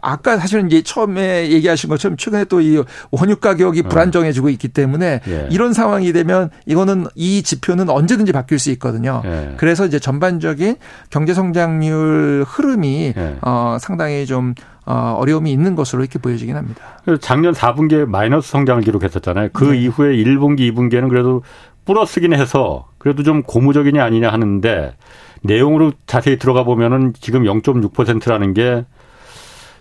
아까 0.03 0.37
사실은 0.37 0.67
이제 0.67 0.83
처음에 0.83 1.51
얘기하신 1.51 1.89
것처럼 1.89 2.17
최근에 2.17 2.45
또 2.45 2.61
이 2.61 2.83
원유 3.11 3.37
가격이 3.37 3.81
어. 3.81 3.89
불안정해지고 3.89 4.49
있기 4.51 4.69
때문에 4.69 5.21
예. 5.29 5.49
이런 5.51 5.73
상황이 5.73 6.13
되면 6.13 6.51
이거는 6.67 7.07
이 7.15 7.43
지표는 7.43 7.89
언제든지 7.89 8.33
바뀔 8.33 8.59
수 8.59 8.71
있거든요. 8.73 9.23
예. 9.25 9.55
그래서 9.57 9.87
이제 9.87 9.99
전반적인 9.99 10.77
경제 11.11 11.35
성장률 11.35 12.45
흐름이 12.47 13.15
예. 13.17 13.37
어 13.43 13.77
상당히 13.81 14.27
좀 14.27 14.55
어, 14.85 15.17
어려움이 15.19 15.51
있는 15.51 15.75
것으로 15.75 16.03
이렇게 16.03 16.19
보여지긴 16.19 16.57
합니다. 16.57 16.83
작년 17.21 17.53
4분기에 17.53 18.07
마이너스 18.07 18.51
성장을 18.51 18.83
기록했었잖아요. 18.83 19.49
그 19.53 19.65
네. 19.65 19.79
이후에 19.79 20.17
1분기, 20.17 20.73
2분기에는 20.73 21.09
그래도 21.09 21.43
플러스긴 21.85 22.33
해서 22.35 22.87
그래도 22.99 23.23
좀 23.23 23.43
고무적이냐 23.43 24.03
아니냐 24.03 24.31
하는데 24.31 24.95
내용으로 25.43 25.93
자세히 26.07 26.39
들어가 26.39 26.63
보면은 26.65 27.13
지금 27.21 27.43
0.6%라는 27.45 28.55
게 28.55 28.85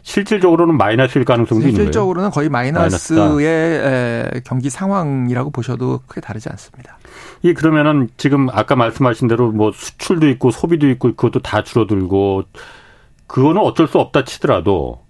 실질적으로는 0.06 0.78
마이너스일 0.78 1.26
가능성도 1.26 1.64
있는 1.64 1.74
거예요. 1.74 1.86
실질적으로는 1.86 2.30
거의 2.30 2.47
마이너스의 2.47 4.41
경기 4.45 4.70
상황이라고 4.70 5.49
보셔도 5.49 6.01
크게 6.06 6.22
다르지 6.22 6.47
않습니다. 6.49 6.99
이 7.41 7.56
그러면은 7.56 8.08
지금 8.16 8.47
아까 8.51 8.76
말씀하신 8.76 9.28
대로 9.28 9.51
뭐 9.51 9.72
수출도 9.74 10.30
있고 10.30 10.51
소비도 10.51 10.88
있고 10.91 11.10
그것도 11.16 11.39
다 11.39 11.64
줄어들고 11.64 12.43
그거는 13.26 13.60
어쩔 13.62 13.88
수 13.88 13.97
없다 13.97 14.26
치더라도 14.26 15.03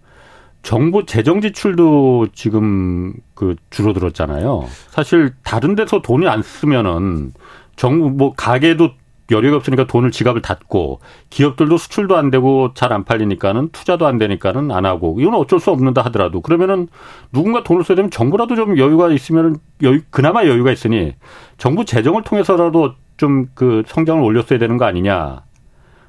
정부 0.64 1.06
재정 1.06 1.41
지출도 1.41 2.30
지금 2.34 3.14
그 3.34 3.58
줄어들었잖아요. 3.72 4.66
사실 4.89 5.34
다른 5.43 5.76
데서 5.76 6.02
돈이 6.02 6.26
안 6.30 6.41
쓰면은 6.41 7.34
정부 7.76 8.10
뭐 8.12 8.34
가게도 8.34 8.91
여력이 9.32 9.55
없으니까 9.55 9.88
돈을 9.88 10.11
지갑을 10.11 10.41
닫고 10.41 10.99
기업들도 11.30 11.78
수출도 11.78 12.15
안 12.15 12.30
되고 12.30 12.73
잘 12.73 12.93
안 12.93 13.03
팔리니까는 13.03 13.69
투자도 13.71 14.05
안 14.05 14.17
되니까는 14.17 14.71
안 14.71 14.86
하고 14.86 15.17
이건 15.19 15.34
어쩔 15.36 15.59
수 15.59 15.71
없는다 15.71 16.01
하더라도 16.03 16.41
그러면은 16.41 16.88
누군가 17.34 17.63
돈을 17.63 17.84
써야 17.84 17.95
되면 17.95 18.11
정부라도 18.11 18.55
좀 18.55 18.78
여유가 18.78 19.09
있으면은 19.11 19.57
여유 19.82 20.01
그나마 20.11 20.45
여유가 20.45 20.71
있으니 20.71 21.15
정부 21.57 21.86
재정을 21.86 22.23
통해서라도 22.23 22.93
좀 23.17 23.47
그 23.55 23.84
성장을 23.88 24.21
올렸어야 24.21 24.59
되는 24.59 24.78
거 24.78 24.86
아니냐. 24.86 25.41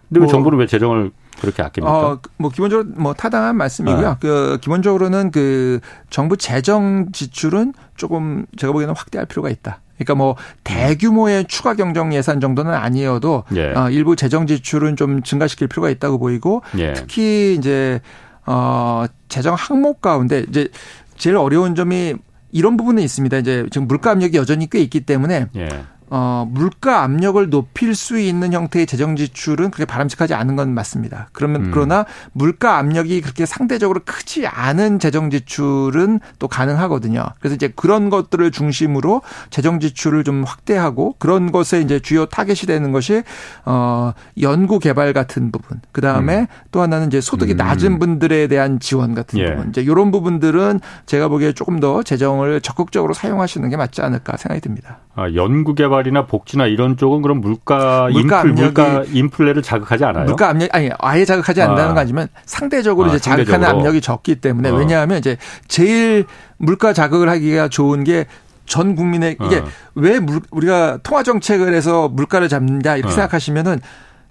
근데 0.09 0.21
왜 0.21 0.25
뭐, 0.25 0.27
정부는 0.29 0.59
왜 0.59 0.67
재정을 0.67 1.11
그렇게 1.41 1.63
아낍니까? 1.63 1.93
어, 1.93 2.21
뭐 2.37 2.51
기본적으로 2.51 2.89
뭐 2.97 3.13
타당한 3.15 3.57
말씀이고요. 3.57 4.09
네. 4.09 4.17
그 4.21 4.59
기본적으로는 4.61 5.31
그 5.31 5.81
정부 6.11 6.37
재정 6.37 7.13
지출은 7.13 7.75
조금 7.97 8.47
제가 8.57 8.73
보기에는 8.73 8.95
확대할 8.97 9.27
필요가 9.27 9.51
있다. 9.51 9.81
그러니까 9.97 10.15
뭐 10.15 10.37
대규모의 10.65 11.47
추가 11.47 11.75
경정 11.75 12.15
예산 12.15 12.41
정도는 12.41 12.73
아니어도 12.75 13.45
예. 13.55 13.73
어, 13.73 13.91
일부 13.91 14.17
재정 14.17 14.47
지출은 14.47 14.97
좀 14.97 15.23
증가시킬 15.23 15.69
필요가 15.69 15.91
있다고 15.91 16.19
보이고 16.19 16.63
예. 16.79 16.93
특히 16.93 17.55
이제 17.59 18.01
어 18.47 19.07
재정 19.29 19.55
항목 19.55 20.01
가운데 20.01 20.45
이제 20.49 20.69
제일 21.17 21.37
어려운 21.37 21.75
점이 21.75 22.15
이런 22.53 22.77
부분은 22.77 23.03
있습니다. 23.03 23.39
이제 23.39 23.67
지금 23.71 23.89
물가 23.89 24.13
압력이 24.13 24.37
여전히 24.37 24.69
꽤 24.71 24.81
있기 24.81 25.01
때문에 25.01 25.47
예. 25.57 25.69
어, 26.09 26.49
물가 26.51 27.03
압력을 27.03 27.49
높일 27.51 27.95
수 27.95 28.19
있는 28.19 28.53
형태의 28.53 28.87
재정 28.87 29.17
지출은 29.17 29.71
그렇게 29.71 29.85
바람직하지 29.85 30.35
않은 30.35 30.55
건 30.57 30.73
맞습니다. 30.73 31.29
그러면 31.33 31.67
음. 31.67 31.71
그러나 31.73 32.07
물가 32.33 32.79
압력이 32.79 33.21
그렇게 33.21 33.45
상대적으로 33.47 34.01
크지 34.05 34.47
않은 34.47 34.99
재정 34.99 35.31
지출은 35.31 36.21
또 36.39 36.49
가능하거든요. 36.49 37.25
그래서 37.41 37.55
이제 37.57 37.73
그런 37.75 38.11
것들을 38.11 38.51
중심으로 38.51 39.23
재정 39.51 39.81
지출을 39.81 40.23
좀 40.25 40.45
확대하고 40.45 41.17
그런 41.19 41.51
것에 41.51 41.81
이제 41.81 41.99
주요 41.99 42.27
타겟이 42.27 42.67
되는 42.67 42.93
것이 42.93 43.23
어 43.65 44.13
연구 44.41 44.79
개발 44.79 45.13
같은 45.13 45.51
부분. 45.51 45.81
그다음에 45.93 46.41
음. 46.41 46.47
또 46.71 46.83
하나는 46.83 47.09
이제 47.09 47.21
소득이 47.21 47.53
음. 47.53 47.57
낮은 47.57 47.99
분들에 47.99 48.47
대한 48.47 48.79
지원 48.79 49.15
같은 49.15 49.39
예. 49.39 49.51
부분. 49.51 49.71
이제 49.71 49.83
이런 49.83 50.11
부분들은 50.11 50.81
제가 51.07 51.29
보기에 51.29 51.53
조금 51.53 51.81
더 51.81 52.03
재정을 52.03 52.61
적극적으로 52.61 53.13
사용하시는 53.13 53.69
게 53.69 53.77
맞지 53.77 54.03
않을까 54.03 54.37
생각이 54.37 54.61
듭니다. 54.61 54.99
아, 55.15 55.33
연구 55.35 55.75
개발 55.75 55.96
이나 56.07 56.27
복지나 56.27 56.67
이런 56.67 56.97
쪽은 56.97 57.23
그럼 57.23 57.41
물가, 57.41 58.09
물가 58.13 58.43
인플, 58.43 58.53
물가 58.53 59.05
인플레를 59.13 59.63
자극하지 59.63 60.05
않아요? 60.05 60.25
물가 60.25 60.49
압력 60.51 60.75
아니 60.75 60.91
아예 60.99 61.25
자극하지 61.25 61.63
않는다는 61.63 61.91
아. 61.91 61.95
건 61.95 61.99
아니지만 61.99 62.29
상대적으로 62.45 63.07
아, 63.11 63.15
이제 63.15 63.19
자극하는 63.19 63.51
상대적으로. 63.53 63.81
압력이 63.81 64.01
적기 64.01 64.37
때문에 64.37 64.71
어. 64.71 64.75
왜냐하면 64.75 65.19
이제 65.19 65.37
제일 65.69 66.25
물가 66.59 66.93
자극을 66.93 67.29
하기가 67.29 67.69
좋은 67.69 68.05
게 68.05 68.27
전 68.67 68.95
국민의 68.97 69.37
이게 69.41 69.59
어. 69.59 69.65
왜 69.95 70.19
물, 70.21 70.41
우리가 70.51 70.99
통화 71.03 71.23
정책을 71.23 71.73
해서 71.73 72.09
물가를 72.09 72.49
잡는다 72.49 72.97
이렇게 72.97 73.13
어. 73.13 73.15
생각하시면은 73.15 73.79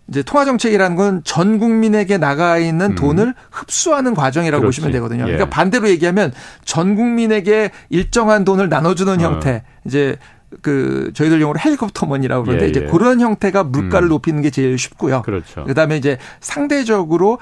이제 0.07 0.21
통화 0.21 0.45
정책이라는 0.45 0.95
건 0.95 1.21
전 1.23 1.57
국민에게 1.57 2.19
나가 2.19 2.59
있는 2.59 2.91
음. 2.91 2.95
돈을 2.95 3.33
흡수하는 3.49 4.13
과정이라고 4.13 4.61
그렇지. 4.61 4.81
보시면 4.81 4.91
되거든요. 4.91 5.21
예. 5.23 5.31
그러니까 5.31 5.49
반대로 5.49 5.89
얘기하면 5.89 6.31
전 6.63 6.95
국민에게 6.95 7.71
일정한 7.89 8.43
돈을 8.45 8.69
나눠주는 8.69 9.19
어. 9.19 9.23
형태 9.23 9.63
이제 9.85 10.17
그 10.61 11.11
저희들 11.13 11.41
용어로 11.41 11.59
헬리콥터먼이라고 11.59 12.43
그러는데 12.43 12.65
예, 12.65 12.67
예. 12.67 12.69
이제 12.71 12.85
그런 12.85 13.19
형태가 13.21 13.63
물가를 13.65 14.07
음. 14.07 14.09
높이는 14.09 14.41
게 14.41 14.49
제일 14.49 14.77
쉽고요. 14.77 15.21
그렇죠. 15.23 15.63
그다음에 15.65 15.97
이제 15.97 16.17
상대적으로 16.39 17.39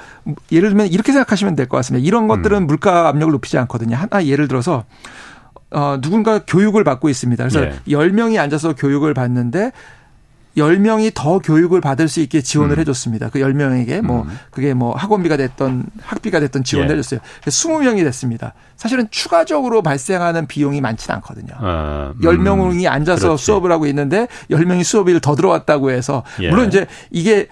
예를 0.52 0.70
들면 0.70 0.88
이렇게 0.88 1.12
생각하시면 1.12 1.56
될 1.56 1.68
것 1.68 1.78
같습니다. 1.78 2.06
이런 2.06 2.28
것들은 2.28 2.64
음. 2.64 2.68
물가 2.68 3.08
압력을 3.08 3.32
높이지 3.32 3.58
않거든요. 3.60 3.96
하나 3.96 4.26
예를 4.26 4.48
들어서 4.48 4.86
어 5.72 5.98
누군가 6.02 6.40
교육을 6.46 6.84
받고 6.84 7.10
있습니다. 7.10 7.48
그래서 7.48 7.66
예. 7.66 7.74
10명이 7.88 8.38
앉아서 8.40 8.76
교육을 8.76 9.14
받는데 9.14 9.72
10명이 10.58 11.12
더 11.16 11.40
교육을 11.40 11.82
받을 11.82 12.08
수 12.08 12.20
있게 12.20 12.42
지원을 12.42 12.78
음. 12.78 12.80
해줬습니다. 12.82 13.30
그 13.30 13.40
10명에게 13.40 14.02
뭐, 14.02 14.24
음. 14.24 14.40
그게 14.52 14.74
뭐 14.74 14.96
학원비가 14.96 15.38
됐던 15.38 15.86
학비가 16.02 16.40
됐던 16.40 16.64
지원을 16.64 16.92
예. 16.92 16.94
해줬어요. 16.94 17.20
20명이 17.46 18.04
됐습니다. 18.04 18.54
사실은 18.76 19.08
추가적으로 19.10 19.82
발생하는 19.82 20.48
비용이 20.48 20.82
많지는 20.82 21.16
않거든요. 21.18 21.54
아, 21.58 22.14
음. 22.16 22.22
10명이 22.22 22.88
앉아서 22.88 23.28
그렇지. 23.30 23.46
수업을 23.46 23.72
하고 23.72 23.88
있는데 23.88 24.28
10명이 24.52 24.84
수업비를 24.84 25.20
더 25.20 25.36
들어왔다고 25.36 25.92
해서 25.92 26.24
예. 26.42 26.50
물론 26.50 26.68
이제 26.68 26.86
이게 27.10 27.48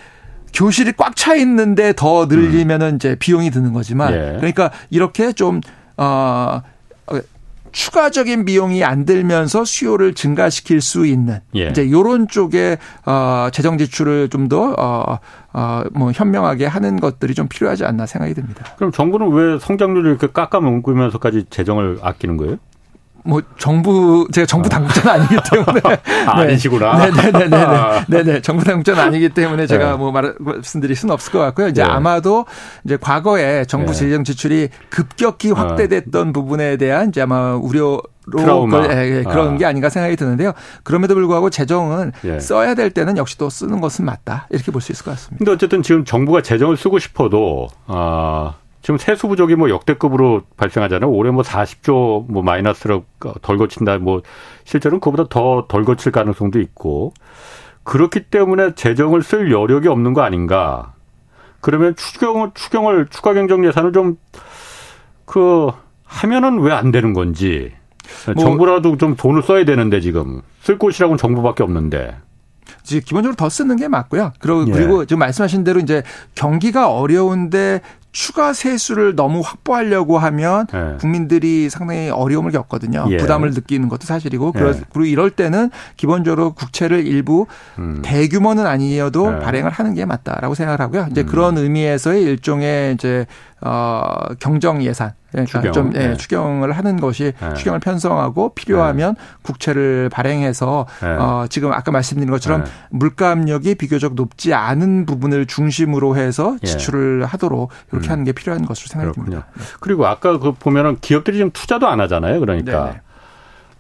교실이 0.54 0.94
꽉 0.98 1.16
차 1.16 1.36
있는데 1.36 1.94
더 1.96 2.26
늘리면은 2.26 2.88
음. 2.88 2.96
이제 2.96 3.16
비용이 3.16 3.52
드는 3.52 3.74
거지만 3.74 4.14
예. 4.14 4.18
그러니까 4.38 4.72
이렇게 4.90 5.34
좀, 5.34 5.62
어, 5.98 6.62
추가적인 7.72 8.46
비용이 8.46 8.84
안 8.84 9.06
들면서 9.06 9.66
수요를 9.66 10.14
증가시킬 10.14 10.82
수 10.82 11.06
있는 11.06 11.40
예. 11.56 11.68
이제 11.70 11.90
요런 11.90 12.28
쪽에 12.28 12.78
어 13.06 13.50
재정 13.52 13.78
지출을 13.78 14.30
좀더 14.30 14.76
어 14.78 15.20
어, 15.54 15.84
뭐 15.94 16.12
현명하게 16.12 16.66
하는 16.66 17.00
것들이 17.00 17.34
좀 17.34 17.48
필요하지 17.48 17.84
않나 17.86 18.06
생각이 18.06 18.34
듭니다. 18.34 18.66
그럼 18.78 18.92
정부는 18.92 19.32
왜 19.32 19.60
성장률을 19.60 20.10
이렇게 20.10 20.28
깎아 20.28 20.62
먹으면서까지 20.62 21.46
재정을 21.50 22.00
아끼는 22.02 22.38
거예요? 22.38 22.58
뭐 23.24 23.42
정부 23.58 24.28
제가 24.32 24.46
정부 24.46 24.68
아. 24.68 24.70
당국자는 24.70 25.10
아니기 25.22 25.36
때문에 25.52 25.82
아, 26.28 26.44
네. 26.44 26.52
아니시구나. 26.52 26.98
네네네네. 27.08 27.50
네네. 27.50 27.56
아. 27.66 28.06
네네. 28.08 28.42
정부 28.42 28.64
당국자는 28.64 29.00
아니기 29.02 29.30
때문에 29.30 29.68
제가 29.68 29.92
네. 29.92 29.98
뭐 29.98 30.12
말씀드릴 30.12 30.96
수는 30.96 31.14
없을 31.14 31.32
것 31.32 31.40
같고요. 31.40 31.68
이제 31.68 31.84
네. 31.84 31.90
아마도 31.90 32.46
이제 32.84 32.98
과거에 33.00 33.66
정부 33.66 33.92
네. 33.92 33.98
재정 34.00 34.24
지출이 34.24 34.70
급격히 34.90 35.52
아. 35.52 35.60
확대됐던 35.60 36.30
아. 36.30 36.32
부분에 36.32 36.78
대한 36.78 37.10
이제 37.10 37.22
아마 37.22 37.56
우려 37.56 38.02
로 38.28 38.70
예, 38.92 39.18
예, 39.18 39.24
그런 39.24 39.56
아. 39.56 39.58
게 39.58 39.66
아닌가 39.66 39.90
생각이 39.90 40.16
드는데요. 40.16 40.54
그럼에도 40.84 41.16
불구하고 41.16 41.50
재정은 41.50 42.12
예. 42.24 42.40
써야 42.40 42.76
될 42.76 42.92
때는 42.92 43.18
역시 43.18 43.36
또 43.38 43.50
쓰는 43.50 43.82
것은 43.82 44.06
맞다 44.06 44.48
이렇게 44.52 44.72
볼 44.72 44.80
수 44.82 44.92
있을 44.92 45.04
것 45.06 45.12
같습니다. 45.12 45.38
근데 45.40 45.52
어쨌든 45.52 45.82
지금 45.82 46.06
정부가 46.06 46.42
재정을 46.44 46.78
쓰고 46.78 47.00
싶어도 47.00 47.68
아 47.88 48.54
지금 48.82 48.98
세수 48.98 49.28
부족이 49.28 49.56
뭐 49.56 49.70
역대급으로 49.70 50.42
발생하잖아요. 50.58 51.10
올해 51.12 51.32
뭐 51.32 51.44
40조 51.44 52.26
뭐 52.32 52.42
마이너스로 52.44 53.04
덜 53.42 53.58
거친다. 53.58 53.98
뭐 54.00 54.22
실제로는 54.64 55.00
그보다 55.00 55.26
더 55.30 55.66
덜 55.68 55.86
거칠 55.86 56.12
가능성도 56.12 56.60
있고 56.60 57.14
그렇기 57.84 58.26
때문에 58.26 58.76
재정을 58.76 59.22
쓸 59.24 59.52
여력이 59.52 59.88
없는 59.88 60.14
거 60.14 60.22
아닌가. 60.22 60.94
그러면 61.62 61.96
추경을 61.96 62.52
추경을 62.56 63.08
추가 63.10 63.34
경정 63.34 63.66
예산을 63.66 63.94
좀 63.94 64.18
그 65.26 65.72
하면은 66.04 66.60
왜 66.60 66.74
안 66.74 66.92
되는 66.92 67.14
건지. 67.14 67.72
뭐 68.36 68.44
정부라도 68.44 68.98
좀 68.98 69.16
돈을 69.16 69.44
써야 69.44 69.64
되는데 69.64 70.02
지금 70.02 70.42
쓸 70.60 70.78
곳이라고는 70.78 71.18
정부밖에 71.18 71.64
없는데. 71.64 72.18
기본적으로 72.84 73.36
더 73.36 73.50
쓰는 73.50 73.76
게 73.76 73.88
맞고요. 73.88 74.34
그리고 74.40 74.68
예. 74.68 74.72
그리고 74.72 75.06
지금 75.06 75.20
말씀하신 75.20 75.64
대로 75.64 75.80
이제 75.80 76.04
경기가 76.36 76.92
어려운데 76.92 77.82
추가 78.12 78.52
세수를 78.52 79.16
너무 79.16 79.40
확보하려고 79.40 80.18
하면 80.18 80.68
네. 80.68 80.98
국민들이 81.00 81.70
상당히 81.70 82.10
어려움을 82.10 82.52
겪거든요. 82.52 83.06
예. 83.10 83.18
부담을 83.18 83.52
느끼는 83.52 83.88
것도 83.88 84.06
사실이고 84.06 84.54
예. 84.58 84.60
그리고 84.60 85.06
이럴 85.06 85.32
때는 85.32 85.72
기본적으로 85.96 86.54
국채를 86.54 87.08
일부 87.08 87.48
음. 87.80 88.02
대규모는 88.04 88.66
아니어도 88.66 89.32
네. 89.32 89.40
발행을 89.40 89.72
하는 89.72 89.94
게 89.94 90.06
맞다라고 90.06 90.56
생각을 90.56 90.82
하고요. 90.82 91.08
이제 91.12 91.22
음. 91.22 91.26
그런 91.26 91.58
의미에서의 91.58 92.24
일종의 92.24 92.96
이제 92.96 93.26
어 93.62 94.14
경정 94.40 94.84
예산 94.84 95.14
그러니까 95.32 95.62
추경. 95.62 95.74
좀 95.74 95.92
예, 95.96 96.10
네. 96.10 96.18
추경을 96.18 96.72
하는 96.72 97.00
것이 97.00 97.34
네. 97.40 97.54
추경을 97.54 97.80
편성하고 97.80 98.54
필요하면 98.54 99.16
네. 99.16 99.22
국채를 99.42 100.10
발행해서 100.10 100.86
네. 101.02 101.08
어 101.08 101.46
지금 101.50 101.72
아까 101.72 101.92
말씀드린 101.92 102.30
것처럼 102.30 102.64
네. 102.64 102.72
물가 102.90 103.32
압력이 103.32 103.76
비교적 103.76 104.14
높지 104.16 104.54
않은 104.54 105.06
부분을 105.06 105.46
중심으로 105.46 106.18
해서 106.18 106.58
예. 106.64 106.68
지출을 106.68 107.26
하도록 107.26 107.72
이렇게 107.92 108.08
음. 108.08 108.12
하는 108.12 108.24
게 108.24 108.32
필요한 108.32 108.66
것으로 108.66 108.88
생각이 108.88 109.14
듭니다. 109.14 109.48
그리고 109.80 110.06
아까 110.06 110.38
그 110.38 110.52
보면은 110.52 110.98
기업들이 111.00 111.38
지금 111.38 111.52
투자도 111.52 111.88
안 111.88 112.02
하잖아요. 112.02 112.40
그러니까 112.40 112.96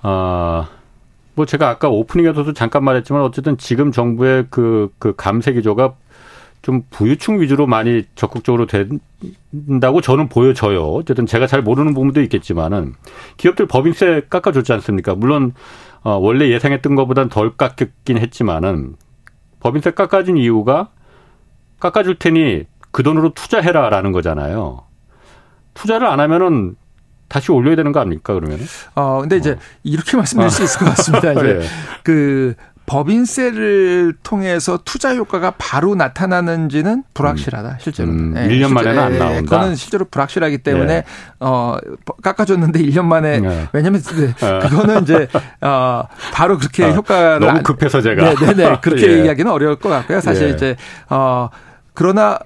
어, 0.04 0.68
뭐 1.36 1.45
제가 1.45 1.70
아까 1.70 1.89
오프닝에서도 1.89 2.54
잠깐 2.54 2.84
말했지만 2.84 3.22
어쨌든 3.22 3.58
지금 3.58 3.91
정부의 3.91 4.47
그, 4.49 4.89
그 4.99 5.14
감세 5.16 5.54
기조가 5.54 5.93
좀 6.62 6.84
부유층 6.91 7.41
위주로 7.41 7.66
많이 7.66 8.03
적극적으로 8.16 8.68
된다고 8.68 10.01
저는 10.01 10.30
보여져요. 10.30 10.84
어쨌든 10.91 11.26
제가 11.26 11.47
잘 11.47 11.62
모르는 11.62 11.93
부분도 11.93 12.22
있겠지만은 12.22 12.93
기업들 13.38 13.66
법인세 13.68 14.22
깎아줬지 14.30 14.72
않습니까? 14.74 15.16
물론 15.16 15.53
어 16.03 16.18
원래 16.18 16.49
예상했던 16.49 16.95
것보다는 16.95 17.30
덜 17.30 17.55
깎였긴 17.57 18.18
했지만은 18.18 18.95
법인세 19.59 19.91
깎아준 19.91 20.38
이유가 20.38 20.89
깎아줄 21.80 22.16
테니 22.16 22.66
그 22.91 23.03
돈으로 23.03 23.34
투자해라라는 23.34 24.12
거잖아요. 24.12 24.84
투자를 25.74 26.07
안 26.07 26.20
하면은 26.20 26.76
다시 27.28 27.51
올려야 27.51 27.78
되는 27.78 27.91
거 27.91 28.01
아닙니까 28.01 28.34
그러면은? 28.34 28.66
어 28.93 29.22
근데 29.22 29.38
이제 29.38 29.51
어. 29.51 29.57
이렇게 29.84 30.16
말씀드릴 30.18 30.47
아. 30.47 30.49
수 30.49 30.64
있을 30.64 30.80
것 30.80 30.86
같습니다. 30.86 31.32
이제 31.32 31.53
네. 31.59 31.66
그 32.03 32.55
법인세를 32.92 34.16
통해서 34.22 34.78
투자 34.84 35.16
효과가 35.16 35.54
바로 35.58 35.96
나타나는지는 35.96 37.04
불확실하다 37.14 37.70
음. 37.70 37.76
실제로. 37.80 38.10
음, 38.10 38.34
네. 38.34 38.50
1년 38.50 38.74
만에는 38.74 39.00
안 39.02 39.14
예, 39.14 39.18
나온다. 39.18 39.42
그거는 39.44 39.76
실제로 39.76 40.04
불확실하기 40.04 40.58
때문에 40.58 40.94
네. 40.96 41.04
어 41.39 41.78
깎아줬는데 42.22 42.82
1년 42.82 43.06
만에 43.06 43.39
네. 43.39 43.68
왜냐하면 43.72 44.02
그거는 44.02 45.04
이제 45.04 45.30
어 45.62 46.04
바로 46.34 46.58
그렇게 46.58 46.84
어, 46.84 46.89
효과를 46.92 47.39
너무 47.39 47.64
급해서 47.64 48.02
제가 48.02 48.34
네네네 48.34 48.54
네, 48.56 48.78
그렇게 48.82 49.08
예. 49.08 49.18
얘기하기는 49.20 49.50
어려울 49.50 49.78
것 49.78 49.88
같고요. 49.88 50.20
사실 50.20 50.50
예. 50.50 50.54
이제 50.54 50.76
어 51.10 51.48
그러나 51.94 52.39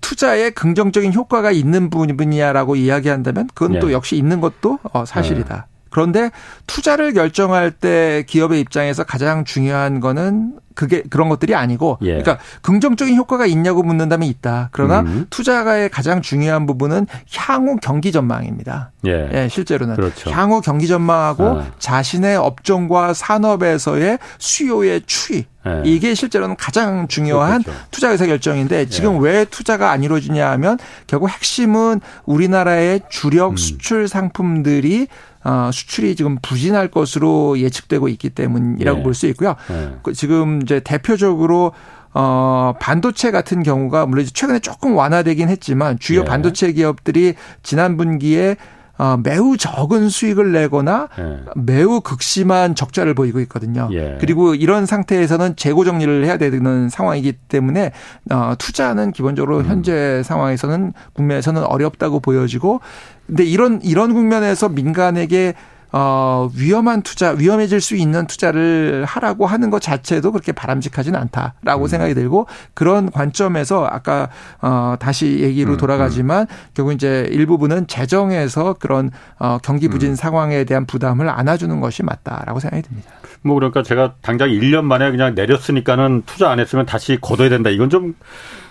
투자에 0.00 0.48
긍정적인 0.48 1.12
효과가 1.12 1.50
있는 1.50 1.90
부분이냐라고 1.90 2.74
이야기한다면 2.76 3.50
그건 3.54 3.78
또 3.80 3.92
역시 3.92 4.16
있는 4.16 4.40
것도 4.40 4.78
어 4.94 5.04
사실이다. 5.04 5.66
그런데 5.90 6.30
투자를 6.66 7.12
결정할 7.12 7.70
때 7.70 8.24
기업의 8.26 8.60
입장에서 8.60 9.04
가장 9.04 9.44
중요한 9.44 10.00
거는 10.00 10.54
그게 10.74 11.02
그런 11.10 11.28
것들이 11.28 11.54
아니고 11.54 11.98
예. 12.02 12.22
그러니까 12.22 12.38
긍정적인 12.62 13.14
효과가 13.14 13.44
있냐고 13.46 13.82
묻는다면 13.82 14.26
있다. 14.28 14.70
그러나 14.72 15.00
음. 15.00 15.26
투자가의 15.28 15.90
가장 15.90 16.22
중요한 16.22 16.64
부분은 16.64 17.06
향후 17.34 17.76
경기 17.82 18.12
전망입니다. 18.12 18.92
예, 19.06 19.28
예 19.32 19.48
실제로는 19.48 19.96
그렇죠. 19.96 20.30
향후 20.30 20.60
경기 20.62 20.86
전망하고 20.86 21.44
아. 21.44 21.66
자신의 21.78 22.36
업종과 22.36 23.12
산업에서의 23.12 24.18
수요의 24.38 25.02
추이 25.06 25.44
예. 25.66 25.82
이게 25.84 26.14
실제로는 26.14 26.56
가장 26.56 27.08
중요한 27.08 27.62
그렇죠. 27.62 27.78
투자 27.90 28.10
의사 28.10 28.24
결정인데 28.24 28.86
지금 28.86 29.16
예. 29.16 29.28
왜 29.28 29.44
투자가 29.44 29.90
안 29.90 30.02
이루어지냐 30.02 30.50
하면 30.52 30.78
결국 31.06 31.28
핵심은 31.28 32.00
우리나라의 32.24 33.02
주력 33.10 33.50
음. 33.50 33.56
수출 33.56 34.08
상품들이 34.08 35.08
어, 35.08 35.29
수출이 35.72 36.16
지금 36.16 36.38
부진할 36.42 36.88
것으로 36.88 37.58
예측되고 37.58 38.08
있기 38.08 38.30
때문이라고 38.30 38.98
네. 38.98 39.02
볼수 39.02 39.26
있고요. 39.28 39.56
네. 39.68 39.94
그 40.02 40.12
지금 40.12 40.60
이제 40.62 40.80
대표적으로 40.80 41.72
어, 42.12 42.74
반도체 42.80 43.30
같은 43.30 43.62
경우가 43.62 44.06
물론 44.06 44.26
최근에 44.32 44.58
조금 44.58 44.96
완화되긴 44.96 45.48
했지만 45.48 45.98
주요 45.98 46.20
네. 46.20 46.26
반도체 46.26 46.72
기업들이 46.72 47.34
지난 47.62 47.96
분기에 47.96 48.56
어, 49.00 49.16
매우 49.16 49.56
적은 49.56 50.10
수익을 50.10 50.52
내거나 50.52 51.08
예. 51.18 51.38
매우 51.56 52.02
극심한 52.02 52.74
적자를 52.74 53.14
보이고 53.14 53.40
있거든요. 53.40 53.88
예. 53.92 54.18
그리고 54.20 54.54
이런 54.54 54.84
상태에서는 54.84 55.56
재고 55.56 55.86
정리를 55.86 56.26
해야 56.26 56.36
되는 56.36 56.90
상황이기 56.90 57.32
때문에 57.48 57.92
어, 58.30 58.52
투자는 58.58 59.12
기본적으로 59.12 59.60
음. 59.60 59.64
현재 59.64 60.22
상황에서는 60.22 60.92
국면에서는 61.14 61.64
어렵다고 61.64 62.20
보여지고 62.20 62.82
근데 63.26 63.44
이런 63.44 63.80
이런 63.82 64.12
국면에서 64.12 64.68
민간에게 64.68 65.54
어, 65.92 66.50
위험한 66.56 67.02
투자, 67.02 67.30
위험해질 67.30 67.80
수 67.80 67.96
있는 67.96 68.26
투자를 68.26 69.04
하라고 69.06 69.46
하는 69.46 69.70
것 69.70 69.80
자체도 69.80 70.32
그렇게 70.32 70.52
바람직하지는 70.52 71.18
않다라고 71.18 71.84
음. 71.84 71.88
생각이 71.88 72.14
들고 72.14 72.46
그런 72.74 73.10
관점에서 73.10 73.86
아까 73.86 74.28
어, 74.60 74.94
다시 74.98 75.40
얘기로 75.40 75.72
음, 75.72 75.76
돌아가지만 75.76 76.42
음. 76.42 76.56
결국 76.74 76.92
이제 76.92 77.28
일부분은 77.30 77.86
재정에서 77.86 78.74
그런 78.78 79.10
어, 79.38 79.58
경기 79.62 79.88
부진 79.88 80.10
음. 80.10 80.14
상황에 80.14 80.64
대한 80.64 80.86
부담을 80.86 81.28
안아주는 81.28 81.80
것이 81.80 82.02
맞다라고 82.02 82.60
생각이 82.60 82.82
듭니다. 82.82 83.10
뭐 83.42 83.54
그러니까 83.54 83.82
제가 83.82 84.14
당장 84.20 84.50
1년 84.50 84.84
만에 84.84 85.10
그냥 85.10 85.34
내렸으니까는 85.34 86.22
투자 86.26 86.50
안 86.50 86.60
했으면 86.60 86.86
다시 86.86 87.18
걷어야 87.20 87.48
된다. 87.48 87.70
이건 87.70 87.88
좀 87.88 88.14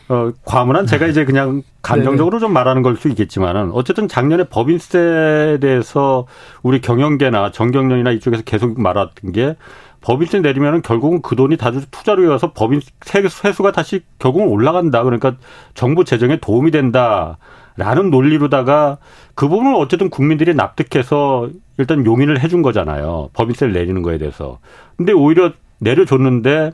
어, 0.10 0.32
과문한 0.44 0.88
제가 0.88 1.06
네. 1.06 1.12
이제 1.12 1.24
그냥 1.24 1.62
감정적으로 1.82 2.38
네. 2.38 2.42
좀 2.42 2.52
말하는 2.52 2.82
걸 2.82 2.98
수 2.98 3.08
있겠지만은 3.10 3.72
어쨌든 3.72 4.08
작년에 4.08 4.46
법인세에 4.46 5.60
대해서 5.60 6.26
우리 6.64 6.82
경영계나 6.82 7.52
정경련이나 7.52 8.12
이쪽에서 8.12 8.44
계속 8.44 8.82
말했던 8.82 9.32
게 9.32 9.56
법인세 10.02 10.40
내리면은 10.40 10.82
결국은 10.82 11.22
그 11.22 11.36
돈이 11.36 11.58
다 11.58 11.72
투자로 11.72 12.24
이어서 12.24 12.54
법인 12.54 12.82
세수가 13.02 13.72
다시 13.72 14.02
결국은 14.18 14.48
올라간다. 14.48 15.04
그러니까 15.04 15.36
정부 15.76 16.04
재정에 16.06 16.38
도움이 16.38 16.72
된다 16.72 17.38
라는 17.78 18.10
논리로다가 18.10 18.98
그 19.36 19.48
부분을 19.48 19.76
어쨌든 19.76 20.10
국민들이 20.10 20.54
납득해서 20.56 21.50
일단 21.78 22.06
용인을 22.06 22.40
해준 22.42 22.62
거잖아요. 22.62 23.30
법인세를 23.34 23.74
내리는 23.74 24.02
거에 24.02 24.18
대해서. 24.18 24.60
근데 24.98 25.14
오히려 25.14 25.52
내려줬는데 25.80 26.72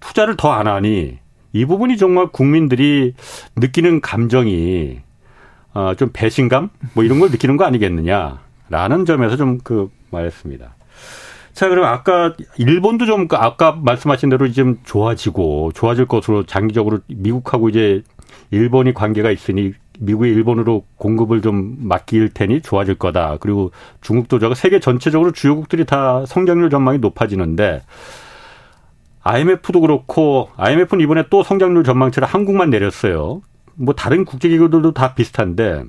투자를 0.00 0.36
더 0.36 0.52
안 0.52 0.66
하니 0.68 1.18
이 1.56 1.64
부분이 1.64 1.96
정말 1.96 2.28
국민들이 2.28 3.14
느끼는 3.56 4.00
감정이 4.00 5.00
어, 5.74 5.94
좀 5.94 6.10
배신감 6.12 6.70
뭐 6.94 7.04
이런 7.04 7.20
걸 7.20 7.30
느끼는 7.30 7.56
거 7.56 7.64
아니겠느냐라는 7.64 9.04
점에서 9.06 9.36
좀 9.36 9.58
그 9.62 9.90
말했습니다. 10.10 10.74
자, 11.52 11.68
그럼 11.68 11.86
아까 11.86 12.34
일본도 12.58 13.06
좀그 13.06 13.36
아까 13.36 13.72
말씀하신 13.72 14.28
대로 14.28 14.50
좀 14.52 14.78
좋아지고 14.84 15.72
좋아질 15.74 16.06
것으로 16.06 16.44
장기적으로 16.44 17.00
미국하고 17.06 17.70
이제 17.70 18.02
일본이 18.50 18.92
관계가 18.92 19.30
있으니 19.30 19.72
미국이 19.98 20.28
일본으로 20.28 20.84
공급을 20.96 21.40
좀 21.40 21.76
맡길 21.80 22.30
테니 22.34 22.60
좋아질 22.60 22.96
거다. 22.96 23.38
그리고 23.40 23.70
중국도 24.02 24.38
저가 24.38 24.54
세계 24.54 24.80
전체적으로 24.80 25.32
주요국들이 25.32 25.86
다 25.86 26.24
성장률 26.26 26.68
전망이 26.68 26.98
높아지는데 26.98 27.82
IMF도 29.26 29.80
그렇고 29.80 30.50
IMF는 30.56 31.02
이번에 31.02 31.24
또 31.30 31.42
성장률 31.42 31.84
전망치를 31.84 32.28
한국만 32.28 32.70
내렸어요. 32.70 33.42
뭐 33.74 33.94
다른 33.94 34.24
국제기구들도 34.24 34.92
다 34.92 35.14
비슷한데 35.14 35.84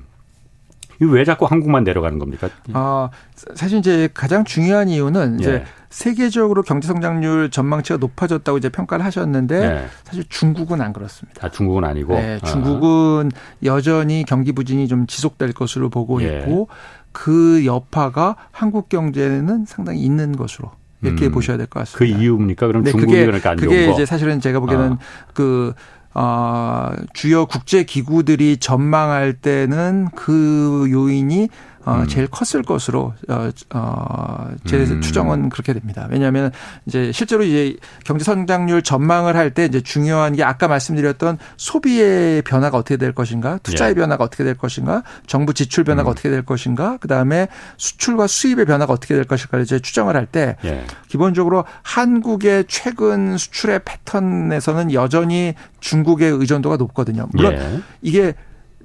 왜 1.00 1.24
자꾸 1.24 1.46
한국만 1.46 1.84
내려가는 1.84 2.18
겁니까? 2.18 2.48
아, 2.72 3.10
사실 3.54 3.78
이제 3.78 4.08
가장 4.12 4.44
중요한 4.44 4.88
이유는 4.88 5.38
이제 5.38 5.52
예. 5.52 5.64
세계적으로 5.90 6.62
경제 6.62 6.88
성장률 6.88 7.50
전망치가 7.50 7.98
높아졌다고 7.98 8.58
이제 8.58 8.68
평가를 8.68 9.04
하셨는데 9.04 9.62
예. 9.62 9.86
사실 10.02 10.24
중국은 10.28 10.80
안 10.80 10.92
그렇습니다. 10.92 11.46
아, 11.46 11.50
중국은 11.50 11.84
아니고. 11.84 12.14
네, 12.14 12.40
중국은 12.44 13.30
아. 13.32 13.38
여전히 13.62 14.24
경기 14.26 14.50
부진이 14.50 14.88
좀 14.88 15.06
지속될 15.06 15.52
것으로 15.52 15.88
보고 15.88 16.20
예. 16.22 16.40
있고 16.40 16.68
그 17.12 17.64
여파가 17.64 18.34
한국 18.50 18.88
경제는 18.88 19.66
상당히 19.66 20.00
있는 20.00 20.36
것으로 20.36 20.72
이렇게 21.02 21.26
음. 21.26 21.32
보셔야 21.32 21.56
될 21.56 21.66
것 21.66 21.80
같습니다. 21.80 21.98
그 21.98 22.04
이유입니까? 22.04 22.66
그럼 22.66 22.82
네, 22.84 22.90
중국이 22.90 23.24
그러니까 23.24 23.50
안 23.50 23.56
좋은 23.58 23.68
그게 23.68 23.86
거? 23.86 23.92
이제 23.92 24.04
사실은 24.06 24.40
제가 24.40 24.60
보기에는 24.60 24.92
아. 24.92 24.98
그 25.34 25.72
어, 26.14 26.90
주요 27.12 27.46
국제 27.46 27.84
기구들이 27.84 28.56
전망할 28.56 29.34
때는 29.34 30.08
그 30.16 30.88
요인이 30.90 31.48
어, 31.88 32.00
음. 32.02 32.06
제일 32.06 32.26
컸을 32.26 32.62
것으로 32.62 33.14
어, 33.28 33.50
어, 33.74 34.50
제 34.66 34.76
음. 34.76 35.00
추정은 35.00 35.48
그렇게 35.48 35.72
됩니다. 35.72 36.06
왜냐하면 36.10 36.52
이제 36.84 37.12
실제로 37.12 37.42
이제 37.42 37.76
경제 38.04 38.24
성장률 38.24 38.82
전망을 38.82 39.36
할 39.36 39.48
때 39.48 39.64
이제 39.64 39.80
중요한 39.80 40.34
게 40.36 40.44
아까 40.44 40.68
말씀드렸던 40.68 41.38
소비의 41.56 42.42
변화가 42.42 42.76
어떻게 42.76 42.98
될 42.98 43.14
것인가, 43.14 43.58
투자의 43.62 43.92
예. 43.92 43.94
변화가 43.94 44.22
어떻게 44.22 44.44
될 44.44 44.54
것인가, 44.54 45.02
정부 45.26 45.54
지출 45.54 45.84
변화가 45.84 46.10
음. 46.10 46.12
어떻게 46.12 46.28
될 46.28 46.44
것인가, 46.44 46.98
그 47.00 47.08
다음에 47.08 47.48
수출과 47.78 48.26
수입의 48.26 48.66
변화가 48.66 48.92
어떻게 48.92 49.14
될 49.14 49.24
것인가를 49.24 49.64
이제 49.64 49.78
추정을 49.78 50.16
할때 50.16 50.56
예. 50.64 50.84
기본적으로 51.08 51.64
한국의 51.82 52.66
최근 52.68 53.38
수출의 53.38 53.80
패턴에서는 53.86 54.92
여전히 54.92 55.54
중국의 55.80 56.30
의존도가 56.30 56.76
높거든요. 56.76 57.28
물론 57.32 57.54
예. 57.54 57.80
이게 58.02 58.34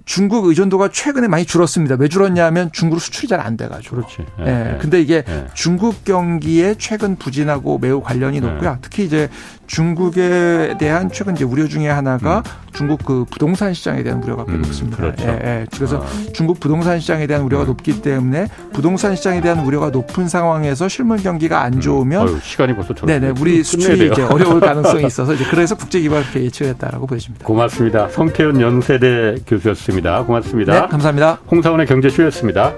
중국 0.06 0.46
의존도가 0.46 0.90
최근에 0.90 1.28
많이 1.28 1.46
줄었습니다. 1.46 1.96
왜 2.00 2.08
줄었냐면 2.08 2.70
중국 2.74 3.00
수출이 3.00 3.28
잘 3.28 3.40
안 3.44 3.58
돼가지고. 3.58 3.98
그렇지. 3.98 4.18
예. 4.40 4.74
예. 4.74 4.78
근데 4.80 5.02
이게 5.02 5.24
예. 5.28 5.48
중국 5.54 6.06
경기에 6.06 6.76
최근 6.78 7.16
부진하고 7.18 7.78
매우 7.78 8.02
관련이 8.02 8.40
높고요. 8.40 8.72
예. 8.78 8.80
특히 8.82 9.04
이제 9.06 9.30
중국에 9.68 10.76
대한 10.80 11.10
최근 11.12 11.36
이제 11.36 11.44
우려 11.44 11.68
중에 11.68 11.88
하나가 11.88 12.40
음. 12.40 12.64
중국 12.74 13.06
그 13.06 13.26
부동산 13.30 13.74
시장에 13.74 14.04
대한 14.04 14.22
우려가 14.24 14.46
꽤 14.46 14.54
음, 14.54 14.62
높습니다. 14.62 14.98
그렇죠. 14.98 15.28
예, 15.28 15.40
예. 15.44 15.66
그래서 15.74 15.98
아. 15.98 16.34
중국 16.34 16.60
부동산 16.60 17.00
시장에 17.00 17.28
대한 17.28 17.44
우려가 17.44 17.64
음. 17.64 17.68
높기 17.68 18.02
때문에 18.02 18.48
부동산 18.74 19.16
시장에 19.16 19.42
대한 19.42 19.60
우려가 19.60 19.90
높은 19.90 20.28
상황에서 20.28 20.88
실물 20.88 21.18
경기가 21.18 21.62
안 21.62 21.76
음. 21.76 21.82
좋으면 21.82 22.28
음. 22.28 22.40
시간이 22.42 22.76
벌써 22.76 22.94
네네 23.06 23.34
우리 23.40 23.64
수출이 23.64 24.12
이제 24.12 24.24
어려울 24.24 24.60
가능성이 24.62 25.06
있어서 25.06 25.34
이제 25.34 25.46
그래서 25.50 25.76
국제 25.76 26.00
기반 26.00 26.22
그렇게 26.24 26.44
예측했다라고 26.46 27.08
보여집니다. 27.08 27.46
고맙습니다. 27.46 28.10
성태현 28.10 28.60
연세대 28.60 29.36
교수였습니다. 29.48 30.24
고맙습니다. 30.24 30.82
네, 30.82 30.88
감사합니다. 30.88 31.40
홍사원의 31.50 31.86
경제쇼였습니다. 31.88 32.74